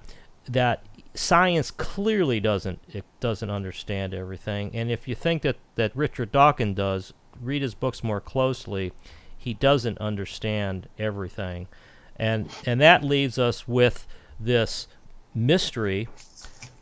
that 0.48 0.84
science 1.14 1.70
clearly 1.70 2.40
doesn't 2.40 2.80
it 2.92 3.04
doesn't 3.20 3.50
understand 3.50 4.14
everything. 4.14 4.70
And 4.74 4.90
if 4.90 5.06
you 5.06 5.14
think 5.14 5.42
that 5.42 5.56
that 5.76 5.94
Richard 5.94 6.32
Dawkins 6.32 6.76
does, 6.76 7.14
read 7.40 7.62
his 7.62 7.74
books 7.74 8.02
more 8.02 8.20
closely. 8.20 8.92
He 9.36 9.54
doesn't 9.54 9.98
understand 9.98 10.88
everything, 10.98 11.68
and 12.16 12.50
and 12.66 12.80
that 12.80 13.04
leaves 13.04 13.38
us 13.38 13.68
with 13.68 14.06
this 14.38 14.88
mystery. 15.34 16.08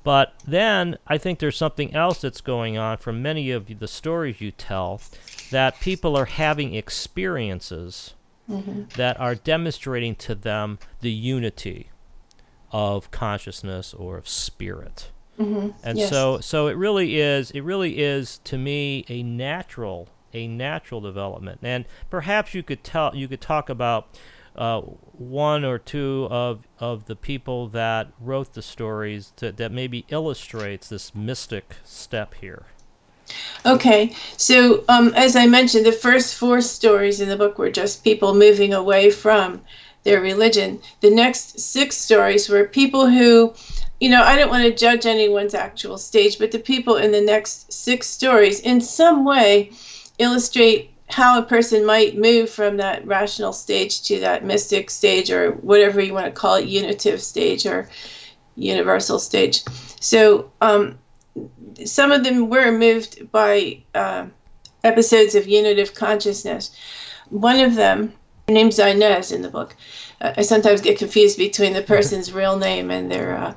But 0.04 0.34
then 0.44 0.98
I 1.06 1.16
think 1.18 1.38
there's 1.38 1.56
something 1.56 1.94
else 1.94 2.20
that's 2.20 2.40
going 2.40 2.76
on 2.76 2.98
from 2.98 3.22
many 3.22 3.50
of 3.50 3.78
the 3.78 3.88
stories 3.88 4.40
you 4.40 4.50
tell 4.50 5.00
that 5.50 5.80
people 5.80 6.16
are 6.16 6.24
having 6.24 6.74
experiences 6.74 8.14
mm-hmm. 8.50 8.84
that 8.96 9.18
are 9.20 9.34
demonstrating 9.34 10.14
to 10.16 10.34
them 10.34 10.78
the 11.00 11.12
unity 11.12 11.90
of 12.72 13.10
consciousness 13.10 13.94
or 13.94 14.16
of 14.16 14.28
spirit. 14.28 15.10
Mm-hmm. 15.38 15.70
And 15.82 15.98
yes. 15.98 16.10
so 16.10 16.40
so 16.40 16.66
it 16.66 16.76
really 16.76 17.18
is 17.18 17.50
it 17.52 17.62
really 17.62 17.98
is 17.98 18.38
to 18.44 18.58
me 18.58 19.04
a 19.08 19.22
natural 19.22 20.08
a 20.34 20.46
natural 20.46 21.00
development. 21.00 21.60
And 21.62 21.84
perhaps 22.10 22.54
you 22.54 22.62
could 22.62 22.82
tell 22.82 23.14
you 23.14 23.28
could 23.28 23.40
talk 23.40 23.68
about 23.68 24.08
uh, 24.56 24.80
one 24.80 25.64
or 25.64 25.78
two 25.78 26.28
of 26.30 26.66
of 26.78 27.06
the 27.06 27.16
people 27.16 27.68
that 27.68 28.08
wrote 28.20 28.54
the 28.54 28.62
stories 28.62 29.32
to, 29.36 29.52
that 29.52 29.72
maybe 29.72 30.04
illustrates 30.08 30.88
this 30.88 31.14
mystic 31.14 31.76
step 31.84 32.34
here. 32.34 32.66
Okay, 33.64 34.14
so 34.36 34.84
um, 34.88 35.12
as 35.14 35.36
I 35.36 35.46
mentioned, 35.46 35.86
the 35.86 35.92
first 35.92 36.34
four 36.34 36.60
stories 36.60 37.20
in 37.20 37.28
the 37.28 37.36
book 37.36 37.58
were 37.58 37.70
just 37.70 38.04
people 38.04 38.34
moving 38.34 38.74
away 38.74 39.10
from 39.10 39.62
their 40.02 40.20
religion. 40.20 40.80
The 41.00 41.10
next 41.10 41.60
six 41.60 41.96
stories 41.96 42.48
were 42.48 42.64
people 42.64 43.06
who, 43.06 43.54
you 44.00 44.10
know, 44.10 44.22
I 44.22 44.36
don't 44.36 44.50
want 44.50 44.64
to 44.64 44.74
judge 44.74 45.06
anyone's 45.06 45.54
actual 45.54 45.96
stage, 45.96 46.38
but 46.38 46.50
the 46.50 46.58
people 46.58 46.96
in 46.96 47.12
the 47.12 47.20
next 47.20 47.72
six 47.72 48.08
stories 48.08 48.60
in 48.60 48.80
some 48.80 49.24
way 49.24 49.70
illustrate 50.18 50.91
how 51.12 51.38
a 51.38 51.42
person 51.42 51.84
might 51.84 52.16
move 52.18 52.48
from 52.48 52.76
that 52.78 53.06
rational 53.06 53.52
stage 53.52 54.02
to 54.02 54.18
that 54.20 54.44
mystic 54.44 54.90
stage 54.90 55.30
or 55.30 55.52
whatever 55.52 56.00
you 56.00 56.14
want 56.14 56.26
to 56.26 56.32
call 56.32 56.54
it, 56.54 56.66
unitive 56.66 57.20
stage 57.22 57.66
or 57.66 57.88
universal 58.56 59.18
stage. 59.18 59.62
So, 60.00 60.50
um, 60.60 60.98
some 61.84 62.12
of 62.12 62.24
them 62.24 62.50
were 62.50 62.70
moved 62.70 63.30
by 63.32 63.82
uh, 63.94 64.26
episodes 64.84 65.34
of 65.34 65.48
unitive 65.48 65.94
consciousness. 65.94 66.70
One 67.30 67.60
of 67.60 67.74
them, 67.74 68.12
her 68.48 68.54
name's 68.54 68.78
Inez 68.78 69.32
in 69.32 69.42
the 69.42 69.48
book. 69.48 69.74
Uh, 70.20 70.34
I 70.36 70.42
sometimes 70.42 70.80
get 70.80 70.98
confused 70.98 71.38
between 71.38 71.72
the 71.72 71.82
person's 71.82 72.32
real 72.40 72.56
name 72.58 72.90
and 72.90 73.10
their 73.10 73.36
uh, 73.36 73.54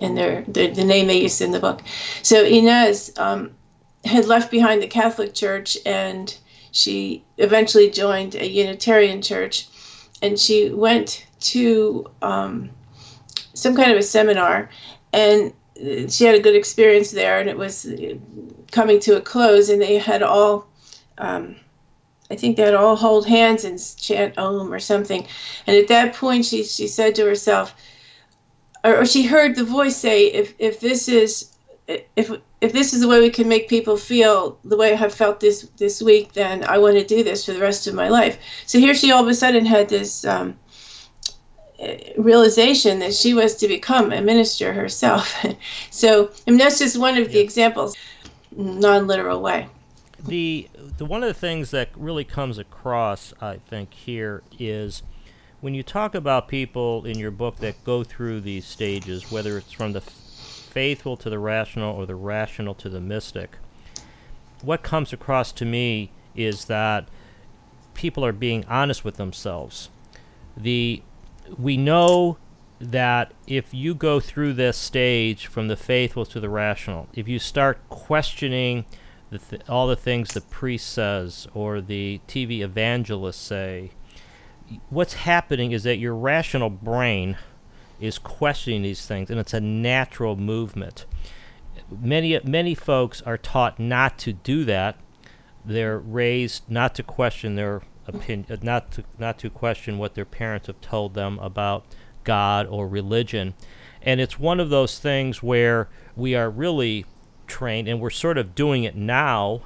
and 0.00 0.16
their, 0.16 0.42
their, 0.48 0.72
the 0.72 0.84
name 0.84 1.08
they 1.08 1.20
used 1.20 1.42
in 1.42 1.50
the 1.50 1.60
book. 1.60 1.82
So 2.22 2.42
Inez 2.42 3.12
um, 3.18 3.50
had 4.04 4.26
left 4.26 4.50
behind 4.50 4.82
the 4.82 4.86
Catholic 4.86 5.34
Church 5.34 5.76
and 5.84 6.36
she 6.72 7.24
eventually 7.38 7.90
joined 7.90 8.34
a 8.34 8.48
Unitarian 8.48 9.22
church, 9.22 9.68
and 10.22 10.38
she 10.38 10.70
went 10.70 11.26
to 11.40 12.10
um, 12.22 12.70
some 13.54 13.74
kind 13.74 13.90
of 13.90 13.98
a 13.98 14.02
seminar, 14.02 14.70
and 15.12 15.52
she 16.08 16.24
had 16.24 16.34
a 16.34 16.40
good 16.40 16.54
experience 16.54 17.10
there, 17.10 17.40
and 17.40 17.48
it 17.48 17.56
was 17.56 17.86
coming 18.70 19.00
to 19.00 19.16
a 19.16 19.20
close, 19.20 19.68
and 19.68 19.80
they 19.80 19.98
had 19.98 20.22
all, 20.22 20.68
um, 21.18 21.56
I 22.30 22.36
think 22.36 22.56
they 22.56 22.62
had 22.62 22.74
all 22.74 22.96
hold 22.96 23.26
hands 23.26 23.64
and 23.64 23.78
chant 23.96 24.38
Om 24.38 24.72
or 24.72 24.78
something. 24.78 25.26
And 25.66 25.76
at 25.76 25.88
that 25.88 26.14
point, 26.14 26.44
she 26.44 26.62
she 26.64 26.86
said 26.86 27.14
to 27.16 27.24
herself, 27.24 27.74
or, 28.84 28.98
or 29.00 29.06
she 29.06 29.24
heard 29.24 29.56
the 29.56 29.64
voice 29.64 29.96
say, 29.96 30.26
"If 30.26 30.54
if 30.58 30.80
this 30.80 31.08
is 31.08 31.56
if 32.16 32.30
if 32.60 32.72
this 32.72 32.92
is 32.92 33.00
the 33.00 33.08
way 33.08 33.20
we 33.20 33.30
can 33.30 33.48
make 33.48 33.68
people 33.68 33.96
feel 33.96 34.58
the 34.64 34.76
way 34.76 34.92
I 34.92 34.96
have 34.96 35.14
felt 35.14 35.40
this 35.40 35.62
this 35.76 36.02
week, 36.02 36.32
then 36.34 36.64
I 36.64 36.78
want 36.78 36.96
to 36.96 37.04
do 37.04 37.24
this 37.24 37.44
for 37.44 37.52
the 37.52 37.60
rest 37.60 37.86
of 37.86 37.94
my 37.94 38.08
life." 38.08 38.38
So 38.66 38.78
here 38.78 38.94
she 38.94 39.12
all 39.12 39.22
of 39.22 39.28
a 39.28 39.34
sudden 39.34 39.64
had 39.66 39.88
this. 39.88 40.24
Um, 40.24 40.58
realization 42.18 42.98
that 42.98 43.14
she 43.14 43.32
was 43.32 43.56
to 43.56 43.68
become 43.68 44.12
a 44.12 44.20
minister 44.20 44.72
herself. 44.72 45.34
so, 45.90 46.30
I 46.46 46.50
mean, 46.50 46.58
that's 46.58 46.78
just 46.78 46.98
one 46.98 47.16
of 47.16 47.32
the 47.32 47.38
examples, 47.38 47.96
non-literal 48.54 49.40
way. 49.40 49.66
The 50.26 50.68
the 50.98 51.06
one 51.06 51.22
of 51.22 51.28
the 51.28 51.34
things 51.34 51.70
that 51.70 51.88
really 51.96 52.24
comes 52.24 52.58
across, 52.58 53.32
I 53.40 53.56
think, 53.56 53.94
here 53.94 54.42
is 54.58 55.02
when 55.62 55.74
you 55.74 55.82
talk 55.82 56.14
about 56.14 56.48
people 56.48 57.06
in 57.06 57.18
your 57.18 57.30
book 57.30 57.56
that 57.56 57.82
go 57.84 58.04
through 58.04 58.42
these 58.42 58.66
stages, 58.66 59.30
whether 59.30 59.56
it's 59.56 59.72
from 59.72 59.92
the 59.92 60.02
faithful 60.70 61.16
to 61.16 61.28
the 61.28 61.38
rational 61.38 61.94
or 61.94 62.06
the 62.06 62.14
rational 62.14 62.74
to 62.74 62.88
the 62.88 63.00
mystic. 63.00 63.56
What 64.62 64.82
comes 64.82 65.12
across 65.12 65.52
to 65.52 65.64
me 65.64 66.12
is 66.34 66.66
that 66.66 67.08
people 67.94 68.24
are 68.24 68.32
being 68.32 68.64
honest 68.66 69.04
with 69.04 69.16
themselves. 69.16 69.90
The 70.56 71.02
we 71.58 71.76
know 71.76 72.38
that 72.80 73.32
if 73.46 73.74
you 73.74 73.94
go 73.94 74.20
through 74.20 74.54
this 74.54 74.76
stage 74.76 75.46
from 75.46 75.68
the 75.68 75.76
faithful 75.76 76.24
to 76.26 76.40
the 76.40 76.48
rational, 76.48 77.08
if 77.12 77.28
you 77.28 77.38
start 77.38 77.78
questioning 77.88 78.84
the 79.30 79.38
th- 79.38 79.62
all 79.68 79.86
the 79.86 79.96
things 79.96 80.30
the 80.30 80.40
priest 80.40 80.88
says 80.88 81.46
or 81.52 81.80
the 81.80 82.20
TV 82.26 82.60
evangelists 82.60 83.40
say, 83.40 83.90
what's 84.88 85.14
happening 85.14 85.72
is 85.72 85.82
that 85.82 85.98
your 85.98 86.14
rational 86.14 86.70
brain 86.70 87.36
is 88.00 88.18
questioning 88.18 88.82
these 88.82 89.06
things, 89.06 89.30
and 89.30 89.38
it's 89.38 89.54
a 89.54 89.60
natural 89.60 90.36
movement. 90.36 91.06
Many 91.90 92.38
many 92.44 92.74
folks 92.74 93.20
are 93.22 93.38
taught 93.38 93.78
not 93.78 94.18
to 94.20 94.32
do 94.32 94.64
that. 94.64 94.96
They're 95.64 95.98
raised 95.98 96.70
not 96.70 96.94
to 96.96 97.02
question 97.02 97.56
their 97.56 97.82
opinion, 98.06 98.46
uh, 98.50 98.56
not 98.62 98.92
to 98.92 99.04
not 99.18 99.38
to 99.40 99.50
question 99.50 99.98
what 99.98 100.14
their 100.14 100.24
parents 100.24 100.66
have 100.66 100.80
told 100.80 101.14
them 101.14 101.38
about 101.40 101.84
God 102.24 102.66
or 102.66 102.88
religion. 102.88 103.54
And 104.02 104.20
it's 104.20 104.38
one 104.38 104.60
of 104.60 104.70
those 104.70 104.98
things 104.98 105.42
where 105.42 105.88
we 106.16 106.34
are 106.34 106.48
really 106.48 107.04
trained, 107.46 107.88
and 107.88 108.00
we're 108.00 108.10
sort 108.10 108.38
of 108.38 108.54
doing 108.54 108.84
it 108.84 108.96
now, 108.96 109.62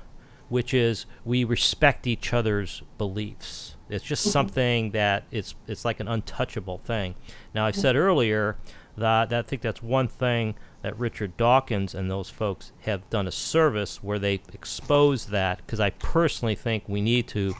which 0.48 0.74
is 0.74 1.06
we 1.24 1.44
respect 1.44 2.06
each 2.06 2.32
other's 2.32 2.82
beliefs. 2.98 3.73
It's 3.88 4.04
just 4.04 4.24
something 4.30 4.92
that 4.92 5.24
it's 5.30 5.54
it's 5.66 5.84
like 5.84 6.00
an 6.00 6.08
untouchable 6.08 6.78
thing. 6.78 7.14
Now 7.54 7.66
I 7.66 7.70
said 7.70 7.96
earlier 7.96 8.56
that, 8.96 9.30
that 9.30 9.38
I 9.38 9.42
think 9.42 9.62
that's 9.62 9.82
one 9.82 10.08
thing 10.08 10.54
that 10.82 10.98
Richard 10.98 11.36
Dawkins 11.36 11.94
and 11.94 12.10
those 12.10 12.30
folks 12.30 12.72
have 12.82 13.08
done 13.10 13.26
a 13.26 13.32
service 13.32 14.02
where 14.02 14.18
they 14.18 14.40
expose 14.52 15.26
that 15.26 15.58
because 15.58 15.80
I 15.80 15.90
personally 15.90 16.54
think 16.54 16.84
we 16.88 17.00
need 17.00 17.28
to 17.28 17.54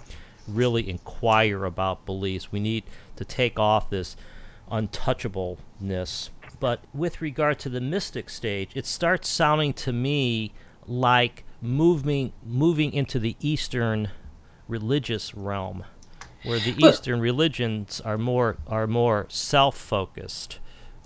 really 0.47 0.89
inquire 0.89 1.65
about 1.65 2.07
beliefs. 2.07 2.53
We 2.53 2.61
need 2.61 2.85
to 3.17 3.25
take 3.25 3.59
off 3.59 3.91
this 3.91 4.17
untouchableness. 4.71 6.31
But 6.61 6.85
with 6.95 7.21
regard 7.21 7.59
to 7.61 7.69
the 7.69 7.81
mystic 7.81 8.31
stage, 8.31 8.71
it 8.75 8.87
starts 8.87 9.29
sounding 9.29 9.73
to 9.75 9.93
me 9.93 10.53
like 10.87 11.45
moving 11.61 12.33
moving 12.45 12.93
into 12.93 13.19
the 13.19 13.37
Eastern 13.41 14.11
religious 14.69 15.35
realm, 15.35 15.85
where 16.45 16.59
the 16.59 16.75
well, 16.81 16.91
Eastern 16.91 17.21
religions 17.21 18.01
are 18.01 18.19
more 18.19 18.57
are 18.67 18.87
more 18.87 19.27
self 19.29 19.77
focused, 19.77 20.59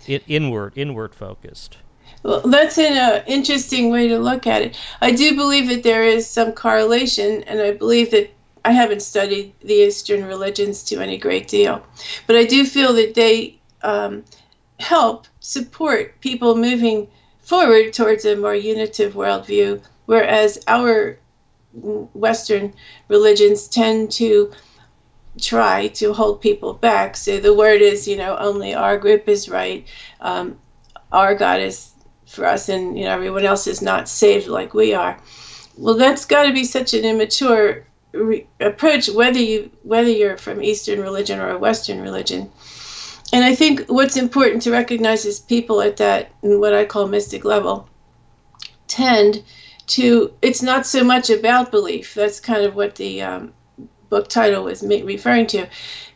inward 0.07 0.73
inward 0.77 1.15
focused. 1.15 1.79
Well, 2.23 2.41
that's 2.41 2.79
an 2.79 2.97
uh, 2.97 3.23
interesting 3.27 3.91
way 3.91 4.09
to 4.09 4.19
look 4.19 4.47
at 4.47 4.63
it. 4.63 4.79
I 5.01 5.13
do 5.13 5.37
believe 5.37 5.69
that 5.69 5.83
there 5.83 6.05
is 6.05 6.27
some 6.27 6.53
correlation, 6.53 7.43
and 7.45 7.61
I 7.61 7.73
believe 7.73 8.11
that 8.11 8.31
I 8.65 8.73
haven't 8.73 9.03
studied 9.03 9.55
the 9.61 9.75
Eastern 9.75 10.25
religions 10.25 10.83
to 10.85 11.01
any 11.01 11.17
great 11.17 11.49
deal, 11.49 11.85
but 12.27 12.37
I 12.37 12.45
do 12.45 12.65
feel 12.65 12.93
that 12.95 13.15
they 13.15 13.59
um, 13.83 14.25
help 14.81 15.27
support 15.41 16.21
people 16.21 16.57
moving 16.57 17.09
forward 17.41 17.93
towards 17.93 18.25
a 18.25 18.37
more 18.37 18.55
unitive 18.55 19.15
worldview, 19.15 19.81
whereas 20.07 20.63
our 20.67 21.19
Western 21.73 22.75
religions 23.09 23.69
tend 23.69 24.11
to 24.13 24.51
try 25.39 25.89
to 25.89 26.13
hold 26.13 26.41
people 26.41 26.73
back. 26.73 27.17
So 27.17 27.39
the 27.39 27.55
word 27.55 27.81
is, 27.81 28.07
you 28.07 28.17
know, 28.17 28.37
only 28.37 28.75
our 28.75 28.99
group 28.99 29.29
is 29.29 29.49
right. 29.49 29.87
Um, 30.21 30.59
our 31.13 31.35
God 31.35 31.61
is 31.61 31.91
for 32.27 32.45
us, 32.45 32.69
and 32.69 32.99
you 32.99 33.05
know, 33.05 33.13
everyone 33.13 33.45
else 33.45 33.67
is 33.67 33.81
not 33.81 34.09
saved 34.09 34.47
like 34.47 34.75
we 34.75 34.95
are. 34.95 35.19
Well, 35.77 35.97
that's 35.97 36.25
got 36.25 36.45
to 36.45 36.53
be 36.53 36.65
such 36.65 36.93
an 36.93 37.05
immature 37.05 37.87
re- 38.13 38.47
approach, 38.61 39.09
whether 39.09 39.39
you 39.39 39.71
whether 39.83 40.11
you're 40.11 40.37
from 40.37 40.63
Eastern 40.63 41.01
religion 41.01 41.41
or 41.41 41.51
a 41.51 41.59
Western 41.59 42.01
religion. 42.01 42.51
And 43.33 43.45
I 43.45 43.55
think 43.55 43.87
what's 43.89 44.17
important 44.17 44.63
to 44.63 44.73
recognize 44.73 45.25
is 45.25 45.41
people 45.41 45.81
at 45.83 45.99
that 45.99 46.31
what 46.41 46.75
I 46.75 46.85
call 46.85 47.07
mystic 47.09 47.45
level 47.45 47.89
tend 48.87 49.43
to. 49.89 50.33
It's 50.43 50.63
not 50.63 50.87
so 50.87 51.05
much 51.05 51.31
about 51.31 51.71
belief. 51.71 52.15
That's 52.15 52.41
kind 52.41 52.65
of 52.65 52.75
what 52.75 52.97
the 52.97 53.23
um, 53.23 53.53
book 54.09 54.29
title 54.29 54.65
was 54.65 54.83
referring 54.83 55.47
to. 55.49 55.67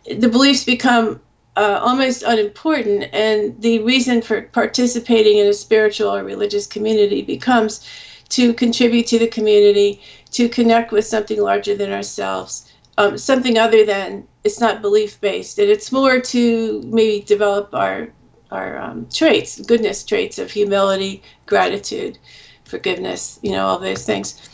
The 0.07 0.29
beliefs 0.29 0.65
become 0.65 1.21
uh, 1.57 1.81
almost 1.83 2.23
unimportant, 2.23 3.05
and 3.13 3.61
the 3.61 3.81
reason 3.81 4.23
for 4.23 4.43
participating 4.43 5.39
in 5.39 5.47
a 5.47 5.53
spiritual 5.53 6.09
or 6.09 6.25
religious 6.25 6.67
community 6.67 7.23
becomes 7.23 7.87
to 8.31 8.55
contribute 8.55 9.07
to 9.09 9.19
the 9.19 9.29
community, 9.29 10.01
to 10.31 10.49
connect 10.49 10.93
with 10.93 11.05
something 11.05 11.41
larger 11.41 11.75
than 11.77 11.93
ourselves, 11.93 12.73
um, 12.97 13.19
something 13.19 13.59
other 13.59 13.85
than 13.85 14.27
it's 14.45 14.61
not 14.61 14.81
belief 14.81 15.21
based, 15.21 15.59
and 15.59 15.69
it's 15.69 15.93
more 15.93 16.19
to 16.21 16.83
maybe 16.87 17.25
develop 17.25 17.75
our 17.75 18.09
our 18.51 18.79
um, 18.79 19.07
traits, 19.11 19.61
goodness 19.63 20.05
traits 20.05 20.39
of 20.39 20.51
humility, 20.51 21.23
gratitude, 21.47 22.19
forgiveness, 22.65 23.39
you 23.43 23.51
know, 23.51 23.67
all 23.67 23.79
those 23.79 24.05
things. 24.05 24.49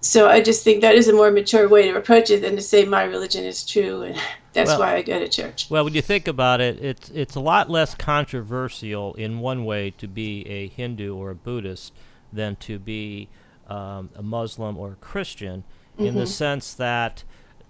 So 0.00 0.28
I 0.28 0.40
just 0.40 0.64
think 0.64 0.80
that 0.80 0.94
is 0.94 1.08
a 1.08 1.12
more 1.12 1.30
mature 1.30 1.68
way 1.68 1.90
to 1.90 1.96
approach 1.96 2.30
it 2.30 2.40
than 2.40 2.56
to 2.56 2.62
say 2.62 2.84
my 2.84 3.04
religion 3.04 3.44
is 3.44 3.66
true 3.66 4.02
and 4.02 4.16
that's 4.52 4.70
well, 4.70 4.80
why 4.80 4.96
I 4.96 5.02
go 5.02 5.18
to 5.18 5.28
church. 5.28 5.68
Well, 5.70 5.84
when 5.84 5.94
you 5.94 6.02
think 6.02 6.26
about 6.26 6.60
it, 6.60 6.82
it's 6.82 7.10
it's 7.10 7.34
a 7.34 7.40
lot 7.40 7.70
less 7.70 7.94
controversial 7.94 9.14
in 9.14 9.40
one 9.40 9.64
way 9.64 9.90
to 9.92 10.08
be 10.08 10.46
a 10.46 10.68
Hindu 10.68 11.14
or 11.14 11.30
a 11.30 11.34
Buddhist 11.34 11.92
than 12.32 12.56
to 12.56 12.78
be 12.78 13.28
um, 13.68 14.10
a 14.16 14.22
Muslim 14.22 14.76
or 14.76 14.92
a 14.92 14.96
Christian, 14.96 15.64
mm-hmm. 15.94 16.06
in 16.06 16.14
the 16.14 16.22
mm-hmm. 16.22 16.30
sense 16.30 16.74
that 16.74 17.24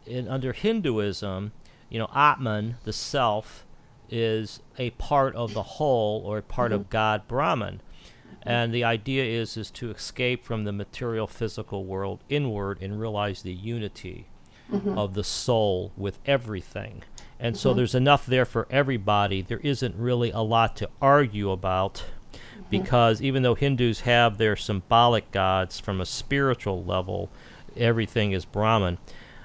in, 0.06 0.28
under 0.28 0.52
Hinduism, 0.52 1.52
you 1.88 1.98
know, 1.98 2.10
Atman, 2.14 2.76
the 2.84 2.92
self, 2.92 3.66
is 4.08 4.60
a 4.78 4.90
part 4.90 5.34
of 5.36 5.54
the 5.54 5.62
whole 5.62 6.22
or 6.24 6.38
a 6.38 6.42
part 6.42 6.72
mm-hmm. 6.72 6.80
of 6.80 6.90
God 6.90 7.28
Brahman. 7.28 7.80
And 8.42 8.72
the 8.72 8.84
idea 8.84 9.24
is 9.24 9.56
is 9.56 9.70
to 9.72 9.90
escape 9.90 10.42
from 10.42 10.64
the 10.64 10.72
material 10.72 11.26
physical 11.26 11.84
world 11.84 12.20
inward 12.28 12.78
and 12.80 12.98
realize 12.98 13.42
the 13.42 13.52
unity 13.52 14.26
mm-hmm. 14.70 14.96
of 14.96 15.14
the 15.14 15.24
soul 15.24 15.92
with 15.96 16.18
everything. 16.24 17.02
And 17.38 17.56
so 17.56 17.70
mm-hmm. 17.70 17.78
there's 17.78 17.94
enough 17.94 18.26
there 18.26 18.44
for 18.44 18.66
everybody. 18.70 19.42
There 19.42 19.60
isn't 19.60 19.94
really 19.96 20.30
a 20.30 20.40
lot 20.40 20.76
to 20.76 20.90
argue 21.00 21.50
about 21.50 22.04
because 22.70 23.20
even 23.20 23.42
though 23.42 23.54
Hindus 23.54 24.00
have 24.00 24.38
their 24.38 24.56
symbolic 24.56 25.30
gods 25.32 25.80
from 25.80 26.00
a 26.00 26.06
spiritual 26.06 26.84
level, 26.84 27.30
everything 27.76 28.32
is 28.32 28.44
Brahman. 28.44 28.98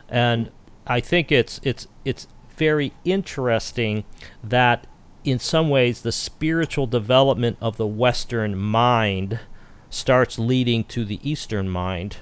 And 0.07 0.51
I 0.85 0.99
think 0.99 1.31
it's 1.31 1.59
it's 1.63 1.87
it's 2.03 2.27
very 2.55 2.93
interesting 3.03 4.03
that 4.43 4.87
in 5.25 5.39
some 5.39 5.69
ways 5.69 6.01
the 6.01 6.11
spiritual 6.11 6.87
development 6.87 7.57
of 7.59 7.77
the 7.77 7.87
western 7.87 8.57
mind 8.57 9.39
starts 9.89 10.37
leading 10.37 10.83
to 10.83 11.03
the 11.05 11.19
eastern 11.29 11.69
mind 11.69 12.17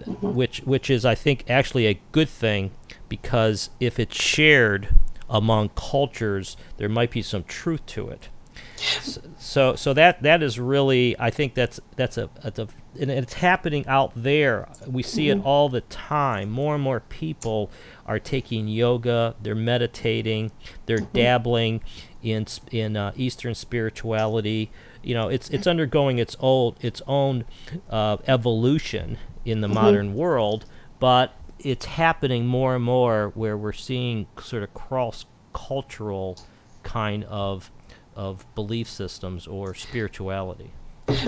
mm-hmm. 0.00 0.34
which 0.34 0.60
which 0.60 0.90
is 0.90 1.04
I 1.04 1.14
think 1.14 1.44
actually 1.48 1.86
a 1.86 2.00
good 2.12 2.28
thing 2.28 2.72
because 3.08 3.70
if 3.80 3.98
it's 3.98 4.20
shared 4.20 4.88
among 5.28 5.70
cultures 5.70 6.56
there 6.76 6.88
might 6.88 7.10
be 7.10 7.22
some 7.22 7.44
truth 7.44 7.84
to 7.86 8.08
it 8.08 8.28
so 9.38 9.76
so 9.76 9.94
that 9.94 10.22
that 10.22 10.42
is 10.42 10.58
really 10.58 11.16
I 11.18 11.30
think 11.30 11.54
that's 11.54 11.80
that's 11.96 12.18
a, 12.18 12.28
that's 12.42 12.58
a 12.58 12.68
and 13.00 13.10
it's 13.10 13.34
happening 13.34 13.86
out 13.86 14.12
there. 14.14 14.68
We 14.86 15.02
see 15.02 15.26
mm-hmm. 15.26 15.40
it 15.40 15.44
all 15.44 15.68
the 15.68 15.80
time. 15.82 16.50
More 16.50 16.74
and 16.74 16.82
more 16.82 17.00
people 17.00 17.70
are 18.06 18.18
taking 18.18 18.68
yoga. 18.68 19.34
They're 19.42 19.54
meditating. 19.54 20.52
They're 20.86 20.98
mm-hmm. 20.98 21.16
dabbling 21.16 21.80
in 22.22 22.46
in 22.70 22.96
uh, 22.96 23.12
Eastern 23.16 23.54
spirituality. 23.54 24.70
You 25.02 25.14
know, 25.14 25.28
it's 25.28 25.48
it's 25.50 25.66
undergoing 25.66 26.18
its 26.18 26.36
old 26.40 26.82
its 26.82 27.02
own 27.06 27.44
uh, 27.90 28.18
evolution 28.26 29.18
in 29.44 29.60
the 29.60 29.66
mm-hmm. 29.66 29.74
modern 29.74 30.14
world, 30.14 30.66
but 31.00 31.34
it's 31.58 31.86
happening 31.86 32.46
more 32.46 32.74
and 32.74 32.84
more 32.84 33.32
where 33.34 33.56
we're 33.56 33.72
seeing 33.72 34.26
sort 34.40 34.62
of 34.62 34.74
cross 34.74 35.26
cultural 35.52 36.38
kind 36.82 37.24
of 37.24 37.70
of 38.16 38.44
belief 38.54 38.88
systems 38.88 39.46
or 39.46 39.74
spirituality. 39.74 40.70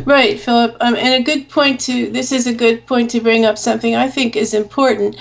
Right, 0.04 0.40
Philip. 0.40 0.76
Um, 0.80 0.96
and 0.96 1.14
a 1.14 1.22
good 1.22 1.48
point 1.48 1.80
to 1.80 2.10
this 2.10 2.32
is 2.32 2.46
a 2.46 2.54
good 2.54 2.86
point 2.86 3.10
to 3.10 3.20
bring 3.20 3.44
up 3.44 3.58
something 3.58 3.94
I 3.94 4.08
think 4.08 4.34
is 4.34 4.54
important. 4.54 5.16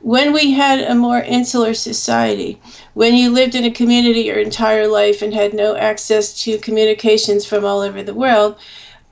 When 0.00 0.32
we 0.32 0.50
had 0.50 0.80
a 0.80 0.94
more 0.94 1.20
insular 1.20 1.74
society, 1.74 2.60
when 2.94 3.14
you 3.14 3.30
lived 3.30 3.54
in 3.54 3.64
a 3.64 3.70
community 3.70 4.22
your 4.22 4.38
entire 4.38 4.88
life 4.88 5.22
and 5.22 5.32
had 5.32 5.54
no 5.54 5.76
access 5.76 6.42
to 6.42 6.58
communications 6.58 7.44
from 7.44 7.64
all 7.64 7.80
over 7.80 8.02
the 8.02 8.14
world, 8.14 8.56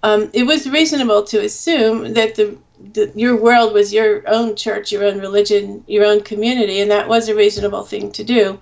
um, 0.02 0.30
it 0.32 0.44
was 0.44 0.68
reasonable 0.68 1.22
to 1.24 1.44
assume 1.44 2.14
that 2.14 2.34
the, 2.34 2.56
the 2.92 3.12
your 3.14 3.36
world 3.36 3.72
was 3.74 3.92
your 3.92 4.22
own 4.28 4.56
church, 4.56 4.90
your 4.90 5.04
own 5.04 5.18
religion, 5.20 5.84
your 5.86 6.04
own 6.04 6.22
community, 6.22 6.80
and 6.80 6.90
that 6.90 7.08
was 7.08 7.28
a 7.28 7.34
reasonable 7.34 7.84
thing 7.84 8.10
to 8.12 8.24
do. 8.24 8.58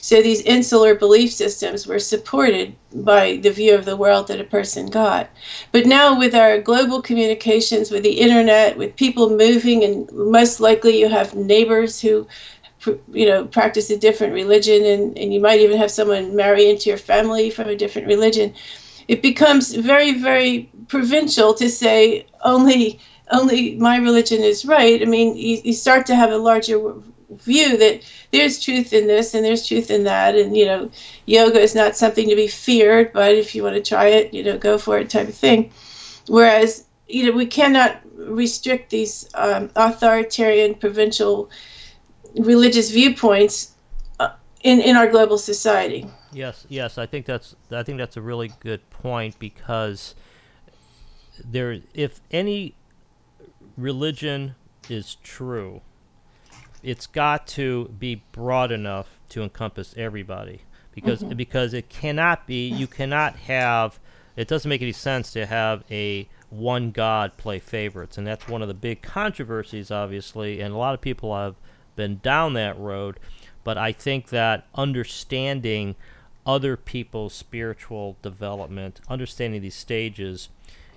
So 0.00 0.22
these 0.22 0.42
insular 0.42 0.94
belief 0.94 1.32
systems 1.32 1.86
were 1.86 1.98
supported 1.98 2.74
by 2.94 3.36
the 3.42 3.50
view 3.50 3.74
of 3.74 3.84
the 3.84 3.96
world 3.96 4.28
that 4.28 4.40
a 4.40 4.44
person 4.44 4.86
got. 4.86 5.28
But 5.72 5.86
now, 5.86 6.18
with 6.18 6.34
our 6.34 6.58
global 6.60 7.02
communications, 7.02 7.90
with 7.90 8.02
the 8.02 8.20
internet, 8.20 8.78
with 8.78 8.96
people 8.96 9.30
moving, 9.30 9.84
and 9.84 10.10
most 10.12 10.60
likely 10.60 10.98
you 10.98 11.08
have 11.08 11.34
neighbors 11.34 12.00
who 12.00 12.26
you 13.12 13.26
know 13.26 13.44
practice 13.46 13.90
a 13.90 13.96
different 13.96 14.32
religion 14.32 14.84
and, 14.84 15.18
and 15.18 15.34
you 15.34 15.40
might 15.40 15.60
even 15.60 15.76
have 15.76 15.90
someone 15.90 16.36
marry 16.36 16.70
into 16.70 16.88
your 16.88 16.98
family 16.98 17.50
from 17.50 17.68
a 17.68 17.76
different 17.76 18.06
religion 18.06 18.54
it 19.08 19.20
becomes 19.20 19.74
very 19.74 20.12
very 20.20 20.70
provincial 20.86 21.52
to 21.54 21.68
say 21.68 22.24
only 22.44 23.00
only 23.32 23.74
my 23.76 23.96
religion 23.96 24.42
is 24.42 24.64
right 24.64 25.02
i 25.02 25.04
mean 25.04 25.36
you, 25.36 25.60
you 25.64 25.72
start 25.72 26.06
to 26.06 26.14
have 26.14 26.30
a 26.30 26.38
larger 26.38 26.94
view 27.30 27.76
that 27.76 28.02
there's 28.32 28.60
truth 28.60 28.92
in 28.92 29.06
this 29.06 29.34
and 29.34 29.44
there's 29.44 29.66
truth 29.66 29.90
in 29.90 30.04
that. 30.04 30.34
And 30.34 30.56
you 30.56 30.64
know 30.66 30.90
yoga 31.26 31.60
is 31.60 31.74
not 31.74 31.96
something 31.96 32.28
to 32.28 32.36
be 32.36 32.48
feared 32.48 33.12
but 33.12 33.34
if 33.34 33.54
you 33.54 33.62
want 33.62 33.76
to 33.76 33.82
try 33.82 34.06
it 34.06 34.32
you 34.32 34.42
know 34.42 34.56
go 34.58 34.78
for 34.78 34.98
it 34.98 35.10
type 35.10 35.28
of 35.28 35.34
thing. 35.34 35.70
Whereas 36.26 36.86
you 37.08 37.26
know 37.26 37.36
we 37.36 37.46
cannot 37.46 38.00
restrict 38.16 38.90
these 38.90 39.28
um, 39.34 39.70
authoritarian 39.76 40.74
provincial 40.74 41.50
religious 42.34 42.90
viewpoints 42.90 43.72
uh, 44.20 44.30
in 44.62 44.80
in 44.80 44.96
our 44.96 45.08
global 45.08 45.38
society. 45.38 46.06
Yes 46.32 46.66
yes 46.68 46.98
i 46.98 47.06
think 47.06 47.24
that's 47.24 47.56
i 47.70 47.82
think 47.82 47.98
that's 47.98 48.16
a 48.16 48.22
really 48.22 48.52
good 48.60 48.88
point 48.90 49.38
because 49.38 50.14
there 51.44 51.80
if 51.94 52.20
any 52.30 52.74
religion 53.76 54.54
is 54.88 55.16
true 55.22 55.80
it's 56.82 57.06
got 57.06 57.46
to 57.48 57.88
be 57.98 58.22
broad 58.32 58.72
enough 58.72 59.18
to 59.30 59.42
encompass 59.42 59.94
everybody 59.96 60.62
because 60.94 61.22
mm-hmm. 61.22 61.36
because 61.36 61.74
it 61.74 61.88
cannot 61.88 62.46
be. 62.46 62.68
You 62.68 62.86
cannot 62.86 63.36
have. 63.36 63.98
It 64.36 64.48
doesn't 64.48 64.68
make 64.68 64.82
any 64.82 64.92
sense 64.92 65.32
to 65.32 65.46
have 65.46 65.84
a 65.90 66.28
one 66.50 66.90
God 66.90 67.36
play 67.36 67.58
favorites, 67.58 68.18
and 68.18 68.26
that's 68.26 68.48
one 68.48 68.62
of 68.62 68.68
the 68.68 68.74
big 68.74 69.02
controversies, 69.02 69.90
obviously, 69.90 70.60
and 70.60 70.74
a 70.74 70.78
lot 70.78 70.94
of 70.94 71.00
people 71.00 71.36
have 71.36 71.56
been 71.96 72.20
down 72.22 72.54
that 72.54 72.78
road. 72.78 73.18
But 73.64 73.76
I 73.76 73.92
think 73.92 74.28
that 74.28 74.66
understanding 74.74 75.96
other 76.46 76.76
people's 76.76 77.34
spiritual 77.34 78.16
development, 78.22 79.00
understanding 79.08 79.60
these 79.60 79.74
stages, 79.74 80.48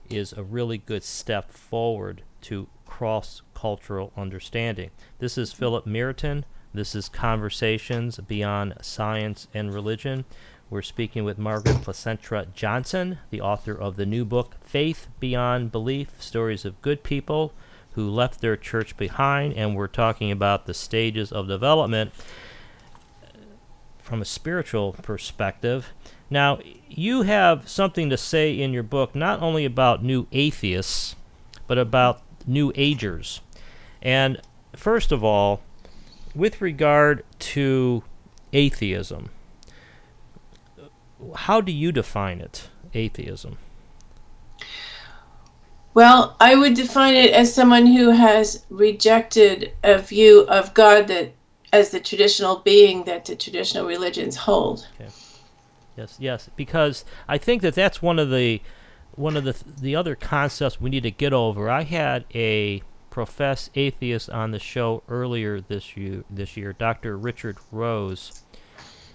is 0.09 0.31
a 0.33 0.43
really 0.43 0.77
good 0.77 1.03
step 1.03 1.51
forward 1.51 2.21
to 2.41 2.67
cross 2.85 3.41
cultural 3.61 4.11
understanding. 4.17 4.89
This 5.19 5.37
is 5.37 5.53
Philip 5.53 5.85
Meriton. 5.85 6.45
This 6.73 6.95
is 6.95 7.07
Conversations 7.07 8.17
Beyond 8.17 8.73
Science 8.81 9.47
and 9.53 9.71
Religion. 9.71 10.25
We're 10.71 10.81
speaking 10.81 11.25
with 11.25 11.37
Margaret 11.37 11.75
Placentra 11.75 12.51
Johnson, 12.55 13.19
the 13.29 13.39
author 13.39 13.79
of 13.79 13.97
the 13.97 14.05
new 14.07 14.25
book, 14.25 14.55
Faith 14.63 15.09
Beyond 15.19 15.71
Belief 15.71 16.19
Stories 16.19 16.65
of 16.65 16.81
Good 16.81 17.03
People 17.03 17.53
Who 17.91 18.09
Left 18.09 18.41
Their 18.41 18.57
Church 18.57 18.97
Behind. 18.97 19.53
And 19.53 19.75
we're 19.75 19.85
talking 19.85 20.31
about 20.31 20.65
the 20.65 20.73
stages 20.73 21.31
of 21.31 21.47
development 21.47 22.13
from 23.99 24.23
a 24.23 24.25
spiritual 24.25 24.93
perspective. 24.93 25.93
Now, 26.31 26.57
you 26.89 27.21
have 27.21 27.69
something 27.69 28.09
to 28.09 28.17
say 28.17 28.59
in 28.59 28.73
your 28.73 28.81
book 28.81 29.13
not 29.13 29.39
only 29.39 29.65
about 29.65 30.03
new 30.03 30.25
atheists, 30.31 31.15
but 31.67 31.77
about 31.77 32.23
new 32.47 32.71
agers. 32.73 33.39
And 34.01 34.41
first 34.75 35.11
of 35.11 35.23
all, 35.23 35.61
with 36.33 36.61
regard 36.61 37.23
to 37.39 38.03
atheism, 38.53 39.29
how 41.35 41.61
do 41.61 41.71
you 41.71 41.91
define 41.91 42.41
it, 42.41 42.69
atheism? 42.93 43.57
Well, 45.93 46.37
I 46.39 46.55
would 46.55 46.73
define 46.73 47.15
it 47.15 47.31
as 47.31 47.53
someone 47.53 47.85
who 47.85 48.11
has 48.11 48.65
rejected 48.69 49.73
a 49.83 49.97
view 49.97 50.41
of 50.47 50.73
God 50.73 51.07
that 51.09 51.33
as 51.73 51.89
the 51.89 51.99
traditional 51.99 52.57
being 52.59 53.03
that 53.05 53.25
the 53.25 53.35
traditional 53.35 53.85
religions 53.85 54.35
hold. 54.35 54.87
Okay. 54.99 55.09
Yes, 55.97 56.17
yes, 56.19 56.49
because 56.55 57.03
I 57.27 57.37
think 57.37 57.61
that 57.61 57.75
that's 57.75 58.01
one 58.01 58.19
of 58.19 58.29
the 58.29 58.61
one 59.15 59.35
of 59.35 59.43
the 59.43 59.55
the 59.79 59.95
other 59.95 60.15
concepts 60.15 60.79
we 60.79 60.89
need 60.89 61.03
to 61.03 61.11
get 61.11 61.33
over. 61.33 61.69
I 61.69 61.83
had 61.83 62.25
a 62.33 62.81
professed 63.11 63.69
atheist 63.75 64.31
on 64.31 64.49
the 64.49 64.59
show 64.59 65.03
earlier 65.07 65.61
this 65.61 65.95
year, 65.95 66.23
this 66.31 66.57
year, 66.57 66.73
Dr. 66.73 67.15
Richard 67.15 67.57
Rose, 67.71 68.43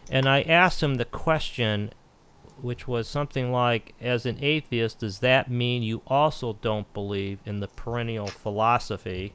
and 0.09 0.29
I 0.29 0.43
asked 0.43 0.83
him 0.83 0.95
the 0.95 1.05
question, 1.05 1.91
which 2.61 2.87
was 2.87 3.09
something 3.09 3.51
like, 3.51 3.95
"As 4.01 4.25
an 4.25 4.39
atheist, 4.41 5.01
does 5.01 5.19
that 5.19 5.51
mean 5.51 5.83
you 5.83 6.03
also 6.07 6.53
don't 6.63 6.93
believe 6.95 7.41
in 7.45 7.59
the 7.59 7.67
perennial 7.67 8.29
philosophy, 8.29 9.35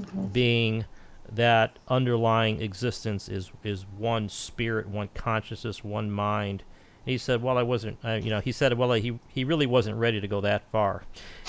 mm-hmm. 0.00 0.26
being?" 0.28 0.84
that 1.30 1.78
underlying 1.88 2.60
existence 2.60 3.28
is 3.28 3.50
is 3.64 3.84
one 3.98 4.28
spirit, 4.28 4.88
one 4.88 5.08
consciousness, 5.14 5.82
one 5.82 6.10
mind, 6.10 6.62
he 7.06 7.18
said, 7.18 7.40
"Well, 7.40 7.56
I 7.56 7.62
wasn't. 7.62 7.98
Uh, 8.04 8.14
you 8.14 8.30
know," 8.30 8.40
he 8.40 8.52
said, 8.52 8.76
"Well, 8.76 8.92
he 8.92 9.18
he 9.28 9.44
really 9.44 9.64
wasn't 9.64 9.96
ready 9.96 10.20
to 10.20 10.28
go 10.28 10.40
that 10.40 10.68
far," 10.70 11.04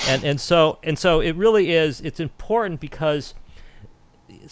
and 0.08 0.24
and 0.24 0.40
so 0.40 0.78
and 0.84 0.98
so 0.98 1.20
it 1.20 1.36
really 1.36 1.72
is. 1.72 2.00
It's 2.02 2.20
important 2.20 2.80
because 2.80 3.34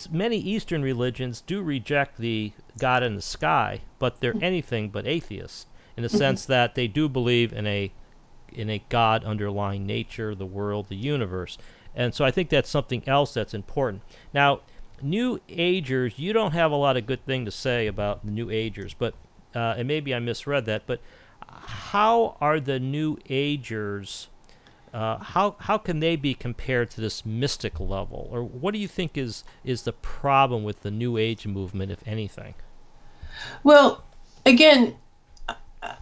many 0.10 0.38
Eastern 0.38 0.82
religions 0.82 1.41
do 1.41 1.62
reject 1.62 2.18
the 2.18 2.52
God 2.80 3.04
in 3.04 3.15
the 3.15 3.22
sky, 3.22 3.82
but 4.00 4.20
they're 4.20 4.36
anything 4.41 4.89
but 4.89 5.06
atheists 5.06 5.68
in 5.96 6.04
the 6.04 6.10
mm-hmm. 6.10 6.18
sense 6.18 6.46
that 6.46 6.76
they 6.76 6.88
do 6.88 7.08
believe 7.08 7.54
in 7.54 7.68
a 7.68 7.91
in 8.52 8.70
a 8.70 8.84
God 8.89 9.24
underlying 9.24 9.86
nature, 9.86 10.34
the 10.34 10.46
world, 10.46 10.88
the 10.89 10.96
universe, 10.96 11.58
and 11.96 12.15
so 12.15 12.26
I 12.26 12.32
think 12.32 12.50
that's 12.50 12.70
something 12.70 13.08
else 13.08 13.34
that's 13.34 13.54
important. 13.54 14.02
Now, 14.34 14.62
New 15.04 15.39
Agers, 15.50 16.18
you 16.18 16.34
don't 16.34 16.54
have 16.54 16.72
a 16.72 16.76
lot 16.76 16.98
of 16.98 17.06
good 17.06 17.24
thing 17.26 17.46
to 17.46 17.52
say 17.52 17.86
about 17.86 18.26
the 18.26 18.32
New 18.32 18.50
Agers, 18.50 18.96
but 18.98 19.13
uh, 19.56 19.76
and 19.78 19.88
maybe 19.88 20.13
I 20.13 20.20
misread 20.20 20.65
that, 20.65 20.84
but 20.86 21.02
how 21.48 22.38
are 22.41 22.60
the 22.60 22.80
New 22.80 23.18
Agers? 23.30 24.28
Uh, 24.94 25.18
how 25.18 25.56
how 25.60 25.78
can 25.78 26.00
they 26.00 26.15
be 26.15 26.34
compared 26.34 26.89
to 26.91 27.02
this 27.02 27.26
mystic 27.26 27.80
level, 27.80 28.30
or 28.32 28.44
what 28.44 28.74
do 28.74 28.80
you 28.80 28.88
think 28.88 29.18
is 29.18 29.44
is 29.63 29.84
the 29.84 29.94
problem 29.94 30.63
with 30.63 30.82
the 30.82 30.91
New 30.91 31.18
Age 31.18 31.46
movement, 31.46 31.91
if 31.91 32.06
anything? 32.08 32.54
Well, 33.63 34.04
again, 34.46 34.96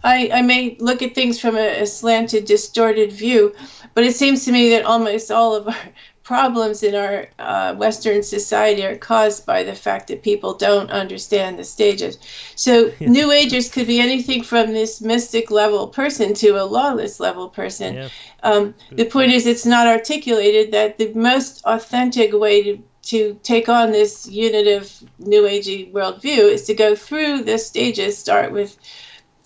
I, 0.02 0.30
I 0.32 0.42
may 0.42 0.76
look 0.78 1.02
at 1.02 1.14
things 1.14 1.40
from 1.40 1.56
a, 1.56 1.82
a, 1.82 1.86
slanted, 1.86 2.44
distorted 2.44 3.12
view, 3.12 3.54
but 3.94 4.04
it 4.04 4.14
seems 4.14 4.44
to 4.44 4.52
me 4.52 4.70
that 4.70 4.84
almost 4.84 5.30
all 5.30 5.54
of 5.54 5.68
our 5.68 5.76
problems 6.24 6.82
in 6.82 6.94
our 6.94 7.28
uh, 7.38 7.74
Western 7.74 8.22
society 8.22 8.84
are 8.84 8.96
caused 8.96 9.46
by 9.46 9.62
the 9.62 9.74
fact 9.74 10.08
that 10.08 10.22
people 10.22 10.54
don't 10.54 10.90
understand 10.90 11.58
the 11.58 11.64
stages. 11.64 12.18
So, 12.56 12.90
yeah. 12.98 13.08
New 13.08 13.30
Agers 13.30 13.68
could 13.68 13.86
be 13.86 14.00
anything 14.00 14.42
from 14.42 14.72
this 14.72 15.00
mystic 15.00 15.50
level 15.50 15.86
person 15.86 16.34
to 16.34 16.60
a 16.60 16.64
lawless 16.64 17.20
level 17.20 17.48
person. 17.48 17.94
Yeah. 17.94 18.08
Um, 18.42 18.74
the 18.90 19.04
point 19.04 19.32
is, 19.32 19.46
it's 19.46 19.66
not 19.66 19.86
articulated 19.86 20.72
that 20.72 20.98
the 20.98 21.12
most 21.14 21.62
authentic 21.64 22.32
way 22.32 22.62
to 22.64 22.82
to 23.04 23.38
take 23.42 23.68
on 23.68 23.92
this 23.92 24.26
unitive 24.26 25.04
New 25.18 25.42
Agey 25.42 25.92
worldview 25.92 26.50
is 26.50 26.64
to 26.64 26.74
go 26.74 26.96
through 26.96 27.42
the 27.42 27.58
stages. 27.58 28.16
Start 28.16 28.50
with 28.50 28.78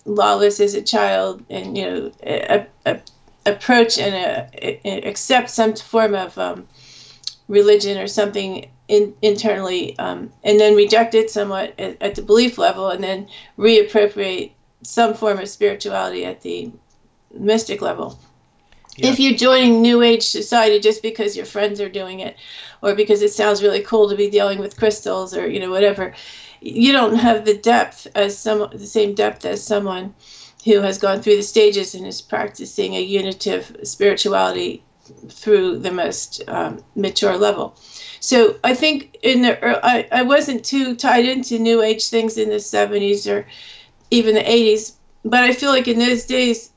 lawless 0.05 0.61
as 0.61 0.75
a 0.75 0.81
child, 0.81 1.43
and 1.49 1.77
you 1.77 1.83
know, 1.83 2.11
a, 2.23 2.65
a 2.85 2.99
approach 3.49 3.97
and 3.97 4.15
a, 4.15 4.87
a, 4.87 5.01
accept 5.07 5.49
some 5.49 5.75
form 5.75 6.15
of 6.15 6.37
um, 6.37 6.67
religion 7.47 7.97
or 7.97 8.07
something 8.07 8.69
in, 8.87 9.13
internally, 9.21 9.97
um, 9.99 10.31
and 10.43 10.59
then 10.59 10.75
reject 10.75 11.13
it 11.13 11.29
somewhat 11.29 11.79
at, 11.79 12.01
at, 12.01 12.15
the 12.15 12.21
belief 12.21 12.57
level, 12.57 12.89
and 12.89 13.03
then 13.03 13.27
reappropriate 13.57 14.51
some 14.81 15.13
form 15.13 15.37
of 15.37 15.47
spirituality 15.47 16.25
at 16.25 16.41
the 16.41 16.71
mystic 17.33 17.81
level. 17.81 18.19
Yeah. 18.97 19.11
If 19.11 19.19
you're 19.19 19.37
joining 19.37 19.81
New 19.81 20.01
Age 20.01 20.27
society 20.27 20.79
just 20.79 21.01
because 21.01 21.37
your 21.37 21.45
friends 21.45 21.79
are 21.79 21.89
doing 21.89 22.19
it, 22.19 22.35
or 22.81 22.95
because 22.95 23.21
it 23.21 23.31
sounds 23.31 23.61
really 23.61 23.81
cool 23.81 24.09
to 24.09 24.15
be 24.15 24.29
dealing 24.29 24.59
with 24.59 24.77
crystals, 24.77 25.35
or 25.35 25.47
you 25.47 25.59
know 25.59 25.69
whatever, 25.69 26.13
you 26.61 26.91
don't 26.91 27.15
have 27.15 27.45
the 27.45 27.57
depth 27.57 28.07
as 28.15 28.37
some 28.37 28.69
the 28.73 28.87
same 28.87 29.13
depth 29.13 29.45
as 29.45 29.63
someone 29.63 30.13
who 30.65 30.81
has 30.81 30.97
gone 30.97 31.21
through 31.21 31.37
the 31.37 31.43
stages 31.43 31.95
and 31.95 32.05
is 32.05 32.21
practicing 32.21 32.95
a 32.95 33.01
unitive 33.01 33.75
spirituality 33.83 34.83
through 35.29 35.79
the 35.79 35.91
most 35.91 36.41
um, 36.47 36.83
mature 36.95 37.37
level. 37.37 37.75
So 38.19 38.57
I 38.63 38.75
think 38.75 39.17
in 39.23 39.41
the 39.41 39.85
I, 39.85 40.07
I 40.11 40.21
wasn't 40.23 40.65
too 40.65 40.95
tied 40.95 41.25
into 41.25 41.57
New 41.57 41.81
Age 41.81 42.09
things 42.09 42.37
in 42.37 42.49
the 42.49 42.55
70s 42.55 43.31
or 43.31 43.47
even 44.11 44.35
the 44.35 44.43
80s, 44.43 44.93
but 45.23 45.43
I 45.43 45.53
feel 45.53 45.69
like 45.69 45.87
in 45.87 45.99
those 45.99 46.25
days 46.25 46.71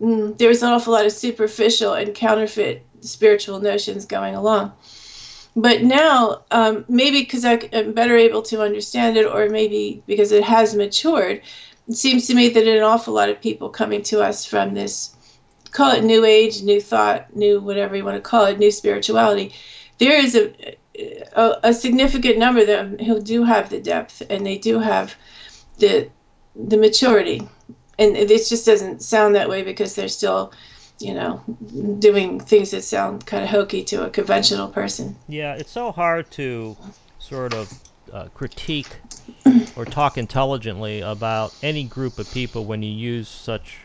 mm, 0.00 0.36
there 0.38 0.48
was 0.48 0.62
an 0.62 0.70
awful 0.70 0.92
lot 0.92 1.06
of 1.06 1.12
superficial 1.12 1.94
and 1.94 2.14
counterfeit 2.14 2.84
spiritual 3.00 3.60
notions 3.60 4.04
going 4.06 4.34
along. 4.34 4.72
But 5.56 5.82
now, 5.82 6.42
um, 6.52 6.84
maybe 6.88 7.22
because 7.22 7.44
I'm 7.44 7.92
better 7.92 8.16
able 8.16 8.42
to 8.42 8.62
understand 8.62 9.16
it, 9.16 9.26
or 9.26 9.48
maybe 9.48 10.02
because 10.06 10.30
it 10.30 10.44
has 10.44 10.76
matured, 10.76 11.42
it 11.88 11.96
seems 11.96 12.26
to 12.26 12.34
me 12.34 12.48
that 12.48 12.66
an 12.66 12.82
awful 12.82 13.14
lot 13.14 13.28
of 13.28 13.40
people 13.40 13.68
coming 13.68 14.02
to 14.02 14.22
us 14.22 14.44
from 14.44 14.74
this 14.74 15.14
call 15.70 15.92
it 15.92 16.04
new 16.04 16.24
age 16.24 16.62
new 16.62 16.80
thought 16.80 17.34
new 17.36 17.60
whatever 17.60 17.96
you 17.96 18.04
want 18.04 18.16
to 18.16 18.20
call 18.20 18.44
it 18.44 18.58
new 18.58 18.70
spirituality 18.70 19.52
there 19.98 20.18
is 20.18 20.34
a 20.34 20.76
a, 21.36 21.60
a 21.64 21.74
significant 21.74 22.38
number 22.38 22.60
of 22.60 22.66
them 22.66 22.98
who 22.98 23.20
do 23.20 23.44
have 23.44 23.70
the 23.70 23.80
depth 23.80 24.22
and 24.30 24.44
they 24.44 24.58
do 24.58 24.78
have 24.78 25.14
the 25.78 26.08
the 26.56 26.76
maturity. 26.76 27.46
And 28.00 28.16
it 28.16 28.28
just 28.28 28.66
doesn't 28.66 29.02
sound 29.02 29.34
that 29.34 29.48
way 29.48 29.62
because 29.62 29.94
they're 29.94 30.08
still 30.08 30.52
you 31.00 31.14
know 31.14 31.40
doing 32.00 32.40
things 32.40 32.72
that 32.72 32.82
sound 32.82 33.24
kind 33.26 33.44
of 33.44 33.50
hokey 33.50 33.84
to 33.84 34.04
a 34.04 34.10
conventional 34.10 34.68
person. 34.68 35.16
Yeah 35.28 35.54
it's 35.54 35.70
so 35.70 35.92
hard 35.92 36.30
to 36.32 36.76
sort 37.18 37.54
of 37.54 37.72
uh, 38.12 38.28
critique 38.34 38.96
or 39.76 39.84
talk 39.84 40.18
intelligently 40.18 41.00
about 41.00 41.54
any 41.62 41.84
group 41.84 42.18
of 42.18 42.30
people 42.32 42.64
when 42.64 42.82
you 42.82 42.90
use 42.90 43.28
such 43.28 43.78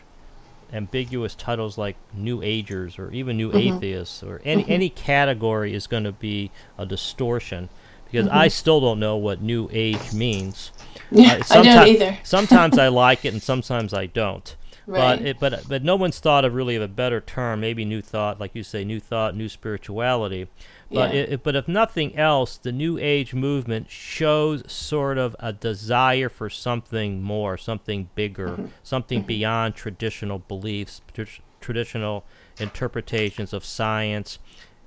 ambiguous 0.72 1.34
titles 1.34 1.78
like 1.78 1.96
new 2.12 2.42
agers 2.42 2.98
or 2.98 3.10
even 3.12 3.36
new 3.36 3.50
mm-hmm. 3.50 3.74
atheists 3.76 4.22
or 4.22 4.40
any 4.44 4.62
mm-hmm. 4.62 4.72
any 4.72 4.88
category 4.88 5.72
is 5.72 5.86
going 5.86 6.04
to 6.04 6.12
be 6.12 6.50
a 6.76 6.84
distortion 6.84 7.68
because 8.06 8.26
mm-hmm. 8.26 8.38
I 8.38 8.48
still 8.48 8.80
don't 8.80 8.98
know 8.98 9.16
what 9.16 9.40
new 9.40 9.68
age 9.72 10.12
means. 10.12 10.72
Yeah, 11.10 11.34
uh, 11.34 11.42
I 11.50 11.62
don't 11.62 11.88
either. 11.88 12.18
sometimes 12.22 12.78
I 12.78 12.88
like 13.04 13.24
it 13.24 13.32
and 13.32 13.42
sometimes 13.42 13.94
I 13.94 14.06
don't. 14.06 14.54
Right. 14.86 15.18
But 15.18 15.26
it, 15.26 15.40
but 15.40 15.68
but 15.68 15.82
no 15.82 15.96
one's 15.96 16.18
thought 16.18 16.44
of 16.44 16.54
really 16.54 16.76
of 16.76 16.82
a 16.82 16.88
better 16.88 17.20
term. 17.20 17.60
Maybe 17.60 17.84
new 17.84 18.02
thought, 18.02 18.38
like 18.38 18.54
you 18.54 18.62
say, 18.62 18.84
new 18.84 19.00
thought, 19.00 19.34
new 19.36 19.48
spirituality. 19.48 20.48
But 20.90 21.14
Yeah. 21.14 21.20
it, 21.22 21.42
but 21.42 21.56
if 21.56 21.66
nothing 21.66 22.16
else, 22.16 22.56
the 22.58 22.70
New 22.72 22.98
Age 22.98 23.32
movement 23.34 23.90
shows 23.90 24.62
sort 24.70 25.16
of 25.18 25.34
a 25.40 25.52
desire 25.52 26.28
for 26.28 26.50
something 26.50 27.22
more, 27.22 27.56
something 27.56 28.10
bigger, 28.14 28.58
something 28.82 29.22
beyond 29.22 29.74
traditional 29.74 30.38
beliefs, 30.40 31.00
tr- 31.14 31.22
traditional 31.60 32.24
interpretations 32.60 33.52
of 33.52 33.64
science 33.64 34.38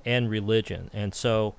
and 0.04 0.30
religion. 0.30 0.90
And 0.94 1.14
so, 1.14 1.54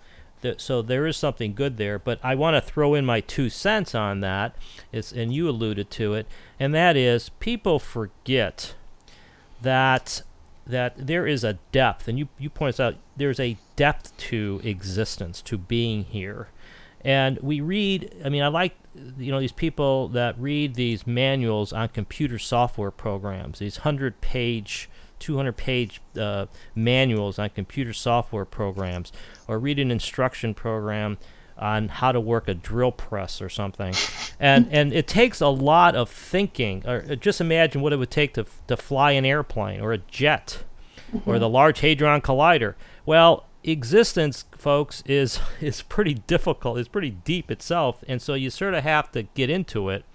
so 0.58 0.82
there 0.82 1.06
is 1.06 1.18
something 1.18 1.54
good 1.54 1.78
there. 1.78 2.00
But 2.00 2.20
I 2.24 2.36
want 2.36 2.56
to 2.56 2.62
throw 2.62 2.94
in 2.96 3.06
my 3.06 3.22
two 3.22 3.50
cents 3.50 3.94
on 3.94 4.22
that. 4.22 4.56
It's, 4.92 5.12
and 5.12 5.34
you 5.34 5.50
alluded 5.50 5.90
to 5.92 6.14
it, 6.14 6.28
and 6.60 6.74
that 6.74 6.96
is 6.96 7.30
people 7.40 7.80
forget 7.80 8.76
that 9.62 10.22
that 10.66 11.08
there 11.08 11.26
is 11.26 11.44
a 11.44 11.54
depth, 11.72 12.08
and 12.08 12.20
you 12.20 12.30
you 12.38 12.50
point 12.50 12.80
out 12.80 12.96
there's 13.18 13.40
a 13.40 13.58
depth 13.76 14.16
to 14.18 14.62
existence, 14.64 15.42
to 15.42 15.58
being 15.58 16.04
here, 16.04 16.50
and 17.02 17.40
we 17.40 17.60
read. 17.60 18.14
I 18.24 18.30
mean, 18.30 18.44
I 18.44 18.48
like 18.48 18.76
you 19.18 19.32
know 19.32 19.40
these 19.40 19.52
people 19.52 20.08
that 20.10 20.40
read 20.40 20.76
these 20.76 21.08
manuals 21.08 21.74
on 21.74 21.90
computer 21.90 22.38
software 22.38 22.92
programs, 22.92 23.60
these 23.60 23.78
hundred 23.78 24.22
page. 24.22 24.90
200 25.20 25.56
page 25.58 26.02
uh, 26.18 26.48
manuals 26.76 27.40
on 27.40 27.50
computer 27.50 27.94
software 27.94 28.46
programs, 28.46 29.12
or 29.48 29.60
read 29.60 29.80
an 29.80 29.92
instruction 29.92 30.54
program 30.54 31.18
on 31.58 31.90
how 31.90 32.12
to 32.12 32.20
work 32.20 32.48
a 32.48 32.54
drill 32.54 32.92
press 32.92 33.42
or 33.42 33.50
something. 33.50 33.94
And 34.40 34.68
and 34.72 34.94
it 34.94 35.08
takes 35.08 35.42
a 35.42 35.50
lot 35.50 35.96
of 35.96 36.10
thinking. 36.10 36.84
Or 36.88 37.06
uh, 37.10 37.16
just 37.16 37.42
imagine 37.42 37.82
what 37.82 37.94
it 37.94 37.98
would 37.98 38.12
take 38.12 38.34
to 38.36 38.46
to 38.68 38.78
fly 38.78 39.12
an 39.12 39.26
airplane 39.26 39.82
or 39.82 39.94
a 39.94 39.98
jet 39.98 40.64
or 41.26 41.40
the 41.40 41.50
Large 41.50 41.80
Hadron 41.80 42.22
Collider. 42.22 42.76
Well, 43.06 43.46
existence, 43.64 44.46
folks, 44.58 45.04
is 45.06 45.40
is 45.62 45.82
pretty 45.82 46.14
difficult. 46.14 46.78
It's 46.78 46.88
pretty 46.88 47.12
deep 47.12 47.52
itself, 47.52 48.04
and 48.08 48.22
so 48.22 48.34
you 48.34 48.50
sort 48.50 48.74
of 48.74 48.84
have 48.84 49.12
to 49.12 49.24
get 49.24 49.50
into 49.50 49.90
it. 49.90 50.06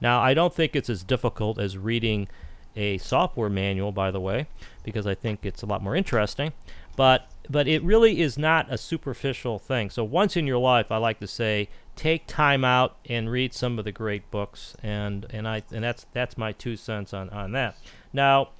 Now, 0.00 0.20
I 0.20 0.34
don't 0.34 0.52
think 0.52 0.74
it's 0.76 0.90
as 0.90 1.02
difficult 1.02 1.58
as 1.58 1.78
reading 1.78 2.28
a 2.76 2.98
software 2.98 3.50
manual, 3.50 3.92
by 3.92 4.10
the 4.10 4.20
way, 4.20 4.46
because 4.82 5.06
I 5.06 5.14
think 5.14 5.40
it's 5.42 5.62
a 5.62 5.66
lot 5.66 5.82
more 5.82 5.96
interesting. 5.96 6.52
But 6.96 7.28
but 7.48 7.68
it 7.68 7.82
really 7.82 8.20
is 8.20 8.38
not 8.38 8.72
a 8.72 8.78
superficial 8.78 9.58
thing. 9.58 9.90
So 9.90 10.02
once 10.02 10.36
in 10.36 10.46
your 10.46 10.58
life, 10.58 10.90
I 10.90 10.96
like 10.96 11.20
to 11.20 11.26
say, 11.26 11.68
take 11.96 12.26
time 12.26 12.64
out 12.64 12.96
and 13.08 13.30
read 13.30 13.52
some 13.52 13.78
of 13.78 13.84
the 13.84 13.92
great 13.92 14.30
books, 14.30 14.74
and 14.82 15.26
and 15.30 15.46
I 15.46 15.62
and 15.72 15.84
that's 15.84 16.06
that's 16.12 16.38
my 16.38 16.52
two 16.52 16.76
cents 16.76 17.12
on 17.12 17.30
on 17.30 17.52
that. 17.52 17.76
Now, 18.12 18.50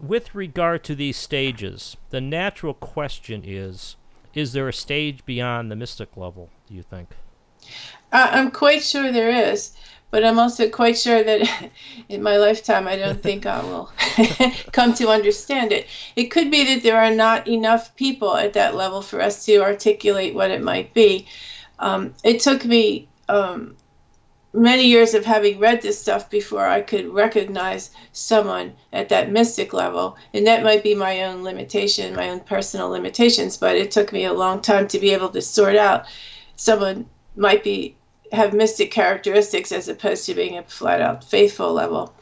with 0.00 0.34
regard 0.34 0.84
to 0.84 0.94
these 0.94 1.16
stages, 1.16 1.96
the 2.10 2.20
natural 2.20 2.74
question 2.74 3.42
is: 3.44 3.96
Is 4.34 4.52
there 4.52 4.68
a 4.68 4.72
stage 4.72 5.24
beyond 5.24 5.70
the 5.70 5.76
mystic 5.76 6.16
level? 6.16 6.50
Do 6.68 6.74
you 6.74 6.82
think? 6.82 7.10
I, 8.12 8.38
I'm 8.38 8.50
quite 8.50 8.82
sure 8.82 9.12
there 9.12 9.52
is, 9.52 9.72
but 10.12 10.26
I'm 10.26 10.38
also 10.38 10.68
quite 10.68 10.98
sure 10.98 11.24
that 11.24 11.70
in 12.10 12.22
my 12.22 12.36
lifetime, 12.36 12.86
I 12.86 12.96
don't 12.96 13.22
think 13.22 13.46
I 13.46 13.62
will 13.62 13.90
come 14.72 14.92
to 14.94 15.08
understand 15.08 15.72
it. 15.72 15.88
It 16.14 16.26
could 16.26 16.50
be 16.50 16.64
that 16.66 16.82
there 16.82 17.00
are 17.00 17.14
not 17.14 17.48
enough 17.48 17.96
people 17.96 18.36
at 18.36 18.52
that 18.52 18.76
level 18.76 19.00
for 19.00 19.22
us 19.22 19.44
to 19.46 19.62
articulate 19.62 20.34
what 20.34 20.50
it 20.50 20.62
might 20.62 20.92
be. 20.92 21.26
Um, 21.78 22.14
it 22.22 22.40
took 22.40 22.66
me 22.66 23.08
um, 23.30 23.74
many 24.52 24.86
years 24.86 25.14
of 25.14 25.24
having 25.24 25.58
read 25.58 25.80
this 25.80 25.98
stuff 25.98 26.28
before 26.28 26.66
I 26.66 26.82
could 26.82 27.08
recognize 27.08 27.90
someone 28.12 28.74
at 28.92 29.08
that 29.08 29.32
mystic 29.32 29.72
level. 29.72 30.18
And 30.34 30.46
that 30.46 30.62
might 30.62 30.82
be 30.82 30.94
my 30.94 31.24
own 31.24 31.42
limitation, 31.42 32.14
my 32.14 32.28
own 32.28 32.40
personal 32.40 32.90
limitations, 32.90 33.56
but 33.56 33.76
it 33.76 33.90
took 33.90 34.12
me 34.12 34.26
a 34.26 34.34
long 34.34 34.60
time 34.60 34.88
to 34.88 34.98
be 34.98 35.14
able 35.14 35.30
to 35.30 35.40
sort 35.40 35.76
out 35.76 36.04
someone 36.56 37.06
might 37.34 37.64
be 37.64 37.96
have 38.32 38.54
mystic 38.54 38.90
characteristics 38.90 39.72
as 39.72 39.88
opposed 39.88 40.26
to 40.26 40.34
being 40.34 40.58
a 40.58 40.62
flat 40.62 41.00
out 41.00 41.24
faithful 41.24 41.72
level. 41.72 42.14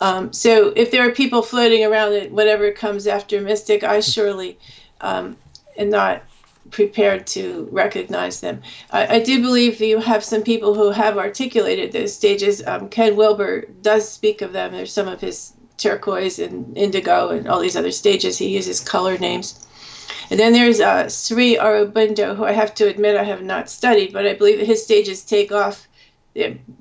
Um, 0.00 0.32
so 0.32 0.72
if 0.76 0.90
there 0.90 1.06
are 1.06 1.12
people 1.12 1.42
floating 1.42 1.84
around 1.84 2.14
at 2.14 2.30
whatever 2.30 2.70
comes 2.72 3.06
after 3.06 3.40
mystic, 3.40 3.84
I 3.84 4.00
surely 4.00 4.58
um, 5.00 5.36
am 5.76 5.90
not 5.90 6.22
prepared 6.70 7.26
to 7.26 7.68
recognize 7.70 8.40
them. 8.40 8.62
I, 8.90 9.16
I 9.16 9.20
do 9.20 9.40
believe 9.42 9.80
you 9.80 9.98
have 9.98 10.24
some 10.24 10.42
people 10.42 10.74
who 10.74 10.90
have 10.90 11.18
articulated 11.18 11.92
those 11.92 12.14
stages. 12.14 12.66
Um, 12.66 12.88
Ken 12.88 13.16
Wilber 13.16 13.66
does 13.82 14.08
speak 14.08 14.40
of 14.42 14.52
them. 14.52 14.72
There's 14.72 14.92
some 14.92 15.08
of 15.08 15.20
his 15.20 15.52
turquoise 15.76 16.38
and 16.38 16.76
indigo 16.76 17.30
and 17.30 17.48
all 17.48 17.60
these 17.60 17.76
other 17.76 17.90
stages. 17.90 18.38
He 18.38 18.48
uses 18.48 18.80
color 18.80 19.18
names. 19.18 19.66
And 20.30 20.38
then 20.38 20.52
there's 20.52 20.80
uh, 20.80 21.08
Sri 21.08 21.56
Aurobindo, 21.56 22.36
who 22.36 22.44
I 22.44 22.52
have 22.52 22.74
to 22.76 22.88
admit 22.88 23.16
I 23.16 23.24
have 23.24 23.42
not 23.42 23.68
studied, 23.68 24.12
but 24.12 24.26
I 24.26 24.34
believe 24.34 24.58
that 24.58 24.66
his 24.66 24.82
stages 24.82 25.24
take 25.24 25.50
off, 25.50 25.88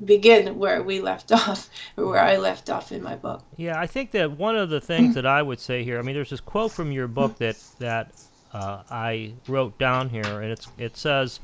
begin 0.05 0.57
where 0.59 0.83
we 0.83 0.99
left 0.99 1.31
off, 1.31 1.69
or 1.97 2.05
where 2.05 2.21
I 2.21 2.37
left 2.37 2.69
off 2.69 2.91
in 2.91 3.01
my 3.01 3.15
book. 3.15 3.43
Yeah, 3.57 3.79
I 3.79 3.87
think 3.87 4.11
that 4.11 4.31
one 4.37 4.55
of 4.55 4.69
the 4.69 4.81
things 4.81 5.15
that 5.15 5.25
I 5.25 5.41
would 5.41 5.59
say 5.59 5.83
here, 5.83 5.97
I 5.99 6.01
mean, 6.01 6.15
there's 6.15 6.29
this 6.29 6.41
quote 6.41 6.71
from 6.71 6.91
your 6.91 7.07
book 7.07 7.37
that 7.37 7.57
that 7.79 8.11
uh, 8.53 8.83
I 8.89 9.33
wrote 9.47 9.77
down 9.77 10.09
here, 10.09 10.41
and 10.41 10.51
it's 10.51 10.67
it 10.77 10.97
says, 10.97 11.39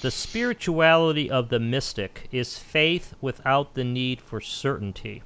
"The 0.00 0.10
spirituality 0.10 1.30
of 1.30 1.48
the 1.48 1.60
mystic 1.60 2.28
is 2.32 2.58
faith 2.58 3.14
without 3.20 3.74
the 3.74 3.84
need 3.84 4.20
for 4.20 4.40
certainty," 4.40 5.22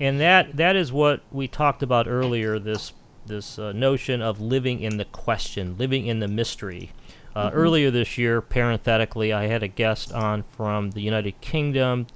and 0.00 0.20
that 0.20 0.56
that 0.56 0.76
is 0.76 0.92
what 0.92 1.22
we 1.30 1.48
talked 1.48 1.82
about 1.82 2.08
earlier. 2.08 2.58
This 2.58 2.92
this 3.26 3.58
uh, 3.58 3.72
notion 3.72 4.22
of 4.22 4.40
living 4.40 4.80
in 4.80 4.96
the 4.96 5.04
question, 5.04 5.76
living 5.76 6.06
in 6.06 6.20
the 6.20 6.28
mystery. 6.28 6.92
Uh, 7.34 7.50
Earlier 7.52 7.90
this 7.90 8.16
year, 8.16 8.40
parenthetically, 8.40 9.32
I 9.32 9.46
had 9.46 9.62
a 9.62 9.68
guest 9.68 10.10
on 10.12 10.44
from 10.44 10.92
the 10.92 11.02
United 11.02 11.40
Kingdom, 11.42 12.06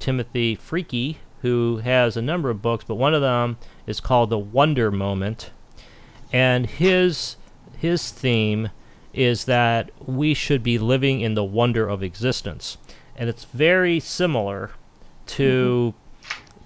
Timothy 0.00 0.56
Freke, 0.56 1.18
who 1.42 1.76
has 1.84 2.16
a 2.16 2.22
number 2.22 2.50
of 2.50 2.62
books, 2.62 2.84
but 2.86 2.96
one 2.96 3.14
of 3.14 3.20
them 3.20 3.58
is 3.86 4.00
called 4.00 4.30
The 4.30 4.38
Wonder 4.38 4.90
Moment. 4.90 5.50
And 6.32 6.66
his 6.66 7.36
his 7.76 8.10
theme 8.10 8.70
is 9.12 9.44
that 9.44 9.90
we 10.04 10.34
should 10.34 10.62
be 10.62 10.78
living 10.78 11.20
in 11.20 11.34
the 11.34 11.44
wonder 11.44 11.86
of 11.86 12.02
existence. 12.02 12.78
And 13.14 13.28
it's 13.28 13.44
very 13.44 14.00
similar 14.00 14.72
to 15.26 15.94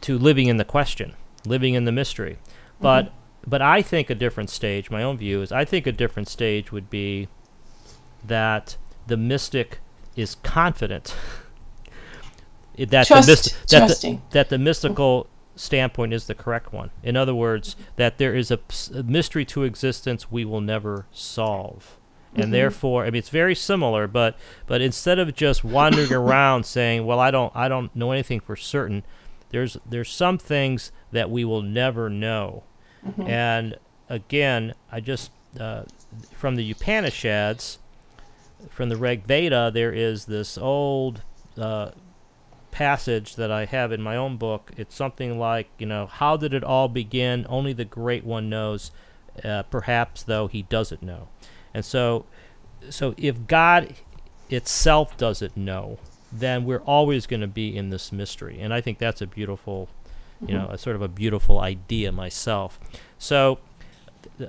to 0.00 0.16
living 0.16 0.46
in 0.46 0.56
the 0.56 0.64
question, 0.64 1.14
living 1.44 1.74
in 1.74 1.84
the 1.84 1.92
mystery. 1.92 2.38
But 2.80 3.12
but 3.48 3.62
I 3.62 3.82
think 3.82 4.10
a 4.10 4.14
different 4.14 4.50
stage, 4.50 4.90
my 4.90 5.02
own 5.02 5.18
view 5.18 5.42
is 5.42 5.52
I 5.52 5.64
think 5.64 5.86
a 5.86 5.92
different 5.92 6.28
stage 6.28 6.72
would 6.72 6.90
be 6.90 7.28
that 8.24 8.76
the 9.06 9.16
mystic 9.16 9.78
is 10.16 10.34
confident 10.36 11.14
that 12.78 13.06
Trust- 13.06 13.26
the 13.26 13.32
myst- 13.32 13.68
that, 13.70 13.88
the, 13.88 14.18
that 14.30 14.48
the 14.48 14.58
mystical 14.58 15.28
standpoint 15.56 16.12
is 16.12 16.26
the 16.26 16.34
correct 16.34 16.72
one. 16.72 16.90
In 17.02 17.16
other 17.16 17.34
words, 17.34 17.76
that 17.96 18.18
there 18.18 18.34
is 18.34 18.50
a, 18.50 18.60
a 18.94 19.02
mystery 19.02 19.44
to 19.46 19.64
existence 19.64 20.30
we 20.30 20.44
will 20.44 20.60
never 20.60 21.06
solve. 21.10 21.98
And 22.34 22.44
mm-hmm. 22.44 22.52
therefore, 22.52 23.02
I 23.04 23.06
mean, 23.06 23.16
it's 23.16 23.30
very 23.30 23.54
similar, 23.54 24.06
but 24.06 24.36
but 24.66 24.80
instead 24.80 25.18
of 25.18 25.34
just 25.34 25.64
wandering 25.64 26.12
around 26.12 26.66
saying, 26.66 27.06
"Well, 27.06 27.18
I 27.18 27.30
don't, 27.30 27.54
I 27.56 27.68
don't 27.68 27.94
know 27.96 28.12
anything 28.12 28.40
for 28.40 28.54
certain," 28.54 29.02
there's 29.50 29.78
there's 29.86 30.10
some 30.10 30.36
things 30.36 30.92
that 31.10 31.30
we 31.30 31.44
will 31.44 31.62
never 31.62 32.10
know. 32.10 32.64
And 33.26 33.76
again, 34.08 34.74
I 34.90 35.00
just 35.00 35.30
uh, 35.58 35.84
from 36.34 36.56
the 36.56 36.70
Upanishads, 36.70 37.78
from 38.70 38.88
the 38.88 38.96
Rig 38.96 39.24
Veda, 39.24 39.70
there 39.72 39.92
is 39.92 40.26
this 40.26 40.58
old 40.58 41.22
uh, 41.56 41.90
passage 42.70 43.36
that 43.36 43.50
I 43.50 43.64
have 43.64 43.92
in 43.92 44.02
my 44.02 44.16
own 44.16 44.36
book. 44.36 44.72
It's 44.76 44.94
something 44.94 45.38
like, 45.38 45.68
you 45.78 45.86
know, 45.86 46.06
how 46.06 46.36
did 46.36 46.54
it 46.54 46.64
all 46.64 46.88
begin? 46.88 47.46
Only 47.48 47.72
the 47.72 47.84
Great 47.84 48.24
One 48.24 48.48
knows. 48.48 48.90
Uh, 49.42 49.62
perhaps, 49.64 50.22
though, 50.22 50.48
he 50.48 50.62
doesn't 50.62 51.02
know. 51.02 51.28
And 51.72 51.84
so, 51.84 52.26
so 52.90 53.14
if 53.16 53.46
God 53.46 53.94
itself 54.50 55.16
doesn't 55.16 55.56
know, 55.56 55.98
then 56.32 56.64
we're 56.64 56.82
always 56.82 57.26
going 57.26 57.40
to 57.40 57.46
be 57.46 57.76
in 57.76 57.90
this 57.90 58.12
mystery. 58.12 58.60
And 58.60 58.74
I 58.74 58.80
think 58.80 58.98
that's 58.98 59.22
a 59.22 59.26
beautiful, 59.26 59.88
you 60.46 60.54
know, 60.54 60.68
a 60.70 60.78
sort 60.78 60.96
of 60.96 61.02
a 61.02 61.08
beautiful 61.08 61.60
idea 61.60 62.12
myself. 62.12 62.78
So, 63.18 63.58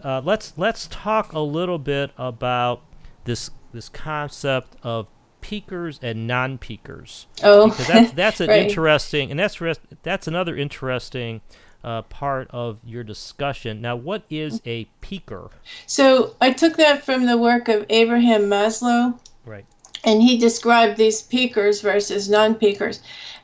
uh, 0.04 0.22
let's 0.24 0.54
let's 0.58 0.88
talk 0.88 1.34
a 1.34 1.40
little 1.40 1.80
bit 1.80 2.12
about 2.18 2.82
this 3.26 3.52
this 3.74 3.90
concept 3.90 4.76
of 4.84 5.08
peakers 5.42 6.00
and 6.02 6.28
non-peakers 6.28 7.26
Oh, 7.44 7.70
because 7.70 7.88
that's 7.88 8.12
that's 8.12 8.40
an 8.42 8.50
Right. 8.50 8.64
interesting 8.64 9.32
and 9.32 9.40
that's 9.40 9.62
res- 9.62 9.80
that's 10.04 10.28
another 10.28 10.56
interesting 10.58 11.42
uh, 11.84 12.02
part 12.04 12.48
of 12.52 12.78
your 12.86 13.04
discussion. 13.06 13.80
Now, 13.82 13.96
what 13.96 14.24
is 14.30 14.62
a 14.66 14.88
peaker? 15.02 15.50
so 15.86 16.36
I 16.42 16.52
took 16.52 16.76
that 16.78 17.04
from 17.06 17.26
the 17.26 17.38
work 17.38 17.70
of 17.70 17.86
Abraham 17.90 18.44
Maslow. 18.44 19.18
Right. 19.46 19.66
and 20.04 20.22
he 20.22 20.38
described 20.38 20.98
these 20.98 21.22
peakers 21.22 21.82
versus 21.82 22.30
non-peakers 22.30 23.02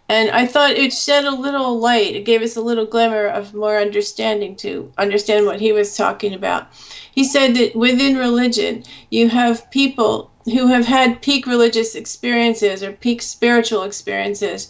And 0.07 0.29
I 0.29 0.45
thought 0.45 0.71
it 0.71 0.93
shed 0.93 1.25
a 1.25 1.31
little 1.31 1.79
light. 1.79 2.15
It 2.15 2.25
gave 2.25 2.43
us 2.43 2.55
a 2.55 2.61
little 2.61 2.85
glimmer 2.85 3.25
of 3.25 3.55
more 3.55 3.79
understanding 3.79 4.55
to 4.57 4.91
understand 4.97 5.47
what 5.47 5.59
he 5.59 5.71
was 5.71 5.97
talking 5.97 6.33
about. 6.33 6.67
He 7.11 7.23
said 7.23 7.55
that 7.55 7.75
within 7.75 8.17
religion, 8.17 8.83
you 9.09 9.29
have 9.29 9.69
people 9.71 10.31
who 10.45 10.67
have 10.67 10.85
had 10.85 11.23
peak 11.23 11.47
religious 11.47 11.95
experiences 11.95 12.83
or 12.83 12.91
peak 12.91 13.21
spiritual 13.21 13.81
experiences. 13.81 14.69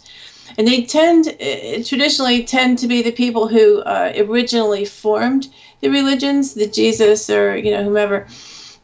And 0.56 0.66
they 0.66 0.84
tend, 0.84 1.28
uh, 1.28 1.82
traditionally, 1.84 2.44
tend 2.44 2.78
to 2.78 2.86
be 2.86 3.02
the 3.02 3.12
people 3.12 3.46
who 3.46 3.80
uh, 3.80 4.12
originally 4.16 4.86
formed 4.86 5.48
the 5.80 5.90
religions, 5.90 6.54
the 6.54 6.66
Jesus 6.66 7.28
or, 7.28 7.56
you 7.56 7.72
know, 7.72 7.84
whomever. 7.84 8.26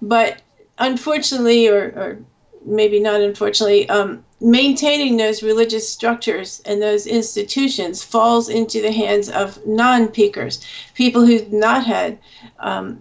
But 0.03 0.42
unfortunately, 0.78 1.68
or, 1.68 1.78
or 1.96 2.18
maybe 2.66 3.00
not 3.00 3.22
unfortunately, 3.22 3.88
um, 3.88 4.22
maintaining 4.43 5.16
those 5.16 5.43
religious 5.43 5.88
structures 5.88 6.61
and 6.66 6.82
those 6.82 7.07
institutions 7.07 8.03
falls 8.03 8.49
into 8.49 8.82
the 8.82 8.90
hands 8.93 9.28
of 9.28 9.64
non 9.66 10.09
peakers, 10.09 10.66
people 10.95 11.24
who've 11.24 11.53
not 11.53 11.86
had 11.86 12.18
um, 12.59 13.01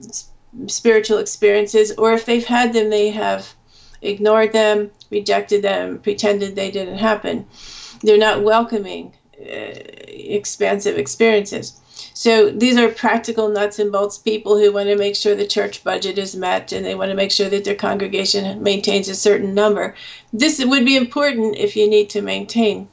spiritual 0.67 1.17
experiences, 1.17 1.91
or 1.97 2.13
if 2.13 2.25
they've 2.25 2.45
had 2.45 2.73
them, 2.73 2.89
they 2.89 3.09
have 3.09 3.53
ignored 4.01 4.53
them, 4.53 4.91
rejected 5.09 5.63
them, 5.63 5.99
pretended 5.99 6.55
they 6.55 6.71
didn't 6.71 6.97
happen. 6.97 7.45
They're 8.01 8.17
not 8.17 8.43
welcoming 8.43 9.13
uh, 9.39 9.73
expansive 10.07 10.97
experiences. 10.97 11.80
So 12.13 12.49
these 12.49 12.77
are 12.77 12.89
practical 12.89 13.49
nuts 13.49 13.79
and 13.79 13.91
bolts 13.91 14.17
people 14.17 14.57
who 14.57 14.71
want 14.71 14.89
to 14.89 14.95
make 14.95 15.15
sure 15.15 15.35
the 15.35 15.47
church 15.47 15.83
budget 15.83 16.17
is 16.17 16.35
met 16.35 16.71
and 16.71 16.85
they 16.85 16.95
want 16.95 17.09
to 17.09 17.15
make 17.15 17.31
sure 17.31 17.49
that 17.49 17.63
their 17.63 17.75
congregation 17.75 18.61
maintains 18.61 19.09
a 19.09 19.15
certain 19.15 19.53
number. 19.53 19.95
This 20.33 20.63
would 20.63 20.85
be 20.85 20.95
important 20.95 21.55
if 21.57 21.75
you 21.75 21.89
need 21.89 22.09
to 22.11 22.21
maintain 22.21 22.87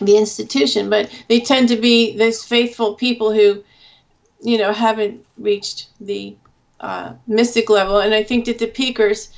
the 0.00 0.16
institution, 0.16 0.90
but 0.90 1.10
they 1.28 1.40
tend 1.40 1.68
to 1.68 1.76
be 1.76 2.16
those 2.16 2.44
faithful 2.44 2.94
people 2.94 3.32
who, 3.32 3.62
you 4.42 4.58
know, 4.58 4.72
haven't 4.72 5.24
reached 5.38 5.88
the 6.00 6.36
uh, 6.80 7.12
mystic 7.26 7.70
level. 7.70 7.98
And 7.98 8.14
I 8.14 8.22
think 8.22 8.44
that 8.46 8.58
the 8.58 8.66
peakers, 8.66 9.30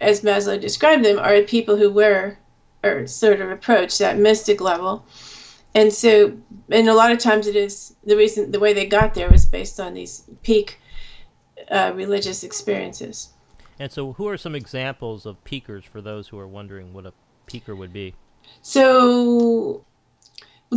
as 0.00 0.20
Maslow 0.20 0.60
described 0.60 1.04
them, 1.04 1.18
are 1.18 1.40
people 1.42 1.76
who 1.76 1.90
were 1.90 2.36
or 2.84 3.06
sort 3.06 3.40
of 3.40 3.50
approach 3.50 3.98
that 3.98 4.18
mystic 4.18 4.60
level 4.60 5.04
and 5.74 5.92
so 5.92 6.32
and 6.70 6.88
a 6.88 6.94
lot 6.94 7.12
of 7.12 7.18
times 7.18 7.46
it 7.46 7.56
is 7.56 7.94
the 8.04 8.16
reason 8.16 8.50
the 8.50 8.60
way 8.60 8.72
they 8.72 8.86
got 8.86 9.14
there 9.14 9.30
was 9.30 9.44
based 9.44 9.80
on 9.80 9.94
these 9.94 10.24
peak 10.42 10.80
uh, 11.70 11.92
religious 11.94 12.42
experiences 12.44 13.30
and 13.78 13.90
so 13.90 14.12
who 14.12 14.28
are 14.28 14.36
some 14.36 14.54
examples 14.54 15.26
of 15.26 15.42
peakers 15.44 15.84
for 15.84 16.00
those 16.00 16.28
who 16.28 16.38
are 16.38 16.48
wondering 16.48 16.92
what 16.92 17.06
a 17.06 17.12
peaker 17.46 17.76
would 17.76 17.92
be 17.92 18.14
so 18.62 19.84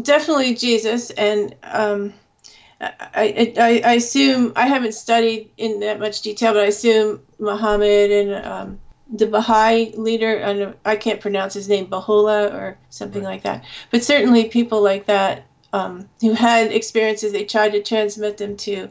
definitely 0.02 0.54
jesus 0.56 1.12
and 1.12 1.56
um, 1.64 2.14
I, 2.82 3.54
I, 3.58 3.82
I 3.86 3.94
assume 3.94 4.52
I 4.56 4.68
haven't 4.68 4.94
studied 4.94 5.50
in 5.58 5.80
that 5.80 6.00
much 6.00 6.22
detail, 6.22 6.54
but 6.54 6.64
I 6.64 6.68
assume 6.68 7.22
Muhammad 7.40 8.12
and 8.12 8.46
um, 8.46 8.80
the 9.12 9.28
Baha'i 9.28 9.92
leader, 9.96 10.76
I 10.84 10.96
can't 10.96 11.22
pronounce 11.22 11.54
his 11.54 11.70
name, 11.70 11.86
Baha'u'llah 11.86 12.54
or 12.54 12.78
something 12.90 13.24
right. 13.24 13.32
like 13.32 13.44
that. 13.44 13.64
But 13.92 14.04
certainly 14.04 14.46
people 14.46 14.82
like 14.82 15.06
that 15.06 15.46
um, 15.76 16.08
who 16.22 16.32
had 16.32 16.72
experiences, 16.72 17.34
they 17.34 17.44
tried 17.44 17.72
to 17.74 17.84
transmit 17.84 18.38
them 18.38 18.56
to 18.56 18.90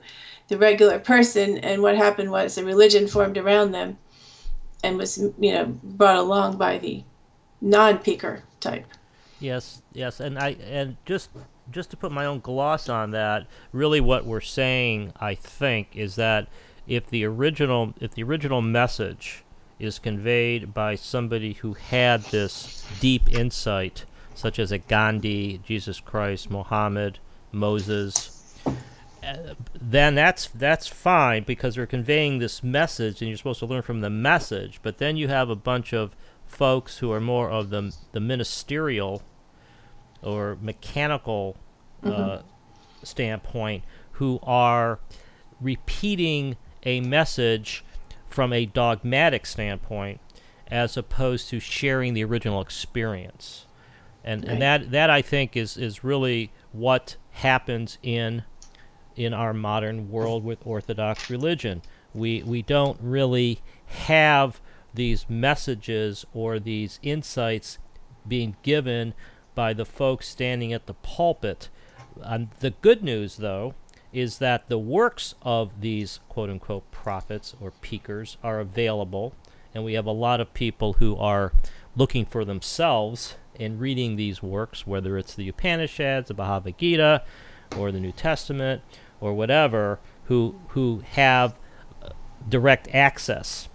the 0.49 0.59
regular 0.59 0.99
person, 0.99 1.57
and 1.59 1.81
what 1.81 1.97
happened 1.97 2.31
was 2.31 2.59
a 2.59 2.65
religion 2.65 3.09
formed 3.09 3.39
around 3.39 3.73
them 3.73 3.97
and 4.83 4.99
was, 4.99 5.17
you 5.17 5.53
know, 5.55 5.65
brought 5.83 6.19
along 6.19 6.59
by 6.59 6.77
the 6.77 7.03
non-peaker 7.63 8.43
type. 8.61 8.85
Yes, 9.41 9.81
yes, 9.95 10.21
and 10.21 10.39
I 10.39 10.57
and 10.71 10.99
just 11.07 11.31
just 11.71 11.91
to 11.91 11.97
put 11.97 12.13
my 12.13 12.27
own 12.27 12.41
gloss 12.41 12.91
on 12.91 13.13
that, 13.13 13.47
really 13.73 14.01
what 14.01 14.27
we're 14.27 14.43
saying, 14.43 15.15
I 15.19 15.35
think, 15.35 15.97
is 15.97 16.17
that 16.17 16.49
if 16.87 17.07
the 17.07 17.25
original 17.25 17.95
if 17.99 18.13
the 18.13 18.23
original 18.25 18.61
message 18.61 19.43
is 19.79 19.99
conveyed 19.99 20.75
by 20.75 20.97
somebody 20.97 21.55
who 21.55 21.73
had 21.73 22.21
this 22.25 22.87
deep 23.01 23.27
insight, 23.31 24.05
such 24.35 24.59
as 24.59 24.73
a 24.73 24.79
Gandhi, 24.79 25.61
Jesus 25.65 26.01
Christ, 26.01 26.51
Muhammad, 26.51 27.19
Moses, 27.53 28.59
uh, 29.25 29.55
then 29.81 30.15
that's 30.15 30.49
that's 30.49 30.87
fine 30.87 31.45
because 31.45 31.77
they're 31.77 31.87
conveying 31.87 32.39
this 32.39 32.63
message, 32.63 33.23
and 33.23 33.29
you're 33.29 33.39
supposed 33.39 33.61
to 33.61 33.67
learn 33.67 33.83
from 33.83 34.01
the 34.01 34.11
message. 34.11 34.81
But 34.83 34.99
then 34.99 35.17
you 35.17 35.29
have 35.29 35.49
a 35.49 35.57
bunch 35.57 35.93
of 35.93 36.15
folks 36.47 36.99
who 36.99 37.11
are 37.13 37.21
more 37.21 37.51
of 37.51 37.71
the 37.71 37.95
the 38.13 38.21
ministerial 38.21 39.23
or 40.23 40.59
mechanical 40.61 41.57
uh, 42.03 42.09
mm-hmm. 42.09 42.47
standpoint 43.03 43.85
who 44.13 44.41
are 44.43 44.99
repeating 45.61 46.57
a 46.83 47.01
message 47.01 47.85
from 48.29 48.53
a 48.53 48.67
dogmatic 48.67 49.47
standpoint 49.47 50.21
as 50.69 50.97
opposed 50.97 51.49
to 51.49 51.61
sharing 51.61 52.15
the 52.15 52.25
original 52.25 52.61
experience. 52.61 53.67
And, 54.25 54.43
right. 54.43 54.53
and 54.53 54.63
that, 54.63 54.91
that 54.91 55.11
I 55.11 55.23
think 55.23 55.57
is, 55.57 55.77
is 55.77 56.03
really 56.03 56.51
what 56.73 57.17
happens 57.31 57.99
in 58.03 58.45
in 59.17 59.33
our 59.33 59.55
modern 59.55 60.11
world 60.11 60.45
with 60.45 60.67
Orthodox 60.67 61.31
religion. 61.31 61.83
We 62.13 62.43
we 62.43 62.63
don't 62.63 62.99
really 63.01 63.61
have 63.87 64.61
these 64.93 65.29
messages 65.29 66.25
or 66.33 66.59
these 66.59 66.99
insights 67.03 67.79
being 68.27 68.57
given 68.63 69.15
by 69.55 69.73
the 69.73 69.85
folks 69.85 70.29
standing 70.29 70.73
at 70.73 70.87
the 70.87 70.95
pulpit. 70.95 71.69
And 72.23 72.51
the 72.61 72.71
good 72.71 73.03
news, 73.03 73.37
though, 73.37 73.75
is 74.13 74.39
that 74.39 74.69
the 74.69 74.79
works 74.79 75.35
of 75.43 75.81
these 75.81 76.21
quote 76.29 76.51
unquote 76.51 76.91
prophets 76.91 77.55
or 77.61 77.73
peakers 77.73 78.37
are 78.43 78.61
available, 78.61 79.35
and 79.75 79.85
we 79.85 79.95
have 79.95 80.07
a 80.07 80.13
lot 80.13 80.41
of 80.41 80.55
people 80.55 80.95
who 80.95 81.17
are 81.17 81.53
looking 81.97 82.25
for 82.25 82.45
themselves 82.45 83.37
in 83.55 83.79
reading 83.79 84.17
these 84.17 84.43
works, 84.43 84.87
whether 84.87 85.17
it's 85.19 85.35
the 85.35 85.49
Upanishads, 85.49 86.29
the 86.29 86.35
Bhagavad 86.35 86.79
Gita, 86.79 87.23
or 87.77 87.93
the 87.93 88.01
New 88.01 88.13
Testament, 88.13 88.83
or 89.21 89.35
whatever, 89.35 90.01
who 90.25 90.57
who 90.69 91.03
have 91.13 91.59
uh, 92.03 92.11
direct 92.49 92.89
access 92.95 93.69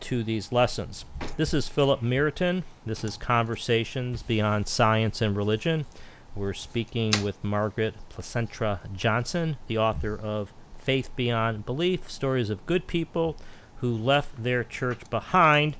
to 0.00 0.24
these 0.24 0.52
lessons. 0.52 1.04
This 1.36 1.54
is 1.54 1.68
Philip 1.68 2.02
Meriton. 2.02 2.64
This 2.84 3.04
is 3.04 3.16
Conversations 3.16 4.22
Beyond 4.22 4.66
Science 4.66 5.22
and 5.22 5.36
Religion. 5.36 5.86
We're 6.34 6.54
speaking 6.54 7.12
with 7.22 7.44
Margaret 7.44 7.94
Placentra 8.10 8.80
Johnson, 8.94 9.58
the 9.66 9.78
author 9.78 10.16
of 10.16 10.52
Faith 10.78 11.10
Beyond 11.14 11.64
Belief 11.64 12.10
Stories 12.10 12.50
of 12.50 12.66
Good 12.66 12.86
People 12.86 13.36
Who 13.76 13.96
Left 13.96 14.42
Their 14.42 14.64
Church 14.64 15.08
Behind. 15.10 15.76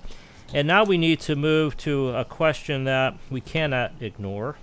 And 0.54 0.68
now 0.68 0.84
we 0.84 0.98
need 0.98 1.20
to 1.20 1.36
move 1.36 1.76
to 1.78 2.10
a 2.10 2.24
question 2.24 2.84
that 2.84 3.14
we 3.30 3.40
cannot 3.40 3.92
ignore, 4.00 4.56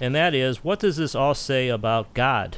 and 0.00 0.14
that 0.14 0.34
is 0.34 0.64
what 0.64 0.80
does 0.80 0.96
this 0.96 1.14
all 1.14 1.34
say 1.34 1.68
about 1.68 2.12
God? 2.12 2.56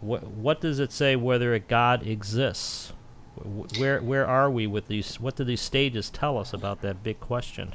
What, 0.00 0.24
what 0.24 0.60
does 0.60 0.78
it 0.78 0.92
say 0.92 1.16
whether 1.16 1.54
a 1.54 1.60
God 1.60 2.06
exists? 2.06 2.92
Where, 3.78 4.00
where 4.00 4.26
are 4.26 4.50
we 4.50 4.66
with 4.66 4.86
these? 4.86 5.18
What 5.18 5.36
do 5.36 5.44
these 5.44 5.62
stages 5.62 6.10
tell 6.10 6.36
us 6.36 6.52
about 6.52 6.82
that 6.82 7.02
big 7.02 7.20
question? 7.20 7.74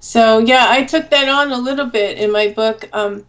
So 0.00 0.40
yeah, 0.40 0.66
I 0.68 0.82
took 0.82 1.10
that 1.10 1.28
on 1.28 1.52
a 1.52 1.58
little 1.58 1.86
bit 1.86 2.18
in 2.18 2.32
my 2.32 2.48
book. 2.48 2.88
Um, 2.92 3.24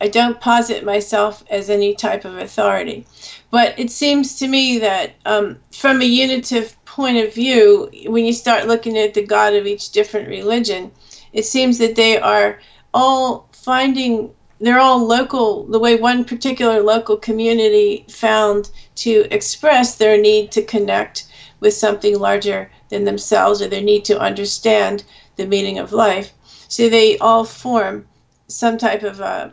I 0.00 0.08
don't 0.08 0.40
posit 0.40 0.84
myself 0.84 1.44
as 1.48 1.70
any 1.70 1.94
type 1.94 2.24
of 2.24 2.36
authority, 2.36 3.06
but 3.50 3.78
it 3.78 3.90
seems 3.90 4.36
to 4.38 4.48
me 4.48 4.78
that 4.78 5.14
um, 5.24 5.58
from 5.72 6.02
a 6.02 6.04
unitive 6.04 6.76
point 6.84 7.18
of 7.18 7.34
view, 7.34 7.90
when 8.06 8.24
you 8.24 8.32
start 8.32 8.66
looking 8.66 8.98
at 8.98 9.14
the 9.14 9.24
God 9.24 9.54
of 9.54 9.66
each 9.66 9.90
different 9.90 10.28
religion, 10.28 10.90
it 11.32 11.44
seems 11.44 11.78
that 11.78 11.96
they 11.96 12.18
are 12.18 12.60
all 12.92 13.48
finding 13.52 14.30
they're 14.60 14.78
all 14.78 15.04
local 15.04 15.64
the 15.64 15.78
way 15.78 15.96
one 15.96 16.24
particular 16.24 16.80
local 16.80 17.16
community 17.16 18.04
found 18.08 18.70
to 18.94 19.26
express 19.30 19.96
their 19.96 20.16
need 20.16 20.52
to 20.52 20.62
connect 20.62 21.26
with 21.60 21.74
something 21.74 22.18
larger 22.18 22.70
than 22.88 23.04
themselves 23.04 23.60
or 23.60 23.68
their 23.68 23.82
need 23.82 24.04
to 24.04 24.18
understand 24.18 25.04
the 25.36 25.46
meaning 25.46 25.78
of 25.78 25.92
life. 25.92 26.32
So 26.68 26.88
they 26.88 27.18
all 27.18 27.44
form 27.44 28.06
some 28.46 28.78
type 28.78 29.02
of 29.02 29.20
a, 29.20 29.52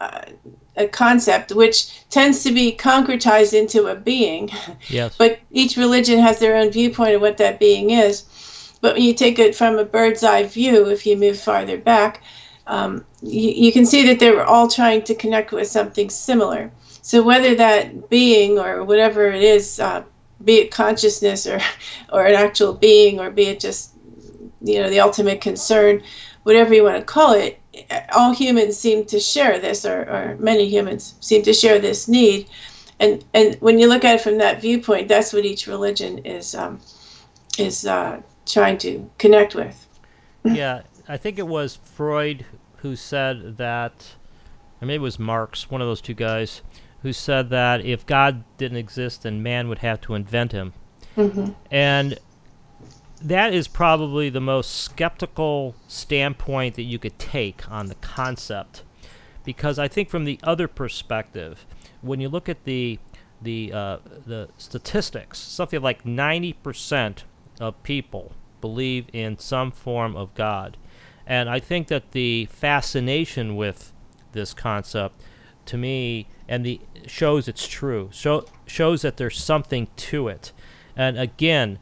a, 0.00 0.32
a 0.76 0.88
concept 0.88 1.52
which 1.52 2.08
tends 2.10 2.42
to 2.42 2.52
be 2.52 2.76
concretized 2.76 3.58
into 3.58 3.86
a 3.86 3.94
being. 3.94 4.50
Yes. 4.88 5.16
but 5.16 5.38
each 5.50 5.76
religion 5.76 6.18
has 6.18 6.38
their 6.38 6.56
own 6.56 6.70
viewpoint 6.70 7.14
of 7.14 7.20
what 7.20 7.38
that 7.38 7.58
being 7.58 7.90
is. 7.90 8.24
But 8.80 8.94
when 8.94 9.02
you 9.02 9.14
take 9.14 9.38
it 9.38 9.54
from 9.54 9.78
a 9.78 9.84
bird's 9.84 10.22
eye 10.22 10.44
view, 10.44 10.88
if 10.90 11.06
you 11.06 11.16
move 11.16 11.38
farther 11.40 11.78
back, 11.78 12.22
um, 12.66 13.04
you, 13.22 13.50
you 13.50 13.72
can 13.72 13.86
see 13.86 14.06
that 14.06 14.18
they 14.18 14.30
were 14.30 14.44
all 14.44 14.68
trying 14.68 15.02
to 15.04 15.14
connect 15.14 15.52
with 15.52 15.68
something 15.68 16.10
similar. 16.10 16.70
So 17.02 17.22
whether 17.22 17.54
that 17.54 18.10
being 18.10 18.58
or 18.58 18.84
whatever 18.84 19.28
it 19.28 19.42
is, 19.42 19.80
uh, 19.80 20.04
be 20.44 20.56
it 20.56 20.70
consciousness 20.70 21.46
or, 21.46 21.60
or 22.12 22.26
an 22.26 22.34
actual 22.34 22.74
being, 22.74 23.18
or 23.18 23.30
be 23.30 23.46
it 23.46 23.60
just 23.60 23.92
you 24.62 24.80
know 24.80 24.90
the 24.90 25.00
ultimate 25.00 25.40
concern 25.40 26.02
whatever 26.46 26.72
you 26.72 26.84
want 26.84 26.96
to 26.96 27.04
call 27.04 27.32
it, 27.32 27.60
all 28.12 28.32
humans 28.32 28.76
seem 28.76 29.04
to 29.06 29.20
share 29.20 29.58
this, 29.58 29.84
or, 29.84 30.02
or 30.02 30.36
many 30.38 30.68
humans 30.68 31.14
seem 31.20 31.42
to 31.42 31.52
share 31.52 31.78
this 31.78 32.08
need. 32.08 32.48
And 32.98 33.24
and 33.34 33.56
when 33.60 33.78
you 33.78 33.88
look 33.88 34.04
at 34.04 34.16
it 34.16 34.20
from 34.20 34.38
that 34.38 34.60
viewpoint, 34.60 35.08
that's 35.08 35.32
what 35.32 35.44
each 35.44 35.66
religion 35.66 36.18
is 36.18 36.54
um, 36.54 36.80
is 37.58 37.86
uh, 37.86 38.20
trying 38.46 38.78
to 38.78 39.08
connect 39.18 39.54
with. 39.54 39.86
yeah, 40.44 40.82
I 41.08 41.16
think 41.16 41.38
it 41.38 41.46
was 41.46 41.76
Freud 41.76 42.46
who 42.78 42.96
said 42.96 43.56
that, 43.58 44.14
or 44.80 44.86
maybe 44.86 44.96
it 44.96 45.00
was 45.00 45.18
Marx, 45.18 45.70
one 45.70 45.80
of 45.80 45.88
those 45.88 46.00
two 46.00 46.14
guys, 46.14 46.62
who 47.02 47.12
said 47.12 47.50
that 47.50 47.84
if 47.84 48.06
God 48.06 48.44
didn't 48.56 48.78
exist, 48.78 49.22
then 49.22 49.42
man 49.42 49.68
would 49.68 49.78
have 49.78 50.00
to 50.02 50.14
invent 50.14 50.52
him. 50.52 50.72
Mm-hmm. 51.16 51.52
And 51.70 52.18
that 53.26 53.52
is 53.52 53.66
probably 53.66 54.30
the 54.30 54.40
most 54.40 54.70
skeptical 54.70 55.74
standpoint 55.88 56.76
that 56.76 56.84
you 56.84 56.96
could 56.96 57.18
take 57.18 57.68
on 57.68 57.86
the 57.86 57.96
concept. 57.96 58.84
Because 59.44 59.80
I 59.80 59.88
think 59.88 60.08
from 60.08 60.24
the 60.24 60.38
other 60.44 60.68
perspective, 60.68 61.66
when 62.02 62.20
you 62.20 62.28
look 62.28 62.48
at 62.48 62.64
the 62.64 62.98
the 63.42 63.72
uh, 63.72 63.98
the 64.26 64.48
statistics, 64.56 65.38
something 65.38 65.82
like 65.82 66.04
90% 66.04 67.24
of 67.60 67.82
people 67.82 68.32
believe 68.60 69.06
in 69.12 69.38
some 69.38 69.70
form 69.72 70.16
of 70.16 70.34
God. 70.34 70.76
And 71.26 71.50
I 71.50 71.58
think 71.58 71.88
that 71.88 72.12
the 72.12 72.46
fascination 72.46 73.56
with 73.56 73.92
this 74.32 74.54
concept 74.54 75.20
to 75.66 75.76
me 75.76 76.28
and 76.48 76.64
the 76.64 76.80
shows 77.06 77.48
it's 77.48 77.66
true. 77.66 78.08
Show, 78.12 78.46
shows 78.66 79.02
that 79.02 79.16
there's 79.16 79.38
something 79.42 79.88
to 79.96 80.28
it. 80.28 80.52
And 80.96 81.18
again, 81.18 81.80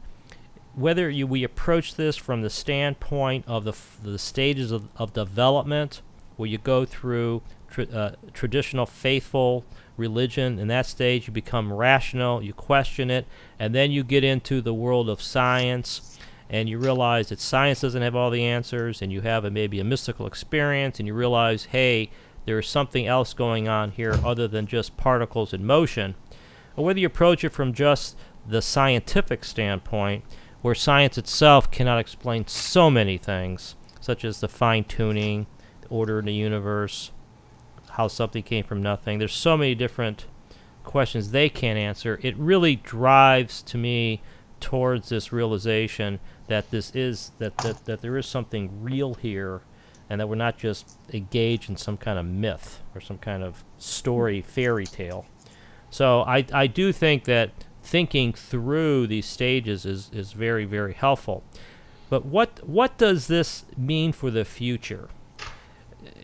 whether 0.75 1.09
you, 1.09 1.25
we 1.25 1.43
approach 1.43 1.95
this 1.95 2.17
from 2.17 2.41
the 2.41 2.49
standpoint 2.49 3.45
of 3.47 3.63
the, 3.63 3.75
the 4.03 4.19
stages 4.19 4.71
of, 4.71 4.87
of 4.97 5.13
development, 5.13 6.01
where 6.35 6.49
you 6.49 6.57
go 6.57 6.85
through 6.85 7.41
tra- 7.69 7.85
uh, 7.85 8.15
traditional 8.33 8.85
faithful 8.85 9.63
religion, 9.97 10.59
in 10.59 10.67
that 10.67 10.85
stage 10.85 11.27
you 11.27 11.33
become 11.33 11.71
rational, 11.71 12.43
you 12.43 12.53
question 12.53 13.09
it, 13.09 13.25
and 13.57 13.73
then 13.73 13.91
you 13.91 14.03
get 14.03 14.23
into 14.23 14.61
the 14.61 14.73
world 14.73 15.09
of 15.09 15.21
science, 15.21 16.17
and 16.49 16.67
you 16.67 16.77
realize 16.77 17.29
that 17.29 17.39
science 17.39 17.81
doesn't 17.81 18.01
have 18.01 18.15
all 18.15 18.29
the 18.29 18.43
answers, 18.43 19.01
and 19.01 19.11
you 19.11 19.21
have 19.21 19.45
a, 19.45 19.49
maybe 19.49 19.79
a 19.79 19.83
mystical 19.83 20.27
experience, 20.27 20.99
and 20.99 21.07
you 21.07 21.13
realize, 21.13 21.65
hey, 21.65 22.09
there 22.45 22.59
is 22.59 22.67
something 22.67 23.07
else 23.07 23.33
going 23.33 23.67
on 23.67 23.91
here 23.91 24.19
other 24.23 24.47
than 24.47 24.67
just 24.67 24.97
particles 24.97 25.53
in 25.53 25.65
motion. 25.65 26.15
Or 26.75 26.85
whether 26.85 26.99
you 26.99 27.07
approach 27.07 27.43
it 27.43 27.49
from 27.49 27.73
just 27.73 28.17
the 28.45 28.61
scientific 28.61 29.43
standpoint, 29.43 30.23
where 30.65 30.73
science 30.73 31.15
itself 31.15 31.69
cannot 31.69 31.99
explain 31.99 32.47
so 32.47 32.89
many 32.89 33.19
things, 33.19 33.75
such 33.99 34.25
as 34.25 34.39
the 34.39 34.47
fine 34.47 34.83
tuning, 34.83 35.45
the 35.81 35.87
order 35.89 36.17
in 36.17 36.25
the 36.25 36.33
universe, 36.33 37.11
how 37.91 38.07
something 38.07 38.41
came 38.41 38.63
from 38.63 38.81
nothing. 38.81 39.19
There's 39.19 39.31
so 39.31 39.55
many 39.55 39.75
different 39.75 40.25
questions 40.83 41.29
they 41.29 41.49
can't 41.49 41.77
answer. 41.77 42.19
It 42.23 42.35
really 42.35 42.77
drives 42.77 43.61
to 43.61 43.77
me 43.77 44.23
towards 44.59 45.09
this 45.09 45.31
realization 45.31 46.19
that 46.47 46.71
this 46.71 46.89
is 46.95 47.31
that, 47.37 47.55
that, 47.59 47.85
that 47.85 48.01
there 48.01 48.17
is 48.17 48.25
something 48.25 48.81
real 48.81 49.13
here 49.13 49.61
and 50.09 50.19
that 50.19 50.27
we're 50.27 50.33
not 50.33 50.57
just 50.57 50.97
engaged 51.13 51.69
in 51.69 51.77
some 51.77 51.95
kind 51.95 52.17
of 52.17 52.25
myth 52.25 52.81
or 52.95 53.01
some 53.01 53.19
kind 53.19 53.43
of 53.43 53.63
story 53.77 54.41
fairy 54.41 54.87
tale. 54.87 55.27
So 55.91 56.21
I, 56.21 56.43
I 56.51 56.65
do 56.65 56.91
think 56.91 57.25
that 57.25 57.51
thinking 57.85 58.33
through 58.33 59.07
these 59.07 59.25
stages 59.25 59.85
is, 59.85 60.09
is 60.13 60.33
very, 60.33 60.65
very 60.65 60.93
helpful. 60.93 61.43
But 62.09 62.25
what 62.25 62.67
what 62.67 62.97
does 62.97 63.27
this 63.27 63.65
mean 63.77 64.11
for 64.11 64.29
the 64.29 64.45
future? 64.45 65.09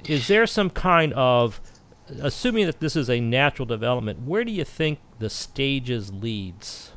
Is 0.05 0.27
there 0.27 0.45
some 0.45 0.69
kind 0.69 1.13
of 1.13 1.59
assuming 2.19 2.65
that 2.65 2.79
this 2.79 2.95
is 2.95 3.09
a 3.09 3.19
natural 3.19 3.65
development, 3.65 4.23
where 4.23 4.43
do 4.43 4.51
you 4.51 4.65
think 4.65 4.99
the 5.19 5.29
stages 5.29 6.11
leads? 6.11 6.91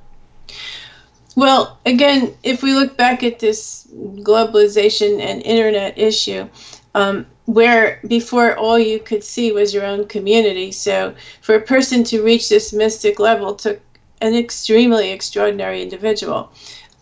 Well, 1.36 1.78
again, 1.84 2.34
if 2.42 2.62
we 2.62 2.74
look 2.74 2.96
back 2.96 3.22
at 3.22 3.40
this 3.40 3.88
globalization 3.94 5.20
and 5.20 5.42
internet 5.42 5.98
issue, 5.98 6.48
um, 6.94 7.26
where 7.46 8.00
before 8.06 8.56
all 8.56 8.78
you 8.78 9.00
could 9.00 9.24
see 9.24 9.52
was 9.52 9.74
your 9.74 9.84
own 9.84 10.06
community. 10.06 10.70
So 10.70 11.14
for 11.40 11.56
a 11.56 11.60
person 11.60 12.04
to 12.04 12.22
reach 12.22 12.48
this 12.48 12.72
mystic 12.72 13.18
level 13.18 13.54
took 13.54 13.80
an 14.24 14.34
extremely 14.34 15.10
extraordinary 15.10 15.82
individual. 15.82 16.50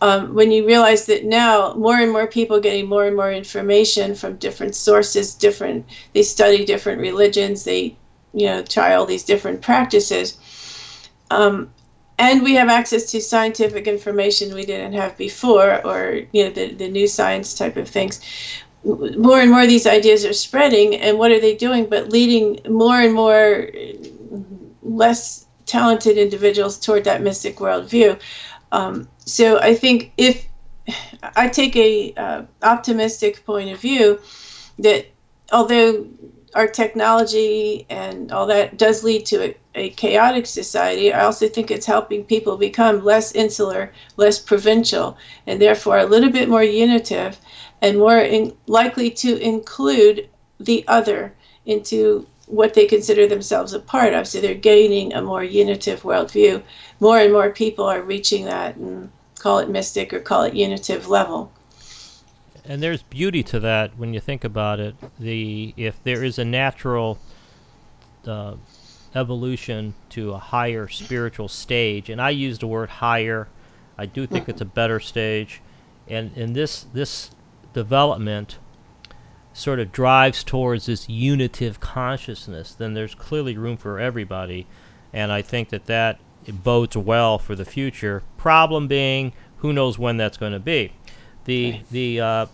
Um, 0.01 0.35
when 0.35 0.51
you 0.51 0.65
realize 0.65 1.05
that 1.05 1.23
now 1.23 1.73
more 1.75 1.97
and 1.97 2.11
more 2.11 2.27
people 2.27 2.59
getting 2.59 2.87
more 2.89 3.05
and 3.05 3.15
more 3.15 3.31
information 3.31 4.13
from 4.15 4.35
different 4.35 4.75
sources, 4.75 5.33
different 5.33 5.85
they 6.13 6.23
study 6.23 6.65
different 6.65 6.99
religions, 6.99 7.63
they 7.63 7.95
you 8.33 8.47
know 8.47 8.61
try 8.61 8.93
all 8.93 9.05
these 9.05 9.23
different 9.23 9.61
practices, 9.61 10.37
um, 11.31 11.69
and 12.19 12.43
we 12.43 12.55
have 12.55 12.67
access 12.67 13.09
to 13.11 13.21
scientific 13.21 13.87
information 13.87 14.53
we 14.53 14.65
didn't 14.65 14.93
have 14.93 15.15
before, 15.17 15.85
or 15.87 16.23
you 16.33 16.43
know 16.43 16.51
the 16.51 16.73
the 16.73 16.89
new 16.89 17.07
science 17.07 17.53
type 17.53 17.77
of 17.77 17.87
things. 17.87 18.19
More 18.83 19.39
and 19.39 19.49
more 19.49 19.61
of 19.61 19.69
these 19.69 19.87
ideas 19.87 20.25
are 20.25 20.33
spreading, 20.33 20.95
and 20.97 21.17
what 21.17 21.31
are 21.31 21.39
they 21.39 21.55
doing? 21.55 21.85
But 21.85 22.09
leading 22.11 22.59
more 22.67 22.99
and 22.99 23.13
more 23.13 23.69
less 24.81 25.42
talented 25.65 26.17
individuals 26.17 26.79
toward 26.79 27.03
that 27.05 27.21
mystic 27.21 27.57
worldview. 27.57 28.19
Um, 28.71 29.07
so 29.17 29.59
I 29.59 29.75
think 29.75 30.11
if 30.17 30.47
I 31.35 31.47
take 31.47 31.75
a 31.75 32.13
uh, 32.15 32.43
optimistic 32.61 33.45
point 33.45 33.71
of 33.71 33.79
view, 33.79 34.19
that 34.79 35.05
although 35.51 36.07
our 36.55 36.67
technology 36.67 37.85
and 37.89 38.31
all 38.31 38.45
that 38.45 38.77
does 38.77 39.03
lead 39.03 39.25
to 39.25 39.43
a, 39.43 39.57
a, 39.75 39.89
chaotic 39.91 40.45
society, 40.45 41.11
I 41.11 41.23
also 41.23 41.47
think 41.47 41.71
it's 41.71 41.85
helping 41.85 42.23
people 42.23 42.57
become 42.57 43.03
less 43.03 43.33
insular, 43.33 43.91
less 44.17 44.39
provincial, 44.39 45.17
and 45.47 45.61
therefore 45.61 45.97
a 45.99 46.05
little 46.05 46.29
bit 46.29 46.49
more 46.49 46.63
unitive 46.63 47.39
and 47.81 47.97
more 47.97 48.19
in, 48.19 48.55
likely 48.67 49.09
to 49.09 49.37
include 49.37 50.29
the 50.59 50.85
other 50.87 51.33
into 51.65 52.27
what 52.53 52.75
they 52.75 52.85
consider 52.85 53.25
themselves 53.27 53.73
a 53.73 53.79
part 53.79 54.13
of. 54.13 54.27
So 54.27 54.39
they're 54.39 54.53
gaining 54.53 55.13
a 55.13 55.21
more 55.21 55.43
unitive 55.43 56.03
worldview. 56.03 56.61
More 56.99 57.17
and 57.17 57.33
more 57.33 57.49
people 57.49 57.85
are 57.85 58.01
reaching 58.01 58.45
that 58.45 58.75
and 58.75 59.11
call 59.39 59.57
it 59.59 59.69
mystic 59.69 60.13
or 60.13 60.19
call 60.19 60.43
it 60.43 60.53
unitive 60.53 61.07
level. 61.07 61.51
And 62.63 62.81
there's 62.81 63.01
beauty 63.03 63.43
to 63.43 63.59
that 63.61 63.97
when 63.97 64.13
you 64.13 64.19
think 64.19 64.43
about 64.43 64.79
it. 64.79 64.95
The 65.19 65.73
if 65.75 66.01
there 66.03 66.23
is 66.23 66.39
a 66.39 66.45
natural 66.45 67.17
uh, 68.25 68.55
evolution 69.15 69.95
to 70.09 70.33
a 70.33 70.37
higher 70.37 70.87
spiritual 70.87 71.47
stage, 71.47 72.09
and 72.09 72.21
I 72.21 72.29
use 72.29 72.59
the 72.59 72.67
word 72.67 72.89
higher, 72.89 73.47
I 73.97 74.05
do 74.05 74.27
think 74.27 74.47
it's 74.47 74.61
a 74.61 74.65
better 74.65 74.99
stage, 74.99 75.59
and 76.07 76.31
in 76.37 76.53
this 76.53 76.85
this 76.93 77.31
development 77.73 78.59
sort 79.53 79.79
of 79.79 79.91
drives 79.91 80.43
towards 80.43 80.87
this 80.87 81.07
unitive 81.07 81.79
consciousness, 81.79 82.73
then 82.73 82.93
there's 82.95 83.15
clearly 83.15 83.55
room 83.55 83.77
for 83.77 83.99
everybody. 83.99 84.65
And 85.13 85.31
I 85.31 85.41
think 85.41 85.69
that 85.69 85.85
that 85.85 86.19
bodes 86.51 86.97
well 86.97 87.37
for 87.37 87.55
the 87.55 87.65
future. 87.65 88.23
Problem 88.37 88.87
being, 88.87 89.31
who 89.57 89.71
knows 89.71 89.97
when 89.99 90.17
that's 90.17 90.37
going 90.37 90.53
to 90.53 90.59
be. 90.59 90.93
The 91.45 91.71
right. 91.71 91.89
the 91.91 92.21
uh, 92.21 92.45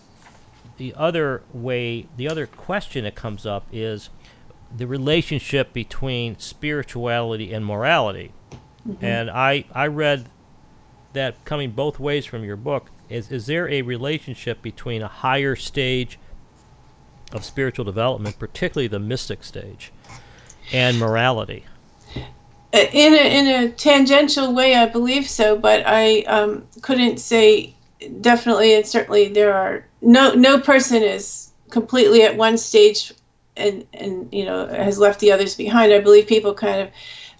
the 0.78 0.94
other 0.96 1.44
way, 1.54 2.08
the 2.18 2.28
other 2.28 2.46
question 2.48 3.04
that 3.04 3.16
comes 3.16 3.46
up 3.46 3.66
is 3.72 4.10
the 4.76 4.88
relationship 4.88 5.74
between 5.74 6.38
spirituality 6.38 7.54
and 7.54 7.66
morality. 7.66 8.34
Mm-hmm. 8.88 9.04
And 9.04 9.30
I 9.30 9.66
I 9.74 9.88
read 9.88 10.30
that 11.14 11.44
coming 11.46 11.72
both 11.72 12.00
ways 12.00 12.26
from 12.26 12.44
your 12.44 12.56
book. 12.58 12.90
Is 13.10 13.32
is 13.32 13.46
there 13.46 13.70
a 13.70 13.84
relationship 13.84 14.62
between 14.62 15.02
a 15.02 15.08
higher 15.08 15.56
stage 15.56 16.20
of 17.32 17.46
spiritual 17.46 17.86
development, 17.86 18.40
particularly 18.40 18.88
the 18.88 19.00
mystic 19.00 19.44
stage, 19.44 19.92
and 20.72 21.00
morality? 21.00 21.66
In 22.72 23.14
a, 23.14 23.40
in 23.40 23.48
a 23.48 23.70
tangential 23.70 24.54
way, 24.54 24.76
I 24.76 24.86
believe 24.86 25.28
so, 25.28 25.58
but 25.58 25.84
I 25.86 26.22
um, 26.22 26.68
couldn't 26.82 27.20
say 27.20 27.74
definitely 28.22 28.74
and 28.74 28.86
certainly 28.86 29.28
there 29.28 29.54
are 29.54 29.86
no 30.02 30.34
no 30.34 30.58
person 30.60 31.04
is 31.04 31.52
completely 31.70 32.24
at 32.24 32.38
one 32.38 32.58
stage 32.58 33.14
and 33.58 33.86
and 33.94 34.30
you 34.32 34.46
know 34.46 34.68
has 34.68 35.00
left 35.00 35.20
the 35.20 35.32
others 35.32 35.56
behind. 35.56 35.92
I 35.92 36.00
believe 36.00 36.28
people 36.28 36.54
kind 36.54 36.82
of 36.82 36.90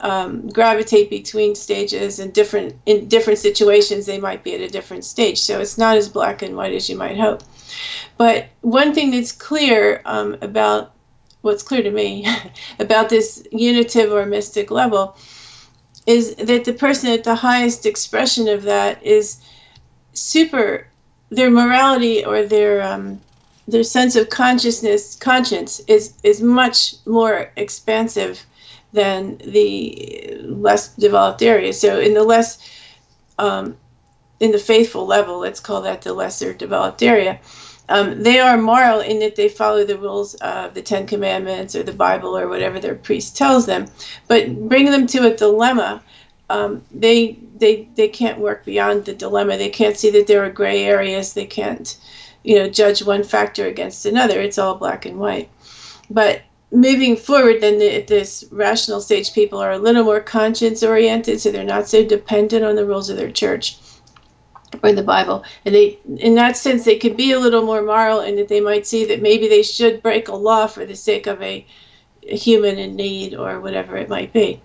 um, 0.02 0.48
gravitate 0.50 1.10
between 1.10 1.56
stages 1.56 2.20
and 2.20 2.34
different 2.34 2.76
in 2.86 3.08
different 3.08 3.40
situations 3.40 4.06
they 4.06 4.20
might 4.20 4.44
be 4.44 4.54
at 4.54 4.62
a 4.62 4.68
different 4.68 5.06
stage. 5.06 5.40
So 5.40 5.60
it's 5.60 5.78
not 5.78 5.98
as 5.98 6.10
black 6.10 6.42
and 6.42 6.56
white 6.56 6.74
as 6.74 6.90
you 6.90 6.98
might 6.98 7.18
hope. 7.18 7.42
But 8.18 8.48
one 8.62 8.94
thing 8.94 9.12
that's 9.12 9.32
clear 9.32 10.02
um, 10.06 10.38
about 10.42 10.94
what's 11.42 11.64
clear 11.64 11.84
to 11.84 11.92
me 11.92 12.28
about 12.80 13.10
this 13.10 13.46
unitive 13.52 14.12
or 14.12 14.26
mystic 14.26 14.72
level 14.72 15.16
is 16.06 16.36
that 16.36 16.66
the 16.66 16.74
person 16.74 17.12
at 17.12 17.24
the 17.24 17.36
highest 17.36 17.86
expression 17.86 18.48
of 18.48 18.64
that 18.64 19.02
is 19.04 19.42
super 20.14 20.88
their 21.30 21.50
morality 21.50 22.26
or 22.26 22.44
their 22.44 22.82
um, 22.82 23.22
their 23.68 23.84
sense 23.84 24.16
of 24.16 24.30
consciousness 24.30 25.16
conscience 25.16 25.80
is 25.88 26.14
is 26.24 26.42
much 26.42 26.96
more 27.06 27.52
expansive 27.56 28.44
than 28.94 29.38
the 29.46 30.38
less 30.42 30.96
developed 30.96 31.44
areas. 31.44 31.80
So 31.80 32.00
in 32.00 32.14
the 32.16 32.24
less 32.24 32.58
um, 33.38 33.78
in 34.40 34.52
the 34.52 34.58
faithful 34.58 35.06
level, 35.06 35.40
let's 35.40 35.60
call 35.60 35.82
that 35.82 36.02
the 36.02 36.14
lesser 36.14 36.54
developed 36.54 37.04
area. 37.04 37.40
Um, 37.90 38.22
they 38.22 38.40
are 38.40 38.56
moral 38.56 39.00
in 39.00 39.18
that 39.20 39.36
they 39.36 39.50
follow 39.50 39.84
the 39.84 39.98
rules 39.98 40.36
of 40.36 40.76
the 40.76 40.82
Ten 40.82 41.08
Commandments 41.08 41.76
or 41.76 41.82
the 41.82 41.92
Bible 41.92 42.38
or 42.38 42.48
whatever 42.48 42.80
their 42.80 42.94
priest 42.94 43.36
tells 43.36 43.66
them. 43.66 43.88
But 44.28 44.70
bring 44.70 44.86
them 44.86 45.08
to 45.08 45.34
a 45.34 45.36
dilemma, 45.36 46.04
um, 46.52 46.84
they 46.92 47.40
they 47.58 47.90
they 47.96 48.08
can't 48.08 48.40
work 48.40 48.64
beyond 48.64 49.06
the 49.06 49.14
dilemma. 49.14 49.58
They 49.58 49.70
can't 49.70 49.98
see 49.98 50.12
that 50.12 50.28
there 50.28 50.46
are 50.46 50.52
gray 50.52 50.86
areas. 50.86 51.34
They 51.34 51.46
can't, 51.46 51.98
you 52.44 52.56
know, 52.60 52.70
judge 52.70 53.04
one 53.04 53.24
factor 53.24 53.66
against 53.66 54.06
another. 54.06 54.40
It's 54.40 54.60
all 54.60 54.76
black 54.76 55.08
and 55.08 55.20
white. 55.20 55.50
But 56.12 56.44
moving 56.72 57.16
forward, 57.16 57.62
then 57.62 57.80
the, 57.80 58.02
this 58.02 58.46
rational 58.52 59.02
stage 59.02 59.34
people 59.34 59.60
are 59.60 59.72
a 59.72 59.80
little 59.80 60.04
more 60.04 60.22
conscience 60.22 60.84
oriented, 60.84 61.42
so 61.42 61.52
they're 61.52 61.64
not 61.64 61.88
so 61.88 62.06
dependent 62.06 62.64
on 62.64 62.76
the 62.76 62.86
rules 62.86 63.10
of 63.10 63.18
their 63.18 63.32
church 63.32 63.78
or 64.84 64.92
the 64.94 65.04
Bible. 65.04 65.44
And 65.66 65.76
they, 65.76 66.00
in 66.18 66.36
that 66.36 66.58
sense, 66.58 66.86
they 66.86 66.98
could 66.98 67.18
be 67.18 67.32
a 67.32 67.40
little 67.40 67.64
more 67.64 67.82
moral, 67.82 68.22
in 68.22 68.36
that 68.36 68.48
they 68.48 68.62
might 68.62 68.88
see 68.88 69.06
that 69.06 69.22
maybe 69.22 69.48
they 69.48 69.64
should 69.64 70.02
break 70.02 70.28
a 70.28 70.36
law 70.36 70.68
for 70.68 70.86
the 70.86 70.96
sake 70.96 71.28
of 71.28 71.42
a, 71.42 71.66
a 72.28 72.36
human 72.36 72.78
in 72.78 72.96
need 72.96 73.34
or 73.34 73.60
whatever 73.60 73.98
it 73.98 74.10
might 74.10 74.34
be. 74.34 74.62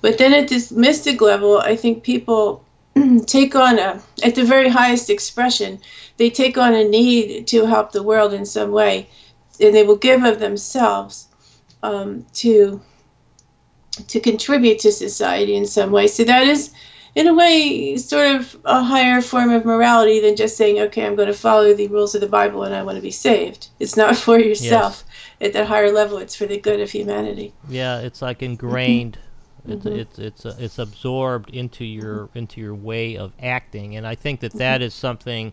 But 0.00 0.18
then 0.18 0.32
at 0.32 0.48
this 0.48 0.70
mystic 0.70 1.20
level, 1.20 1.58
I 1.58 1.74
think 1.76 2.02
people 2.02 2.64
take 3.26 3.54
on 3.54 3.78
a, 3.78 4.00
at 4.22 4.34
the 4.34 4.44
very 4.44 4.68
highest 4.68 5.10
expression, 5.10 5.80
they 6.16 6.30
take 6.30 6.58
on 6.58 6.74
a 6.74 6.84
need 6.84 7.46
to 7.48 7.66
help 7.66 7.92
the 7.92 8.02
world 8.02 8.32
in 8.32 8.44
some 8.44 8.70
way, 8.70 9.08
and 9.60 9.74
they 9.74 9.82
will 9.82 9.96
give 9.96 10.24
of 10.24 10.38
themselves 10.38 11.28
um, 11.82 12.24
to 12.34 12.80
to 14.06 14.20
contribute 14.20 14.78
to 14.78 14.92
society 14.92 15.56
in 15.56 15.66
some 15.66 15.90
way. 15.90 16.06
So 16.06 16.22
that 16.22 16.46
is, 16.46 16.72
in 17.14 17.26
a 17.26 17.34
way, 17.34 17.96
sort 17.96 18.36
of 18.36 18.56
a 18.64 18.82
higher 18.82 19.20
form 19.20 19.50
of 19.50 19.64
morality 19.64 20.20
than 20.20 20.36
just 20.36 20.56
saying, 20.56 20.78
okay, 20.78 21.06
I'm 21.06 21.16
going 21.16 21.28
to 21.28 21.34
follow 21.34 21.74
the 21.74 21.88
rules 21.88 22.14
of 22.14 22.20
the 22.20 22.28
Bible 22.28 22.64
and 22.64 22.74
I 22.74 22.82
want 22.82 22.96
to 22.96 23.02
be 23.02 23.10
saved. 23.10 23.68
It's 23.80 23.96
not 23.96 24.16
for 24.24 24.38
yourself. 24.38 25.04
Yes. 25.40 25.48
At 25.48 25.52
that 25.52 25.68
higher 25.68 25.92
level, 25.92 26.18
it's 26.18 26.34
for 26.34 26.46
the 26.46 26.58
good 26.58 26.80
of 26.80 26.90
humanity. 26.90 27.52
Yeah, 27.68 28.00
it's 28.00 28.20
like 28.20 28.42
ingrained 28.42 29.18
it's 29.68 29.84
mm-hmm. 29.84 29.98
it's 29.98 30.18
it's 30.18 30.46
uh, 30.46 30.56
it's 30.58 30.78
absorbed 30.78 31.50
into 31.50 31.84
your 31.84 32.30
into 32.34 32.60
your 32.60 32.74
way 32.74 33.16
of 33.16 33.32
acting, 33.40 33.96
and 33.96 34.06
I 34.06 34.14
think 34.14 34.40
that 34.40 34.52
that 34.54 34.80
is 34.82 34.94
something 34.94 35.52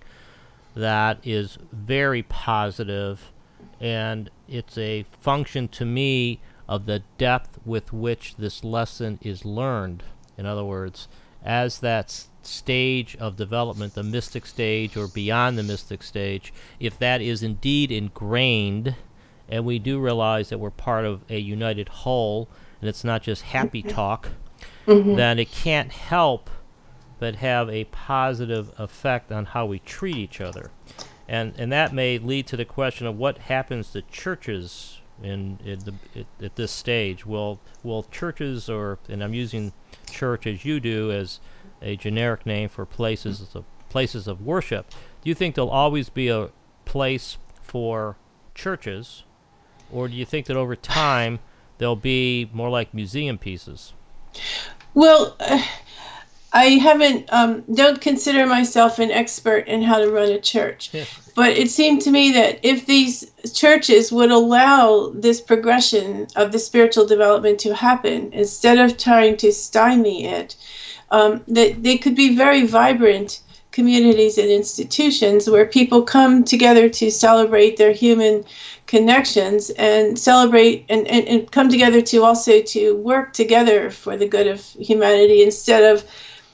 that 0.76 1.20
is 1.24 1.58
very 1.72 2.24
positive, 2.24 3.32
and 3.80 4.30
it's 4.48 4.78
a 4.78 5.06
function 5.20 5.68
to 5.70 5.86
me 5.86 6.40
of 6.68 6.86
the 6.86 7.04
depth 7.18 7.60
with 7.66 7.92
which 7.92 8.36
this 8.38 8.64
lesson 8.64 9.20
is 9.22 9.44
learned. 9.44 10.04
In 10.38 10.46
other 10.46 10.64
words, 10.64 11.08
as 11.46 11.80
that 11.80 12.28
stage 12.42 13.16
of 13.18 13.38
development, 13.38 13.94
the 13.94 14.04
mystic 14.04 14.46
stage 14.46 14.98
or 14.98 15.08
beyond 15.08 15.58
the 15.58 15.64
mystic 15.64 16.04
stage, 16.04 16.54
if 16.80 16.98
that 17.00 17.22
is 17.22 17.44
indeed 17.44 17.92
ingrained, 17.92 18.96
and 19.48 19.64
we 19.64 19.80
do 19.80 20.00
realize 20.00 20.50
that 20.50 20.58
we're 20.58 20.72
part 20.72 21.06
of 21.06 21.24
a 21.30 21.38
united 21.38 21.88
whole 21.88 22.50
and 22.82 22.90
it's 22.90 23.04
not 23.04 23.22
just 23.22 23.44
happy 23.44 23.82
talk, 23.84 24.30
mm-hmm. 24.86 25.16
then 25.16 25.40
it 25.40 25.52
can't 25.52 25.92
help 25.92 26.50
but 27.20 27.38
have 27.38 27.70
a 27.70 27.86
positive 27.86 28.72
effect 28.78 29.32
on 29.32 29.46
how 29.46 29.66
we 29.66 29.80
treat 29.80 30.18
each 30.18 30.42
other. 30.42 30.72
And, 31.28 31.54
and 31.58 31.72
that 31.72 31.94
may 31.94 32.18
lead 32.18 32.48
to 32.48 32.58
the 32.58 32.66
question 32.66 33.08
of 33.08 33.18
what 33.18 33.38
happens 33.38 33.92
to 33.92 34.02
churches 34.04 35.00
in, 35.24 35.60
in 35.64 35.80
the, 35.80 35.94
at, 36.16 36.26
at 36.44 36.56
this 36.56 36.72
stage. 36.72 37.26
Will 37.26 37.60
will 37.84 38.04
churches 38.04 38.70
or 38.70 39.00
and 39.08 39.24
I'm 39.24 39.34
using 39.34 39.74
church 40.06 40.48
as 40.48 40.66
you 40.66 40.80
do 40.80 41.12
as 41.12 41.40
a 41.82 41.96
generic 41.96 42.46
name 42.46 42.70
for 42.70 42.86
places 42.86 43.48
of 43.54 43.66
places 43.90 44.28
of 44.28 44.42
worship. 44.42 44.90
Do 45.22 45.30
you 45.30 45.36
think 45.36 45.56
there'll 45.56 45.70
always 45.70 46.10
be 46.10 46.28
a 46.28 46.50
place 46.86 47.38
for 47.62 48.18
churches, 48.54 49.24
or 49.92 50.08
do 50.08 50.16
you 50.16 50.26
think 50.26 50.46
that 50.48 50.58
over 50.58 50.76
time 50.76 51.40
they'll 51.78 51.96
be 51.96 52.50
more 52.54 52.70
like 52.70 52.94
museum 52.94 53.38
pieces. 53.38 53.94
Well, 54.94 55.36
uh, 55.40 55.62
I 56.56 56.78
haven't, 56.78 57.28
um, 57.34 57.66
don't 57.74 58.00
consider 58.00 58.46
myself 58.46 58.98
an 59.00 59.12
expert 59.12 59.68
in 59.68 59.82
how 59.82 60.00
to 60.00 60.10
run 60.10 60.32
a 60.32 60.40
church. 60.40 60.90
but 61.36 61.50
it 61.50 61.70
seemed 61.70 62.02
to 62.04 62.12
me 62.12 62.32
that 62.32 62.60
if 62.64 62.86
these 62.86 63.30
churches 63.54 64.10
would 64.10 64.32
allow 64.32 65.12
this 65.14 65.42
progression 65.42 66.28
of 66.38 66.54
the 66.54 66.60
spiritual 66.60 67.06
development 67.06 67.60
to 67.60 67.76
happen, 67.76 68.30
instead 68.32 68.78
of 68.78 68.98
trying 68.98 69.36
to 69.38 69.52
stymie 69.52 70.26
it, 70.26 70.56
um, 71.12 71.44
that 71.50 71.84
they 71.84 71.98
could 71.98 72.16
be 72.16 72.34
very 72.34 72.66
vibrant 72.66 73.42
communities 73.72 74.38
and 74.38 74.50
institutions 74.50 75.50
where 75.50 75.66
people 75.66 76.02
come 76.04 76.46
together 76.46 76.88
to 76.88 77.12
celebrate 77.12 77.76
their 77.76 77.92
human 77.92 78.46
connections 78.88 79.72
and 79.72 80.18
celebrate 80.18 80.86
and, 80.88 81.06
and, 81.10 81.28
and 81.28 81.52
come 81.52 81.68
together 81.68 82.02
to 82.02 82.24
also 82.24 82.62
to 82.62 82.96
work 82.96 83.34
together 83.34 83.92
for 83.92 84.16
the 84.16 84.26
good 84.26 84.48
of 84.48 84.62
humanity 84.80 85.44
instead 85.44 85.84
of 85.84 86.06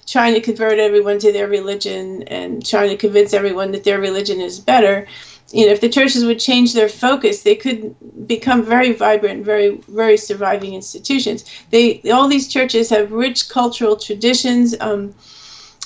trying 0.08 0.34
to 0.34 0.42
convert 0.42 0.80
everyone 0.80 1.20
to 1.20 1.32
their 1.32 1.48
religion 1.48 2.24
and 2.24 2.66
trying 2.66 2.90
to 2.90 2.98
convince 2.98 3.34
everyone 3.34 3.72
that 3.72 3.84
their 3.84 4.00
religion 4.00 4.42
is 4.42 4.60
better 4.60 5.08
you 5.52 5.66
know 5.66 5.72
if 5.72 5.82
the 5.82 5.90
churches 5.90 6.26
would 6.26 6.40
change 6.40 6.74
their 6.74 6.90
focus 6.90 7.44
they 7.44 7.56
could 7.56 7.96
become 8.28 8.64
very 8.64 8.94
vibrant 8.94 9.46
very 9.46 9.78
very 9.88 10.18
surviving 10.18 10.74
institutions 10.74 11.46
they 11.72 12.02
all 12.12 12.28
these 12.28 12.48
churches 12.48 12.90
have 12.90 13.12
rich 13.12 13.50
cultural 13.50 13.96
traditions 13.96 14.76
um, 14.80 15.14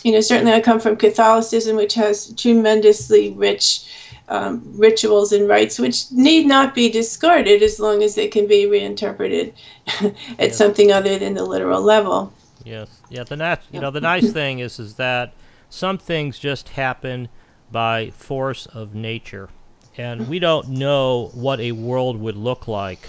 you 0.05 0.11
know, 0.11 0.21
certainly 0.21 0.53
I 0.53 0.61
come 0.61 0.79
from 0.79 0.97
Catholicism, 0.97 1.75
which 1.75 1.95
has 1.95 2.31
tremendously 2.35 3.31
rich 3.31 3.87
um, 4.29 4.61
rituals 4.75 5.33
and 5.33 5.49
rites, 5.49 5.79
which 5.79 6.11
need 6.11 6.45
not 6.45 6.75
be 6.75 6.91
discarded 6.91 7.63
as 7.63 7.79
long 7.79 8.03
as 8.03 8.13
they 8.13 8.27
can 8.27 8.45
be 8.45 8.67
reinterpreted 8.67 9.55
at 9.87 10.13
yeah. 10.39 10.51
something 10.51 10.91
other 10.91 11.17
than 11.17 11.33
the 11.33 11.43
literal 11.43 11.81
level. 11.81 12.31
Yes, 12.63 12.94
yeah. 13.09 13.23
The 13.23 13.35
nat- 13.35 13.63
you 13.71 13.79
know, 13.79 13.91
the 13.91 14.01
nice 14.01 14.31
thing 14.31 14.59
is, 14.59 14.79
is 14.79 14.95
that 14.95 15.33
some 15.69 15.97
things 15.97 16.39
just 16.39 16.69
happen 16.69 17.29
by 17.71 18.11
force 18.11 18.65
of 18.67 18.95
nature, 18.95 19.49
and 19.97 20.27
we 20.27 20.39
don't 20.39 20.69
know 20.69 21.31
what 21.33 21.59
a 21.59 21.71
world 21.73 22.19
would 22.19 22.37
look 22.37 22.67
like 22.67 23.07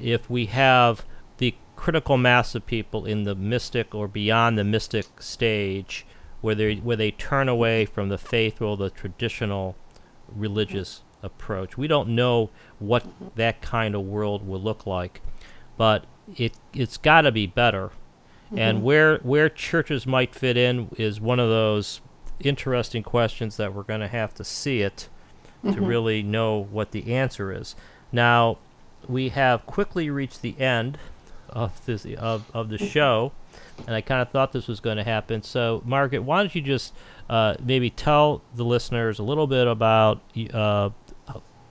if 0.00 0.30
we 0.30 0.46
have 0.46 1.04
the 1.38 1.54
critical 1.76 2.16
mass 2.16 2.54
of 2.54 2.66
people 2.66 3.04
in 3.04 3.24
the 3.24 3.34
mystic 3.34 3.94
or 3.94 4.08
beyond 4.08 4.58
the 4.58 4.64
mystic 4.64 5.06
stage 5.20 6.06
where 6.40 6.54
they 6.54 6.76
where 6.76 6.96
they 6.96 7.10
turn 7.10 7.48
away 7.48 7.84
from 7.84 8.08
the 8.08 8.18
faith 8.18 8.60
or 8.62 8.76
the 8.76 8.90
traditional 8.90 9.76
religious 10.28 11.02
approach. 11.22 11.76
We 11.76 11.88
don't 11.88 12.10
know 12.10 12.50
what 12.78 13.04
mm-hmm. 13.04 13.28
that 13.36 13.60
kind 13.60 13.94
of 13.94 14.02
world 14.02 14.46
will 14.46 14.60
look 14.60 14.86
like, 14.86 15.20
but 15.76 16.04
it 16.36 16.54
it's 16.72 16.96
got 16.96 17.22
to 17.22 17.32
be 17.32 17.46
better. 17.46 17.90
Mm-hmm. 18.48 18.58
And 18.58 18.82
where 18.82 19.18
where 19.18 19.48
churches 19.48 20.06
might 20.06 20.34
fit 20.34 20.56
in 20.56 20.88
is 20.96 21.20
one 21.20 21.38
of 21.38 21.48
those 21.48 22.00
interesting 22.40 23.02
questions 23.02 23.56
that 23.58 23.74
we're 23.74 23.82
going 23.82 24.00
to 24.00 24.08
have 24.08 24.34
to 24.34 24.44
see 24.44 24.80
it 24.80 25.08
mm-hmm. 25.62 25.74
to 25.74 25.80
really 25.82 26.22
know 26.22 26.66
what 26.70 26.92
the 26.92 27.14
answer 27.14 27.52
is. 27.52 27.74
Now, 28.10 28.58
we 29.06 29.30
have 29.30 29.66
quickly 29.66 30.08
reached 30.08 30.42
the 30.42 30.58
end 30.58 30.98
of 31.50 31.84
this 31.84 32.06
of, 32.16 32.44
of 32.54 32.68
the 32.70 32.78
show, 32.78 33.32
and 33.86 33.94
I 33.94 34.00
kind 34.00 34.22
of 34.22 34.30
thought 34.30 34.52
this 34.52 34.66
was 34.66 34.80
going 34.80 34.96
to 34.96 35.04
happen. 35.04 35.42
So, 35.42 35.82
Margaret, 35.84 36.20
why 36.20 36.38
don't 36.38 36.54
you 36.54 36.62
just 36.62 36.94
uh, 37.28 37.56
maybe 37.62 37.90
tell 37.90 38.42
the 38.54 38.64
listeners 38.64 39.18
a 39.18 39.22
little 39.22 39.46
bit 39.46 39.66
about 39.66 40.20
uh, 40.52 40.90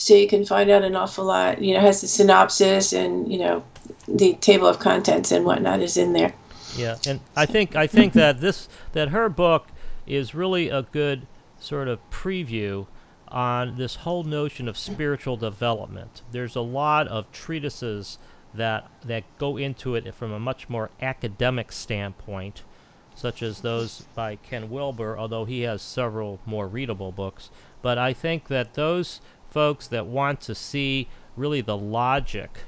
So 0.07 0.15
you 0.15 0.29
can 0.29 0.45
find 0.45 0.71
out 0.71 0.85
an 0.85 0.95
awful 0.95 1.25
lot. 1.25 1.61
You 1.61 1.75
know, 1.75 1.81
has 1.81 2.01
the 2.01 2.07
synopsis 2.07 2.93
and 2.93 3.29
you 3.31 3.41
know 3.41 3.65
the 4.07 4.35
table 4.35 4.69
of 4.69 4.79
contents 4.79 5.33
and 5.33 5.45
whatnot 5.45 5.81
is 5.81 5.97
in 5.97 6.13
there. 6.13 6.33
Yeah, 6.77 6.95
and 7.09 7.19
I 7.35 7.45
think 7.45 7.75
I 7.75 7.89
think 7.89 8.13
that 8.13 8.41
this 8.41 8.69
that 8.93 9.09
her 9.09 9.29
book 9.29 9.67
is 10.07 10.33
really 10.33 10.69
a 10.69 10.83
good 10.83 11.27
sort 11.59 11.89
of 11.89 11.99
preview 12.09 12.87
on 13.27 13.79
this 13.79 13.97
whole 13.97 14.23
notion 14.23 14.69
of 14.69 14.79
spiritual 14.79 15.37
development. 15.37 16.23
There's 16.31 16.55
a 16.55 16.61
lot 16.61 17.09
of 17.09 17.33
treatises 17.33 18.19
that 18.55 18.89
that 19.05 19.25
go 19.39 19.57
into 19.57 19.97
it 19.97 20.15
from 20.15 20.31
a 20.31 20.39
much 20.39 20.69
more 20.69 20.91
academic 21.03 21.73
standpoint, 21.73 22.63
such 23.17 23.43
as 23.43 23.63
those 23.63 24.07
by 24.15 24.37
Ken 24.37 24.71
Wilber, 24.71 25.19
although 25.19 25.47
he 25.47 25.63
has 25.63 25.83
several 25.83 26.39
more 26.47 26.69
readable 26.69 27.11
books. 27.11 27.51
But 27.83 27.99
I 27.99 28.13
think 28.13 28.49
that 28.49 28.75
those 28.75 29.21
folks 29.51 29.87
that 29.89 30.07
want 30.07 30.41
to 30.43 30.55
see 30.55 31.09
really 31.37 31.61
the 31.61 31.77
logic 31.77 32.61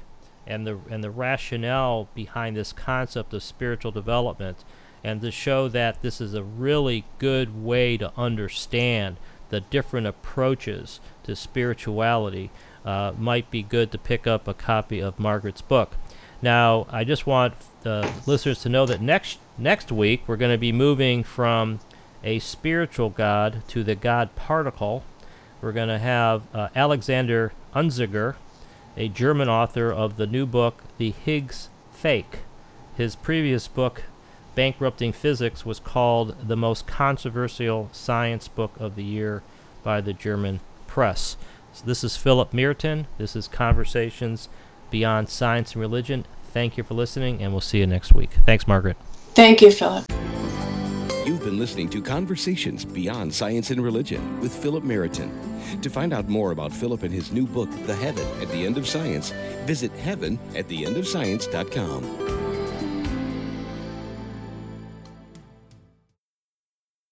and 0.45 0.65
the 0.65 0.79
and 0.89 1.03
the 1.03 1.11
rationale 1.11 2.07
behind 2.15 2.55
this 2.55 2.73
concept 2.73 3.33
of 3.33 3.43
spiritual 3.43 3.91
development 3.91 4.63
and 5.03 5.21
to 5.21 5.31
show 5.31 5.67
that 5.69 6.01
this 6.01 6.19
is 6.19 6.33
a 6.33 6.43
really 6.43 7.05
good 7.19 7.63
way 7.63 7.97
to 7.97 8.11
understand 8.17 9.17
the 9.49 9.61
different 9.61 10.07
approaches 10.07 10.99
to 11.23 11.35
spirituality 11.35 12.51
uh, 12.85 13.13
might 13.17 13.49
be 13.51 13.61
good 13.61 13.91
to 13.91 13.97
pick 13.97 14.27
up 14.27 14.47
a 14.47 14.53
copy 14.53 14.99
of 14.99 15.19
Margaret's 15.19 15.61
book. 15.61 15.95
Now, 16.41 16.87
I 16.89 17.03
just 17.03 17.27
want 17.27 17.53
the 17.81 18.11
listeners 18.25 18.61
to 18.61 18.69
know 18.69 18.85
that 18.85 19.01
next 19.01 19.39
next 19.57 19.91
week 19.91 20.23
we're 20.27 20.37
going 20.37 20.53
to 20.53 20.57
be 20.57 20.71
moving 20.71 21.23
from 21.23 21.79
a 22.23 22.39
spiritual 22.39 23.09
God 23.09 23.63
to 23.69 23.83
the 23.83 23.95
God 23.95 24.35
particle. 24.35 25.03
We're 25.61 25.71
going 25.73 25.89
to 25.89 25.99
have 25.99 26.43
uh, 26.53 26.69
Alexander 26.75 27.51
Unzicker, 27.75 28.35
a 28.95 29.09
German 29.09 29.49
author 29.49 29.91
of 29.91 30.17
the 30.17 30.27
new 30.27 30.45
book 30.45 30.83
The 30.97 31.11
Higgs 31.11 31.69
Fake. 31.91 32.39
His 32.95 33.15
previous 33.15 33.67
book, 33.67 34.03
Bankrupting 34.55 35.13
Physics, 35.13 35.65
was 35.65 35.79
called 35.79 36.35
the 36.47 36.55
most 36.55 36.87
controversial 36.87 37.89
science 37.91 38.47
book 38.47 38.71
of 38.79 38.95
the 38.95 39.03
year 39.03 39.43
by 39.83 40.01
the 40.01 40.13
German 40.13 40.59
press. 40.87 41.37
So 41.73 41.85
this 41.85 42.03
is 42.03 42.17
Philip 42.17 42.53
Merton. 42.53 43.07
This 43.17 43.35
is 43.35 43.47
Conversations 43.47 44.49
Beyond 44.89 45.29
Science 45.29 45.73
and 45.73 45.81
Religion. 45.81 46.25
Thank 46.51 46.77
you 46.77 46.83
for 46.83 46.93
listening, 46.93 47.41
and 47.41 47.51
we'll 47.51 47.61
see 47.61 47.79
you 47.79 47.87
next 47.87 48.13
week. 48.13 48.31
Thanks, 48.45 48.67
Margaret. 48.67 48.97
Thank 49.35 49.61
you, 49.61 49.71
Philip. 49.71 50.05
You've 51.25 51.43
been 51.43 51.59
listening 51.59 51.89
to 51.89 52.01
Conversations 52.01 52.85
Beyond 52.85 53.33
Science 53.33 53.71
and 53.71 53.83
Religion 53.83 54.39
with 54.39 54.53
Philip 54.53 54.83
Meriton. 54.83 55.31
To 55.81 55.89
find 55.89 56.13
out 56.13 56.27
more 56.27 56.51
about 56.51 56.71
Philip 56.71 57.03
and 57.03 57.13
his 57.13 57.31
new 57.31 57.45
book, 57.45 57.69
The 57.85 57.95
Heaven 57.95 58.25
at 58.41 58.49
the 58.49 58.65
End 58.65 58.77
of 58.77 58.87
Science, 58.87 59.31
visit 59.65 59.91
heaven 59.91 60.39